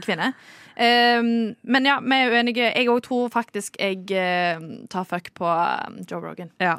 kvinne. 0.03 0.33
Em, 0.77 1.55
men 1.65 1.87
ja, 1.89 1.97
vi 2.05 2.17
er 2.21 2.33
uenige. 2.35 2.69
Jeg 2.69 2.89
òg 2.93 3.01
tror 3.07 3.31
faktisk 3.33 3.79
jeg 3.81 4.03
eh, 4.13 4.61
tar 4.93 5.07
fuck 5.09 5.31
på 5.37 5.47
eh, 5.49 6.03
Joe 6.05 6.21
Rogan. 6.21 6.51
Ja. 6.61 6.75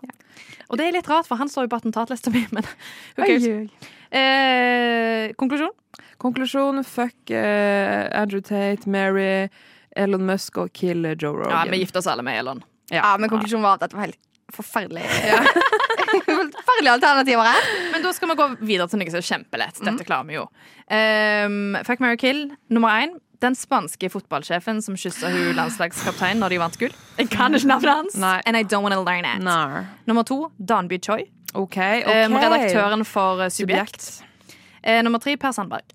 Og 0.68 0.78
det 0.78 0.86
er 0.86 0.94
litt 0.94 1.10
rart, 1.10 1.26
for 1.26 1.40
han 1.40 1.50
står 1.50 1.66
jo 1.66 1.72
på 1.72 1.80
attentatlista 1.80 2.30
mi, 2.30 2.44
men 2.54 2.66
who 3.18 3.26
cares? 3.26 3.48
Eh, 4.14 5.34
konklusjon? 5.40 5.74
Konklusjon 6.18 6.82
fuck 6.86 7.30
uh, 7.30 8.06
Andrew 8.14 8.42
Tate, 8.42 8.88
Mary, 8.90 9.48
Elon 9.98 10.24
Musk 10.26 10.58
og 10.62 10.72
kill 10.74 11.04
Joe 11.12 11.34
Rogan. 11.34 11.54
Ja, 11.54 11.66
vi 11.70 11.82
gifter 11.82 12.02
oss 12.02 12.08
alle 12.10 12.24
med 12.26 12.38
Elon. 12.38 12.62
Ja, 12.90 13.12
men 13.18 13.30
konklusjonen 13.30 13.66
var 13.66 13.78
at 13.78 13.86
dette 13.86 13.98
var 13.98 14.08
helt 14.08 14.18
forferdelig. 14.54 15.04
Forferdelige 16.28 16.94
alternativer 16.94 17.46
her. 17.50 17.70
Men 17.92 18.04
da 18.04 18.12
skal 18.16 18.30
vi 18.30 18.36
gå 18.38 18.46
videre 18.62 18.88
til 18.90 19.02
noe 19.02 19.12
som 19.12 19.20
er 19.20 19.26
kjempelett. 19.28 19.80
Dette 19.84 20.06
klarer 20.08 20.28
vi 20.28 20.38
jo. 20.38 20.46
Um, 20.88 21.76
fuck, 21.84 22.00
marry, 22.00 22.18
kill. 22.20 22.46
Nummer 22.72 22.94
én. 23.02 23.18
Den 23.40 23.54
spanske 23.54 24.08
fotballsjefen 24.10 24.80
som 24.82 24.96
kyssa 24.98 25.30
hun 25.30 25.52
landslagskapteinen 25.54 26.40
når 26.42 26.54
de 26.54 26.58
vant 26.58 26.78
gull. 26.80 26.94
Jeg 27.20 27.28
kan 27.30 27.54
ikke 27.54 27.68
navnet 27.70 27.92
hans. 27.92 28.16
Nei. 28.18 28.40
And 28.46 28.56
I 28.58 28.64
don't 28.64 28.82
want 28.82 28.94
to 28.96 29.02
learn 29.02 29.24
it. 29.24 29.42
Nar. 29.44 29.84
Nummer 30.06 30.24
to. 30.26 30.50
Danby 30.58 30.98
Choi. 30.98 31.22
Okay, 31.54 32.02
okay. 32.02 32.24
Um, 32.26 32.34
redaktøren 32.34 33.04
for 33.06 33.38
uh, 33.44 33.48
Subjekt. 33.48 34.02
Subjekt. 34.02 34.58
Eh, 34.82 35.02
nummer 35.02 35.18
tre. 35.22 35.36
Per 35.36 35.52
Sandberg. 35.54 35.94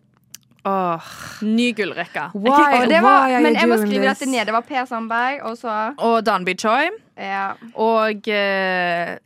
Oh. 0.63 1.03
Ny 1.43 1.73
gullrekke. 1.75 2.29
Why, 2.33 2.85
det 2.87 3.01
var, 3.03 3.27
men 3.43 3.51
you 3.51 3.59
jeg 3.59 3.67
må 3.69 3.77
skrive 3.81 4.07
dette 4.07 4.27
ned. 4.31 4.45
Det 4.47 4.53
var 4.55 4.63
Per 4.63 4.85
Sandberg, 4.87 5.41
og 5.43 5.57
så 5.59 5.73
Og 5.97 6.23
Danby 6.25 6.55
Choi. 6.59 6.87
ja. 7.19 7.49
Og 7.75 8.29
uh, 8.31 9.17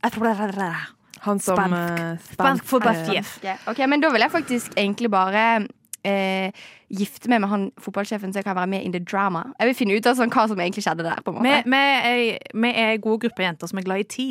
Han 1.22 1.40
som 1.40 1.58
Spansk. 1.58 1.78
spansk, 1.78 2.34
Spansk 2.34 2.64
eh, 2.64 2.70
fotballsjef. 2.70 3.38
Ok, 3.44 3.68
ok, 3.68 3.86
men 3.90 4.02
da 4.02 4.10
vil 4.10 4.22
jeg 4.26 4.32
faktisk 4.32 4.74
egentlig 4.78 5.12
bare 5.12 5.68
eh, 6.06 6.52
gifte 6.90 7.28
meg 7.30 7.42
med 7.44 7.50
han 7.52 7.72
fotballsjefen, 7.84 8.32
så 8.34 8.40
jeg 8.40 8.46
kan 8.48 8.56
være 8.56 8.68
med 8.72 8.82
in 8.88 8.94
the 8.94 9.02
drama. 9.04 9.44
Jeg 9.60 9.68
vil 9.68 9.76
finne 9.76 9.98
ut 9.98 10.08
av 10.08 10.16
sånn, 10.16 10.32
hva 10.32 10.48
som 10.48 10.60
egentlig 10.60 10.84
skjedde 10.86 11.04
der. 11.04 11.20
på 11.26 11.34
en 11.34 11.40
måte 11.42 11.64
vi, 11.68 11.76
er, 11.76 12.38
vi 12.54 12.70
er 12.72 12.94
en 12.96 13.02
god 13.04 13.20
gruppe 13.26 13.44
jenter 13.44 13.68
som 13.68 13.80
er 13.82 13.88
glad 13.90 14.00
i 14.00 14.04
te. 14.04 14.28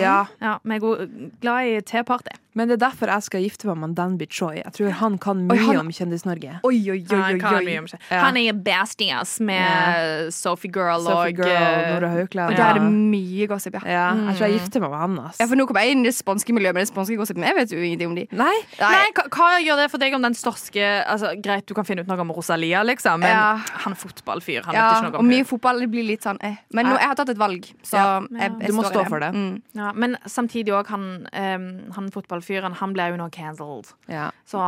Ja, 0.00 0.24
Ja, 0.40 0.58
vi 0.62 0.74
er 0.76 0.78
god, 0.84 1.08
glad 1.42 1.66
i 1.66 1.80
teparty. 1.80 2.36
Men 2.56 2.68
det 2.70 2.78
er 2.78 2.82
derfor 2.88 3.10
jeg 3.12 3.22
skal 3.26 3.42
gifte 3.44 3.68
meg 3.68 3.76
med 3.84 3.94
Danby 3.98 4.26
Choi. 4.32 4.56
Jeg 4.62 4.72
tror 4.72 4.90
han 5.02 5.18
kan 5.22 5.44
Oi, 5.44 5.56
mye 5.58 5.66
han- 5.66 5.80
om 5.84 5.90
Kjendis-Norge. 5.92 6.60
Oi, 6.64 6.78
oi, 6.90 6.98
oi, 7.04 7.16
Han, 7.16 7.40
oi, 7.40 7.66
oi. 7.66 7.78
om. 7.78 7.86
Ja. 8.10 8.20
han 8.24 8.36
er 8.40 8.52
bestias 8.54 9.36
med 9.40 10.32
Sophie 10.32 10.70
Girl 10.72 11.02
Sophie 11.04 11.32
og 11.34 11.36
Girl, 11.36 11.50
eh, 11.52 11.92
Nora 11.94 12.08
Haukland. 12.14 12.50
Og 12.50 12.56
der 12.56 12.64
er 12.64 12.74
det 12.80 12.88
mye 12.88 13.46
gossip, 13.50 13.74
ja. 13.74 13.80
Ja, 13.84 14.06
jeg 14.30 14.36
tror 14.38 14.46
jeg 14.48 14.58
gifter 14.60 14.80
meg 14.80 14.90
med 14.90 14.98
han. 14.98 15.18
ass. 15.26 15.36
Ja, 15.40 15.46
for 15.46 15.54
Nå 15.56 15.66
kommer 15.66 15.82
jeg 15.84 15.92
inn 15.96 16.00
i 16.00 16.08
det 16.10 16.14
spanske 16.16 16.52
miljøet, 16.56 16.74
men 16.74 16.82
det 16.84 16.88
spanske 16.90 17.16
gossipen 17.20 17.44
Jeg 17.44 17.54
vet 17.56 17.70
jo 17.70 17.78
ingenting 17.78 18.08
om 18.08 18.14
de. 18.16 18.26
Nei, 18.32 18.56
Nei, 18.80 19.04
hva, 19.14 19.28
hva 19.28 19.50
gjør 19.62 19.76
det 19.84 19.90
for 19.90 19.98
deg 19.98 20.14
om 20.14 20.22
den 20.22 20.34
storske 20.34 20.82
altså, 21.06 21.34
Greit, 21.42 21.66
du 21.66 21.74
kan 21.74 21.84
finne 21.84 22.00
ut 22.00 22.06
noe 22.08 22.18
om 22.20 22.30
Rosalia, 22.32 22.82
liksom, 22.84 23.20
men 23.20 23.28
Ja. 23.30 23.56
han 23.84 23.92
er 23.92 23.96
fotballfyr. 23.96 24.64
Han 24.64 24.74
Ja, 24.74 24.88
vet 24.88 25.02
ikke 25.04 25.12
noe 25.12 25.18
og 25.20 25.24
mye 25.24 25.44
fotball 25.44 25.80
det 25.80 25.90
blir 25.90 26.04
litt 26.06 26.22
sånn 26.22 26.38
eh. 26.40 26.56
Men 26.72 26.86
nå, 26.86 26.98
jeg 26.98 27.06
har 27.08 27.14
tatt 27.14 27.28
et 27.28 27.38
valg, 27.38 27.62
så 27.84 27.96
Ja. 27.96 28.20
jeg, 28.20 28.52
jeg 28.60 28.66
Du 28.68 28.72
må 28.72 28.82
står 28.84 28.92
stå 29.04 29.08
for 29.08 29.20
det. 29.20 29.32
Mm. 29.34 29.62
Ja, 29.74 29.92
men 29.92 30.16
samtidig 30.26 30.72
òg, 30.72 30.86
han, 30.86 31.26
um, 31.32 31.92
han 31.92 32.10
fotballfyren 32.10 32.45
Han 32.80 32.92
ble 32.94 33.08
jo 33.10 33.16
nå 33.20 33.26
cancelled. 33.34 33.86
Ja. 34.08 34.30
Så 34.46 34.58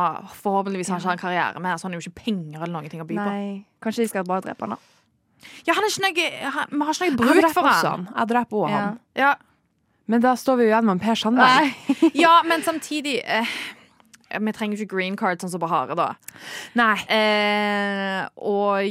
forhåpentligvis 0.41 0.89
har 0.89 0.99
han 0.99 1.01
ikke 1.01 1.11
en 1.17 1.23
karriere 1.23 1.59
mer, 1.63 1.77
så 1.77 1.83
han 1.87 1.93
har 1.93 2.01
jo 2.01 2.09
ikke 2.09 2.23
penger 2.25 2.61
eller 2.63 2.73
noen 2.75 2.89
ting 2.89 3.01
å 3.01 3.07
by 3.07 3.15
på. 3.15 3.25
Nei, 3.25 3.65
kanskje 3.81 4.03
de 4.03 4.07
skal 4.11 4.23
bare 4.27 4.41
drepe 4.47 4.65
han, 4.67 4.75
da. 4.77 4.81
Ja, 5.67 5.73
han 5.77 5.83
er 5.87 5.91
ikke 5.93 6.03
noe, 6.03 6.29
han, 6.51 6.67
Vi 6.71 6.77
har 6.85 6.93
ikke 6.93 7.09
noe 7.09 7.17
bruk 7.41 7.53
for 7.55 7.63
han. 7.71 7.85
han. 7.85 8.07
Jeg 8.17 8.27
dreper 8.33 8.69
Ja. 8.69 8.77
han. 8.83 8.99
Ja, 9.15 9.33
Men 10.09 10.21
da 10.21 10.33
står 10.35 10.55
vi 10.57 10.63
jo 10.63 10.67
igjen 10.73 10.85
med 10.85 11.01
Per 11.01 11.15
Sandberg. 11.15 11.73
Ja 12.25 12.41
men 12.43 12.61
samtidig 12.65 13.21
eh, 13.23 13.45
Vi 14.41 14.51
trenger 14.51 14.77
jo 14.77 14.83
ikke 14.83 14.95
green 14.97 15.15
card 15.15 15.39
sånn 15.39 15.49
som 15.53 15.59
Bahare, 15.61 15.95
da. 15.95 16.15
Nei. 16.75 16.95
Eh, 17.07 18.27
og 18.35 18.81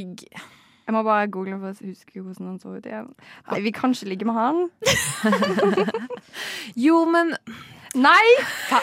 Jeg 0.89 0.95
må 0.95 1.03
bare 1.05 1.27
google 1.29 1.53
for 1.59 1.69
å 1.69 1.85
huske 1.85 2.17
hvordan 2.23 2.47
han 2.47 2.59
så 2.59 2.73
ut 2.79 2.85
igjen. 2.89 3.11
Nei, 3.51 3.59
vi 3.61 3.69
kan 3.71 3.91
ikke 3.93 4.07
ligge 4.09 4.25
med 4.25 4.33
han. 4.33 4.69
Jo, 6.75 7.05
men 7.05 7.35
Nei! 7.95 8.35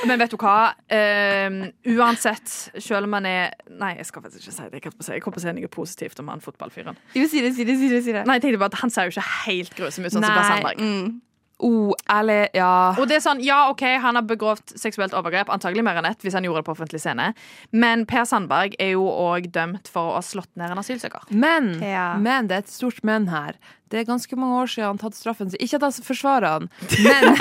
Men 0.09 0.19
vet 0.19 0.33
du 0.33 0.37
hva? 0.41 0.73
Um, 0.91 1.61
uansett, 1.95 2.49
selv 2.83 3.05
om 3.07 3.13
man 3.15 3.27
er 3.31 3.53
Nei, 3.71 3.93
jeg 4.01 4.07
skal 4.09 4.23
faktisk 4.25 4.43
ikke 4.49 4.55
si 4.57 4.63
det. 4.71 4.81
Jeg 4.83 4.93
si- 5.05 5.13
jeg 5.13 5.23
kommer 5.23 5.39
til 5.39 5.45
å 5.45 5.53
si 5.55 5.61
noe 5.61 5.69
positivt 5.69 6.19
om 6.23 6.29
han 6.33 6.41
fotballfyren. 6.41 6.97
Jo, 7.15 7.27
si 7.31 7.41
det, 7.45 7.55
si 7.55 7.65
det, 7.69 7.77
si 7.79 7.89
det. 7.93 8.03
Si 8.05 8.13
det. 8.17 8.25
Nei, 8.27 8.39
jeg 8.41 8.43
tenkte 8.49 8.59
bare 8.65 8.73
at 8.75 8.81
Han 8.83 8.91
ser 8.91 9.07
jo 9.11 9.15
ikke 9.15 9.29
helt 9.47 9.75
grusom 9.77 10.05
ut, 10.07 10.13
sånn 10.13 10.25
som. 10.25 10.35
Per 10.35 10.49
Sandberg. 10.51 10.81
Mm. 10.83 11.21
Oh, 11.65 11.93
ærlig, 12.13 12.49
ja. 12.57 12.95
Og 13.01 13.07
det 13.09 13.17
er 13.17 13.23
sånn, 13.25 13.41
ja, 13.45 13.63
ok, 13.73 13.83
Han 14.03 14.19
har 14.19 14.27
begrovet 14.29 14.75
seksuelt 14.77 15.15
overgrep, 15.17 15.49
antagelig 15.53 15.85
mer 15.87 15.97
enn 16.01 16.09
ett, 16.11 16.21
hvis 16.23 16.35
han 16.37 16.45
gjorde 16.45 16.61
det 16.63 16.67
på 16.69 16.75
offentlig 16.77 17.01
scene. 17.01 17.31
Men 17.73 18.05
Per 18.07 18.25
Sandberg 18.29 18.77
er 18.83 18.93
jo 18.95 19.07
òg 19.09 19.49
dømt 19.55 19.89
for 19.89 20.11
å 20.11 20.19
ha 20.19 20.23
slått 20.25 20.51
ned 20.57 20.71
en 20.75 20.83
asylsøker. 20.83 21.25
Men, 21.31 21.79
Ja. 21.83 22.17
men 22.19 22.47
det 22.51 22.55
er 22.59 22.59
et 22.67 22.73
stort 22.73 23.03
men 23.05 23.29
her. 23.33 23.57
Det 23.89 24.01
er 24.01 24.05
ganske 24.09 24.37
mange 24.37 24.59
år 24.65 24.67
siden 24.67 24.87
han 24.91 24.99
tatt 24.99 25.15
straffen 25.15 25.51
sin. 25.51 25.61
Ikke 25.63 25.79
at 25.79 25.87
jeg 25.95 26.05
forsvarer 26.05 26.49
han, 26.57 26.69
men, 27.07 27.37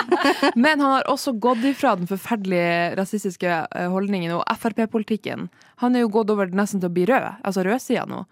men 0.64 0.80
han 0.80 0.94
har 0.96 1.08
også 1.12 1.34
gått 1.38 1.62
ifra 1.68 1.94
den 2.00 2.08
forferdelige 2.08 2.96
rasistiske 2.96 3.50
eh, 3.76 3.88
holdningen 3.92 4.32
og 4.38 4.44
Frp-politikken. 4.58 5.50
Han 5.84 5.96
er 5.96 6.06
jo 6.06 6.12
gått 6.12 6.30
over 6.32 6.48
nesten 6.48 6.80
til 6.80 6.88
å 6.88 6.94
bli 6.96 7.04
rød, 7.10 7.28
altså 7.44 7.64
rødsida 7.66 8.06
nå. 8.08 8.24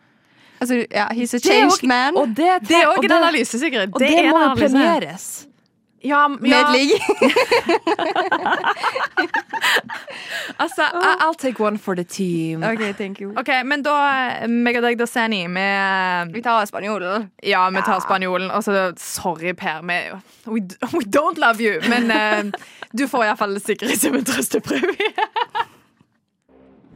Altså, 0.61 0.75
ja, 0.91 1.07
he's 1.13 1.35
a 1.35 1.39
Det 1.39 1.45
changed 1.45 1.83
jo- 1.83 1.89
man. 1.89 2.17
Og 2.17 2.29
det, 2.29 2.49
Det 2.69 2.77
er 2.77 2.87
òg 2.87 3.05
en 3.05 3.13
analyse, 3.13 3.59
Sigrid. 3.59 3.95
Og 3.95 4.01
det, 4.01 4.09
det 4.09 4.31
må 4.31 4.39
jo 4.43 4.55
premieres. 4.55 5.45
Ja, 6.05 6.27
ja. 6.45 6.65
Altså, 10.59 10.83
I'll 11.21 11.35
take 11.39 11.61
one 11.61 11.79
for 11.79 11.95
the 11.95 12.05
team. 12.05 12.63
OK, 12.63 12.97
thank 12.97 13.21
you. 13.21 13.33
OK, 13.39 13.49
men 13.65 13.83
da 13.83 14.47
meg 14.49 14.77
og 14.79 14.83
deg, 14.83 14.99
da, 14.99 15.07
Sani, 15.07 15.45
vi 15.47 15.67
Vi 16.33 16.43
tar 16.43 16.65
spanjolen. 16.67 17.29
Ja, 17.47 17.69
vi 17.71 17.83
tar 17.87 18.01
spanjolen. 18.01 18.51
Og 18.51 18.65
så 18.65 18.93
sorry, 18.97 19.53
Per. 19.55 19.83
Vi, 19.83 19.99
we, 20.47 20.61
we 20.99 21.05
don't 21.05 21.39
love 21.39 21.61
you. 21.61 21.81
Men 21.89 22.11
uh, 22.11 22.51
du 22.99 23.07
får 23.09 23.25
iallfall 23.29 23.59
Sigrid 23.61 23.97
som 24.01 24.15
en 24.19 24.25
trøstepremie. 24.25 25.13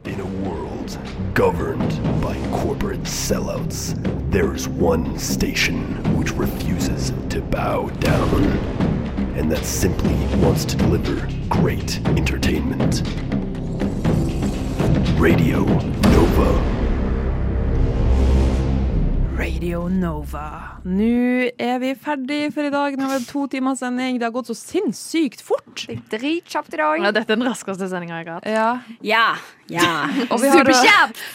In 0.05 0.19
a 0.19 0.25
world 0.25 0.97
governed 1.33 2.21
by 2.21 2.35
corporate 2.51 3.03
sellouts, 3.03 3.95
there's 4.29 4.67
one 4.67 5.17
station 5.17 5.95
which 6.17 6.33
refuses 6.33 7.13
to 7.29 7.41
bow 7.41 7.87
down. 8.01 8.43
And 9.37 9.49
that 9.49 9.63
simply 9.63 10.13
wants 10.41 10.65
to 10.65 10.75
deliver 10.75 11.25
great 11.47 12.05
entertainment. 12.07 13.01
Radio 15.17 15.63
Nova. 15.63 16.82
Radio 19.33 19.87
Nova. 19.89 20.77
Nå 20.85 21.49
er 21.57 21.79
vi 21.81 21.93
ferdig 21.97 22.51
for 22.53 22.67
i 22.67 22.71
dag. 22.73 22.93
Nå 22.99 23.07
har 23.09 23.17
vi 23.17 23.25
to 23.25 23.47
timers 23.49 23.79
sending. 23.81 24.19
Det 24.21 24.27
har 24.27 24.33
gått 24.35 24.51
så 24.51 24.55
sinnssykt 24.57 25.41
fort. 25.41 25.85
Det 25.87 25.95
er 25.97 26.21
Dritkjapt 26.21 26.75
i 26.75 26.77
dag. 26.77 27.01
Ja, 27.01 27.11
dette 27.15 27.33
er 27.33 27.39
den 27.39 27.47
raskeste 27.47 27.87
sendinga 27.89 28.19
jeg 28.19 28.27
har 28.29 28.37
hatt. 28.37 28.45
Ja. 28.45 28.67
Ja, 29.01 29.23
ja. 29.73 29.87
Og 30.31 30.37
vi 30.43 30.51
har, 30.53 30.69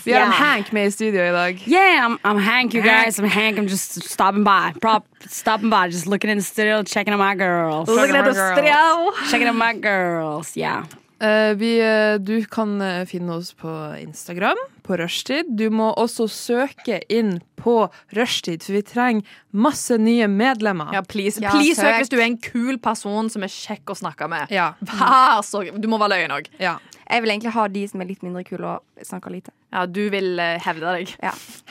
vi 0.05 0.15
har 0.15 0.29
en 0.29 0.37
Hank 0.39 0.71
med 0.77 0.93
i 0.93 0.95
studio 0.95 1.25
i 1.27 1.35
dag. 1.35 1.65
Yeah, 1.67 2.07
I'm, 2.07 2.19
I'm 2.23 2.39
Hank, 2.39 2.75
you 2.79 2.83
guys. 2.87 3.19
I'm 3.19 3.27
Hank. 3.27 3.59
I'm 3.59 3.67
just 3.67 3.99
stopping 4.07 4.45
by. 4.47 4.79
Prop, 4.81 5.05
stopping 5.27 5.71
by. 5.71 5.89
Just 5.91 6.07
looking 6.07 6.31
in 6.31 6.39
the 6.39 6.45
studio, 6.45 6.85
checking 6.85 7.13
on 7.13 7.19
my 7.19 7.35
girls. 7.35 7.89
Looking 7.89 8.15
at 8.15 8.25
the 8.25 8.35
studio. 8.55 9.11
Checking 9.29 9.49
on 9.49 9.59
my 9.59 9.75
girls. 9.75 10.57
Yeah. 10.57 10.87
Eh, 11.21 11.55
vi, 11.59 11.81
eh, 11.83 12.19
du 12.23 12.45
kan 12.47 12.81
eh, 12.81 13.05
finne 13.11 13.35
oss 13.41 13.53
på 13.59 13.71
Instagram, 13.99 14.57
på 14.87 14.97
Rushtid. 15.01 15.49
Du 15.59 15.67
må 15.75 15.89
også 15.99 16.29
søke 16.31 17.01
inn 17.11 17.41
på 17.59 17.89
Rushtid, 18.15 18.63
for 18.63 18.77
vi 18.79 18.83
trenger 18.87 19.25
masse 19.53 19.99
nye 19.99 20.29
medlemmer. 20.31 20.93
Ja, 20.95 21.03
please, 21.03 21.41
Ja, 21.43 21.51
please 21.51 21.75
søk. 21.81 21.89
søk 21.91 21.99
hvis 22.05 22.13
du 22.13 22.17
er 22.21 22.27
en 22.29 22.39
kul 22.39 22.79
person 22.79 23.29
som 23.35 23.43
er 23.43 23.51
kjekk 23.51 23.91
å 23.91 23.99
snakke 23.99 24.29
med. 24.31 24.47
Ja. 24.55 24.75
Vær 24.81 25.43
så 25.43 25.65
Du 25.81 25.89
må 25.91 25.99
være 25.99 26.15
løyen 26.17 26.31
òg. 26.39 26.47
ja. 26.61 26.79
Jeg 27.11 27.23
vil 27.25 27.31
egentlig 27.31 27.53
ha 27.55 27.63
de 27.73 27.87
som 27.89 28.01
er 28.03 28.05
litt 28.05 28.21
mindre 28.23 28.43
kule 28.45 28.67
og 28.69 28.83
snakker 29.03 29.33
lite. 29.33 29.51
Ja, 29.73 29.87
du 29.87 30.11
vil 30.13 30.37
hevde 30.61 30.91
deg. 30.93 31.15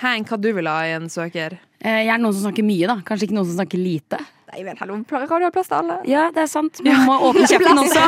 Hank, 0.01 0.27
hva 0.31 0.39
du 0.41 0.47
vil 0.51 0.65
ha 0.65 0.79
i 0.81 0.95
en 0.95 1.05
søker? 1.13 1.59
Eh, 1.79 2.05
Jeg 2.05 2.09
er 2.09 2.17
noen 2.17 2.33
som 2.33 2.51
snakker 2.51 2.65
mye, 2.65 2.87
da. 2.89 2.95
Kanskje 3.05 3.27
ikke 3.29 3.35
noen 3.37 3.45
som 3.45 3.59
snakker 3.63 3.77
lite. 3.77 4.17
Nei, 4.47 4.61
men 4.63 4.77
hallo, 4.79 4.95
radio 5.11 5.49
har 5.49 5.51
plass 5.51 5.67
til 5.67 5.75
alle. 5.81 5.97
Ja, 6.07 6.29
det 6.31 6.45
er 6.45 6.47
sant. 6.47 6.79
Man 6.85 7.01
må 7.03 7.17
åpne 7.29 7.43
kjeften 7.51 7.81
også. 7.81 8.03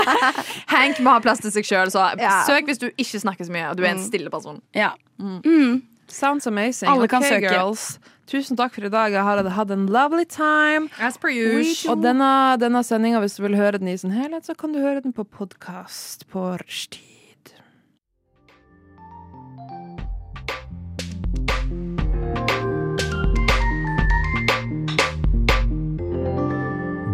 Hank 0.74 1.00
må 1.00 1.14
ha 1.14 1.22
plass 1.24 1.40
til 1.40 1.54
seg 1.54 1.64
sjøl, 1.64 1.92
så 1.94 2.10
Ja. 2.20 2.42
søk 2.44 2.68
hvis 2.68 2.82
du 2.82 2.90
ikke 2.90 3.22
snakker 3.22 3.48
så 3.48 3.54
mye 3.54 3.70
og 3.70 3.78
du 3.80 3.86
er 3.86 3.94
en 3.94 4.02
stille 4.04 4.28
person. 4.32 4.60
Ja. 4.76 4.90
Sounds 6.12 6.46
amazing. 6.46 6.90
Alle 6.92 7.08
kan 7.08 7.24
okay, 7.24 7.38
søke. 7.40 7.54
girls. 7.54 7.86
Tusen 8.28 8.56
takk 8.56 8.74
for 8.76 8.84
i 8.84 8.90
dag. 8.92 9.12
Jeg 9.16 9.24
har 9.24 9.40
hatt 9.56 9.72
en 9.72 9.86
lovely 9.92 10.26
time. 10.28 10.90
As 11.00 11.16
per 11.16 11.32
usual. 11.32 11.96
Og 11.96 12.04
denne, 12.04 12.28
denne 12.60 12.84
sendinga, 12.84 13.20
hvis 13.24 13.38
du 13.40 13.42
vil 13.46 13.56
høre 13.56 13.80
den 13.80 13.88
i 13.88 13.96
sin 13.96 14.12
helhet, 14.12 14.44
så 14.44 14.54
kan 14.58 14.76
du 14.76 14.80
høre 14.80 15.00
den 15.04 15.16
på 15.16 15.24
podkast 15.24 16.28
på 16.32 16.52
rushtid. 16.60 17.11